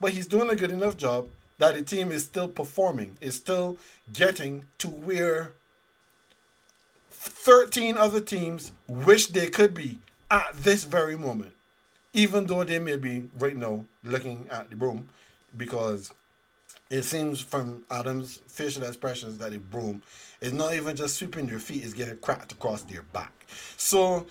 But 0.00 0.12
he's 0.12 0.26
doing 0.26 0.48
a 0.48 0.56
good 0.56 0.70
enough 0.70 0.96
job 0.96 1.28
that 1.58 1.74
the 1.74 1.82
team 1.82 2.12
is 2.12 2.24
still 2.24 2.48
performing, 2.48 3.18
is 3.20 3.34
still 3.34 3.76
getting 4.12 4.64
to 4.78 4.88
where 4.88 5.52
13 7.10 7.98
other 7.98 8.20
teams 8.20 8.72
wish 8.86 9.26
they 9.26 9.48
could 9.48 9.74
be 9.74 9.98
at 10.30 10.52
this 10.54 10.84
very 10.84 11.16
moment, 11.16 11.52
even 12.12 12.46
though 12.46 12.64
they 12.64 12.78
may 12.78 12.96
be 12.96 13.28
right 13.38 13.56
now 13.56 13.84
looking 14.04 14.46
at 14.50 14.70
the 14.70 14.76
broom 14.76 15.08
because 15.56 16.12
it 16.90 17.02
seems 17.02 17.40
from 17.40 17.84
Adam's 17.90 18.40
facial 18.48 18.84
expressions 18.84 19.38
that 19.38 19.52
the 19.52 19.58
broom 19.58 20.02
is 20.40 20.52
not 20.52 20.74
even 20.74 20.96
just 20.96 21.16
sweeping 21.16 21.46
their 21.46 21.58
feet, 21.58 21.84
it's 21.84 21.94
getting 21.94 22.16
cracked 22.18 22.52
across 22.52 22.82
their 22.82 23.02
back. 23.02 23.32
So 23.76 24.26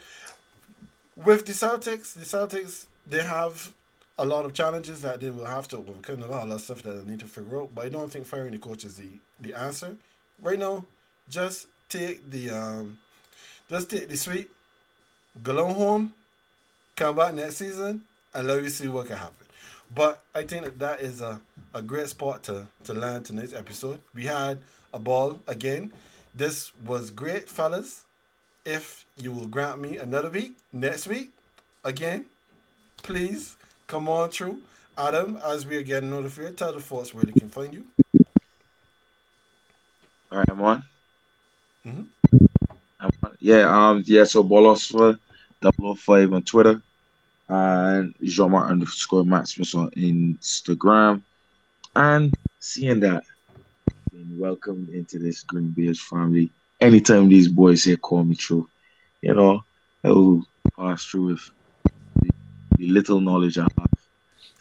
with 1.16 1.46
the 1.46 1.54
Celtics, 1.54 2.14
the 2.14 2.26
Celtics 2.26 2.86
they 3.08 3.24
have 3.24 3.74
a 4.18 4.26
lot 4.26 4.46
of 4.46 4.54
challenges 4.54 5.02
that 5.02 5.22
they 5.22 5.30
will 5.30 5.46
have 5.46 5.68
to 5.70 5.78
overcome, 5.78 6.22
a 6.24 6.28
lot 6.28 6.50
of 6.50 6.62
stuff 6.62 6.84
that 6.84 6.92
they 6.92 7.12
need 7.12 7.22
to 7.22 7.26
figure 7.26 7.62
out. 7.62 7.74
But 7.74 7.86
I 7.86 7.90
don't 7.90 8.12
think 8.12 8.26
firing 8.26 8.52
the 8.52 8.60
coach 8.60 8.84
is 8.84 8.98
the, 8.98 9.10
the 9.40 9.54
answer. 9.54 9.96
Right 10.42 10.60
now, 10.60 10.86
just 11.30 11.68
take 11.88 12.30
the 12.30 12.50
um 12.52 12.98
just 13.70 13.90
take 13.90 14.10
the 14.10 14.18
sweep, 14.18 14.52
go 15.44 15.72
home, 15.74 16.14
come 16.96 17.16
back 17.16 17.34
next 17.34 17.58
season, 17.58 18.02
and 18.34 18.48
let 18.48 18.64
you 18.64 18.70
see 18.70 18.88
what 18.88 19.08
can 19.08 19.18
happen. 19.18 19.36
But 19.94 20.22
I 20.36 20.44
think 20.44 20.66
that 20.66 20.80
that 20.80 21.02
is 21.02 21.22
a, 21.22 21.42
a 21.74 21.82
great 21.82 22.10
spot 22.10 22.44
to, 22.44 22.68
to 22.84 22.94
land 22.94 23.26
tonight's 23.26 23.54
episode. 23.54 24.00
We 24.14 24.26
had 24.26 24.60
a 24.94 25.00
ball 25.00 25.40
again. 25.48 25.92
This 26.36 26.72
was 26.86 27.10
great, 27.10 27.50
fellas. 27.50 28.04
If 28.66 29.06
you 29.18 29.32
will 29.32 29.48
grant 29.48 29.82
me 29.82 29.98
another 29.98 30.30
week, 30.30 30.54
next 30.72 31.08
week, 31.08 31.32
again, 31.84 32.26
please 33.02 33.56
come 33.88 34.08
on 34.08 34.30
through. 34.30 34.60
Adam, 34.98 35.40
as 35.44 35.66
we 35.66 35.78
are 35.78 35.82
getting 35.82 36.10
notified, 36.10 36.58
tell 36.58 36.74
the 36.74 36.80
folks 36.80 37.14
where 37.14 37.24
they 37.24 37.32
can 37.32 37.50
find 37.50 37.74
you. 37.74 37.86
All 40.32 40.38
right, 40.38 40.50
I'm 40.50 40.62
on. 40.62 40.84
Mhm. 41.86 42.06
I'm 43.00 43.12
on. 43.24 43.38
Yeah, 43.40 43.90
um, 43.90 44.04
yeah. 44.06 44.26
So 44.26 44.44
Bolosfa, 44.44 45.18
005 45.62 46.34
on 46.34 46.44
Twitter, 46.44 46.82
and 47.48 48.14
Jean-Marc 48.24 48.70
underscore 48.70 49.26
Maximus 49.26 49.76
on 49.76 49.90
Instagram. 49.92 51.22
And 51.96 52.34
seeing 52.60 53.00
that, 53.02 53.24
being 54.12 54.40
welcomed 54.40 54.90
into 54.90 55.20
this 55.20 55.44
GreenBaje 55.44 55.98
family. 55.98 56.52
Anytime 56.80 57.28
these 57.28 57.48
boys 57.48 57.84
here 57.84 57.98
call 57.98 58.24
me 58.24 58.36
through, 58.36 58.70
you 59.22 59.34
know, 59.34 59.64
I 60.04 60.10
will 60.10 60.46
pass 60.78 61.04
through 61.06 61.32
with 61.32 61.52
the, 62.22 62.30
the 62.78 62.88
little 62.88 63.20
knowledge 63.20 63.58
I 63.58 63.64
have 63.64 63.92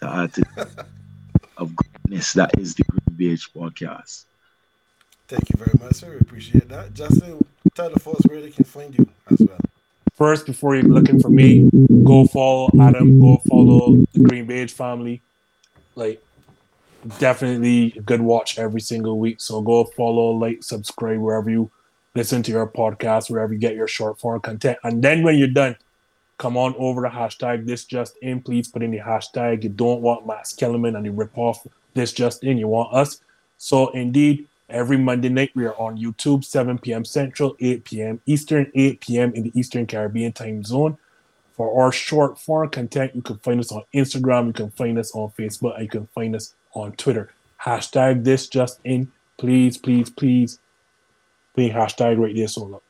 to 0.01 0.07
add 0.09 0.35
to 0.35 0.45
of 1.59 1.75
greatness 1.75 2.33
that 2.33 2.59
is 2.59 2.75
the 2.75 2.85
GreenBaje 2.85 3.53
podcast. 3.53 4.25
Thank 5.29 5.51
you 5.51 5.57
very 5.57 5.79
much, 5.79 5.97
sir. 5.97 6.11
We 6.11 6.19
appreciate 6.19 6.69
that. 6.71 6.95
Justin, 6.95 7.45
tell 7.75 7.91
the 7.91 8.01
folks 8.01 8.27
where 8.27 8.41
they 8.41 8.51
can 8.51 8.65
find 8.65 8.97
you 8.97 9.07
as 9.31 9.39
well. 9.41 9.59
First, 10.19 10.47
before 10.47 10.75
you're 10.75 10.83
looking 10.83 11.21
for 11.21 11.29
me, 11.29 11.71
go 12.03 12.27
follow 12.27 12.69
Adam. 12.81 13.21
Go 13.21 13.41
follow 13.49 13.93
the 14.13 14.19
GreenBaje 14.19 14.73
family. 14.73 15.23
Like, 15.95 16.21
definitely 17.21 17.95
a 17.97 18.01
good 18.01 18.21
watch 18.21 18.59
every 18.59 18.81
single 18.81 19.21
week. 19.21 19.41
So 19.41 19.61
go 19.61 19.85
follow, 19.85 20.33
like, 20.33 20.65
subscribe 20.65 21.21
wherever 21.21 21.49
you 21.49 21.71
listen 22.17 22.43
to 22.43 22.51
your 22.51 22.67
podcast, 22.67 23.31
wherever 23.31 23.53
you 23.53 23.61
get 23.61 23.77
your 23.77 23.87
short 23.87 24.19
form 24.19 24.41
content. 24.41 24.79
And 24.83 25.05
then 25.05 25.23
when 25.23 25.39
you're 25.39 25.47
done, 25.47 25.77
come 26.37 26.57
on 26.57 26.75
over 26.79 27.05
to 27.05 27.09
hashtag 27.09 27.65
this 27.65 27.85
just 27.85 28.17
in. 28.21 28.43
Please 28.43 28.67
put 28.67 28.83
in 28.83 28.91
the 28.91 28.99
hashtag. 28.99 29.63
You 29.63 29.69
don't 29.69 30.03
want 30.03 30.27
Max 30.27 30.53
Kellerman 30.53 30.97
and 30.97 31.07
you 31.07 31.13
rip 31.13 31.39
off 31.39 31.65
this 31.95 32.13
just 32.13 32.43
in. 32.43 32.59
You 32.59 32.67
want 32.67 32.93
us. 32.93 33.21
So 33.57 33.91
indeed, 33.91 34.49
every 34.69 34.97
Monday 34.97 35.29
night 35.29 35.51
we 35.55 35.65
are 35.65 35.75
on 35.75 35.99
YouTube, 35.99 36.45
7 36.45 36.79
p.m. 36.79 37.05
Central, 37.05 37.57
8 37.61 37.85
p.m. 37.85 38.21
Eastern, 38.27 38.71
8 38.75 39.01
p.m. 39.01 39.33
in 39.35 39.45
the 39.45 39.59
Eastern 39.59 39.87
Caribbean 39.87 40.33
time 40.33 40.65
zone. 40.65 40.99
For 41.57 41.83
our 41.83 41.91
short 41.91 42.39
form 42.39 42.69
content, 42.71 43.17
you 43.17 43.23
can 43.23 43.39
find 43.39 43.59
us 43.59 43.73
on 43.73 43.83
Instagram, 43.93 44.47
you 44.49 44.53
can 44.53 44.71
find 44.71 44.99
us 44.99 45.13
on 45.13 45.31
Facebook, 45.31 45.75
and 45.75 45.83
you 45.83 45.89
can 45.89 46.07
find 46.09 46.37
us 46.37 46.55
on 46.73 46.93
Twitter. 46.93 47.31
Hashtag 47.65 48.25
this 48.25 48.47
just 48.47 48.79
in. 48.85 49.11
Please, 49.39 49.77
please, 49.77 50.11
please. 50.11 50.61
Please 51.55 51.73
hashtag 51.73 52.19
right 52.19 52.35
there 52.35 52.47
so 52.47 52.65
look. 52.65 52.85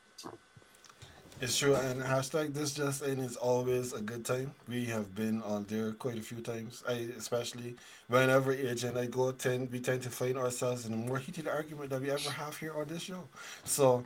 It's 1.41 1.57
true, 1.57 1.73
and 1.73 2.01
hashtag 2.01 2.53
this 2.53 2.73
just 2.73 3.01
in 3.01 3.19
is 3.19 3.37
always 3.37 3.93
a 3.93 4.01
good 4.01 4.25
time. 4.25 4.51
We 4.67 4.83
have 4.87 5.15
been 5.15 5.41
on 5.43 5.63
there 5.69 5.93
quite 5.93 6.17
a 6.17 6.21
few 6.21 6.41
times. 6.41 6.83
I 6.85 7.07
especially 7.17 7.77
whenever 8.09 8.53
AJ 8.53 8.89
and 8.89 8.97
I 8.97 9.05
go 9.05 9.31
tend 9.31 9.71
we 9.71 9.79
tend 9.79 10.01
to 10.03 10.09
find 10.09 10.37
ourselves 10.37 10.85
in 10.85 10.91
a 10.91 10.97
more 10.97 11.17
heated 11.17 11.47
argument 11.47 11.91
that 11.91 12.01
we 12.01 12.11
ever 12.11 12.29
have 12.29 12.57
here 12.57 12.73
on 12.75 12.87
this 12.87 13.03
show. 13.03 13.23
So 13.63 14.03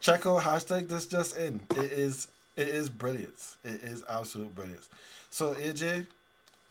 check 0.00 0.24
out 0.24 0.40
hashtag 0.42 0.88
this 0.88 1.04
just 1.06 1.36
in. 1.36 1.60
It 1.76 1.92
is 1.92 2.28
it 2.56 2.68
is 2.68 2.88
brilliance. 2.88 3.58
It 3.62 3.82
is 3.82 4.02
absolute 4.08 4.54
brilliance. 4.54 4.88
So 5.28 5.52
AJ, 5.56 6.06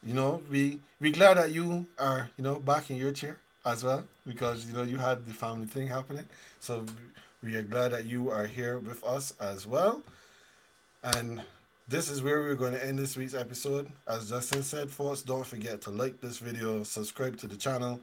you 0.03 0.15
know, 0.15 0.41
we 0.49 0.79
we 0.99 1.11
glad 1.11 1.37
that 1.37 1.51
you 1.51 1.85
are, 1.99 2.31
you 2.35 2.43
know, 2.43 2.55
back 2.55 2.89
in 2.89 2.97
your 2.97 3.11
chair 3.11 3.37
as 3.63 3.83
well 3.83 4.03
because 4.25 4.65
you 4.65 4.73
know 4.73 4.81
you 4.81 4.97
had 4.97 5.23
the 5.27 5.33
family 5.33 5.67
thing 5.67 5.87
happening. 5.87 6.25
So 6.59 6.83
we 7.43 7.55
are 7.55 7.61
glad 7.61 7.91
that 7.91 8.05
you 8.05 8.31
are 8.31 8.47
here 8.47 8.79
with 8.79 9.03
us 9.03 9.33
as 9.41 9.67
well. 9.67 10.01
And 11.03 11.41
this 11.89 12.09
is 12.09 12.23
where 12.23 12.39
we're 12.39 12.55
going 12.55 12.71
to 12.73 12.85
end 12.85 12.97
this 12.97 13.17
week's 13.17 13.33
episode. 13.33 13.91
As 14.07 14.29
Justin 14.29 14.63
said, 14.63 14.89
folks, 14.89 15.21
don't 15.21 15.45
forget 15.45 15.81
to 15.81 15.89
like 15.89 16.21
this 16.21 16.37
video, 16.37 16.83
subscribe 16.83 17.37
to 17.39 17.47
the 17.47 17.57
channel, 17.57 17.99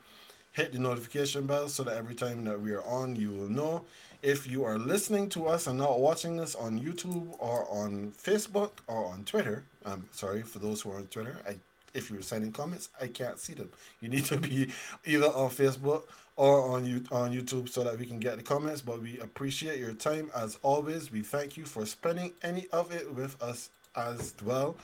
hit 0.52 0.72
the 0.72 0.78
notification 0.78 1.46
bell 1.46 1.68
so 1.68 1.82
that 1.84 1.96
every 1.96 2.14
time 2.14 2.44
that 2.44 2.60
we 2.60 2.72
are 2.72 2.82
on, 2.82 3.16
you 3.16 3.30
will 3.30 3.48
know. 3.48 3.84
If 4.22 4.46
you 4.46 4.64
are 4.64 4.78
listening 4.78 5.30
to 5.30 5.46
us 5.46 5.66
and 5.66 5.78
not 5.78 5.98
watching 6.00 6.38
us 6.38 6.54
on 6.54 6.78
YouTube 6.78 7.34
or 7.38 7.66
on 7.70 8.12
Facebook 8.22 8.72
or 8.86 9.06
on 9.06 9.24
Twitter, 9.24 9.64
I'm 9.86 10.06
sorry 10.12 10.42
for 10.42 10.58
those 10.58 10.82
who 10.82 10.92
are 10.92 10.96
on 10.96 11.06
Twitter. 11.06 11.38
I, 11.48 11.56
if 11.94 12.10
you're 12.10 12.20
sending 12.20 12.52
comments, 12.52 12.90
I 13.00 13.06
can't 13.06 13.38
see 13.38 13.54
them. 13.54 13.70
You 14.02 14.10
need 14.10 14.26
to 14.26 14.36
be 14.36 14.70
either 15.06 15.28
on 15.28 15.48
Facebook 15.48 16.02
or 16.36 16.70
on 16.70 16.86
you 16.86 17.05
on 17.11 17.32
YouTube 17.32 17.69
so 17.69 17.85
that 17.85 17.98
we 17.98 18.07
can 18.07 18.19
get 18.19 18.36
the 18.36 18.43
comments. 18.43 18.81
But 18.81 19.02
we 19.02 19.19
appreciate 19.19 19.78
your 19.78 19.93
time 19.94 20.31
as 20.35 20.59
always. 20.62 21.11
We 21.12 21.23
thank 21.23 21.57
you 21.57 21.65
for 21.65 21.86
spending 21.86 22.32
any 22.43 22.66
of 22.73 22.93
it 22.93 23.12
with 23.15 23.40
us 23.43 23.70
as 23.97 24.35
well. 24.44 24.77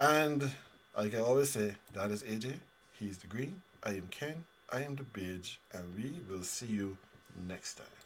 And 0.00 0.50
like 0.96 1.14
I 1.14 1.18
always 1.18 1.50
say, 1.50 1.74
that 1.94 2.10
is 2.10 2.22
AJ. 2.22 2.54
He's 2.98 3.18
the 3.18 3.26
green. 3.26 3.62
I 3.82 3.90
am 3.90 4.08
Ken. 4.10 4.44
I 4.72 4.82
am 4.82 4.94
the 4.94 5.02
beige, 5.02 5.56
and 5.72 5.82
we 5.96 6.20
will 6.32 6.44
see 6.44 6.66
you 6.66 6.96
next 7.48 7.74
time. 7.74 7.99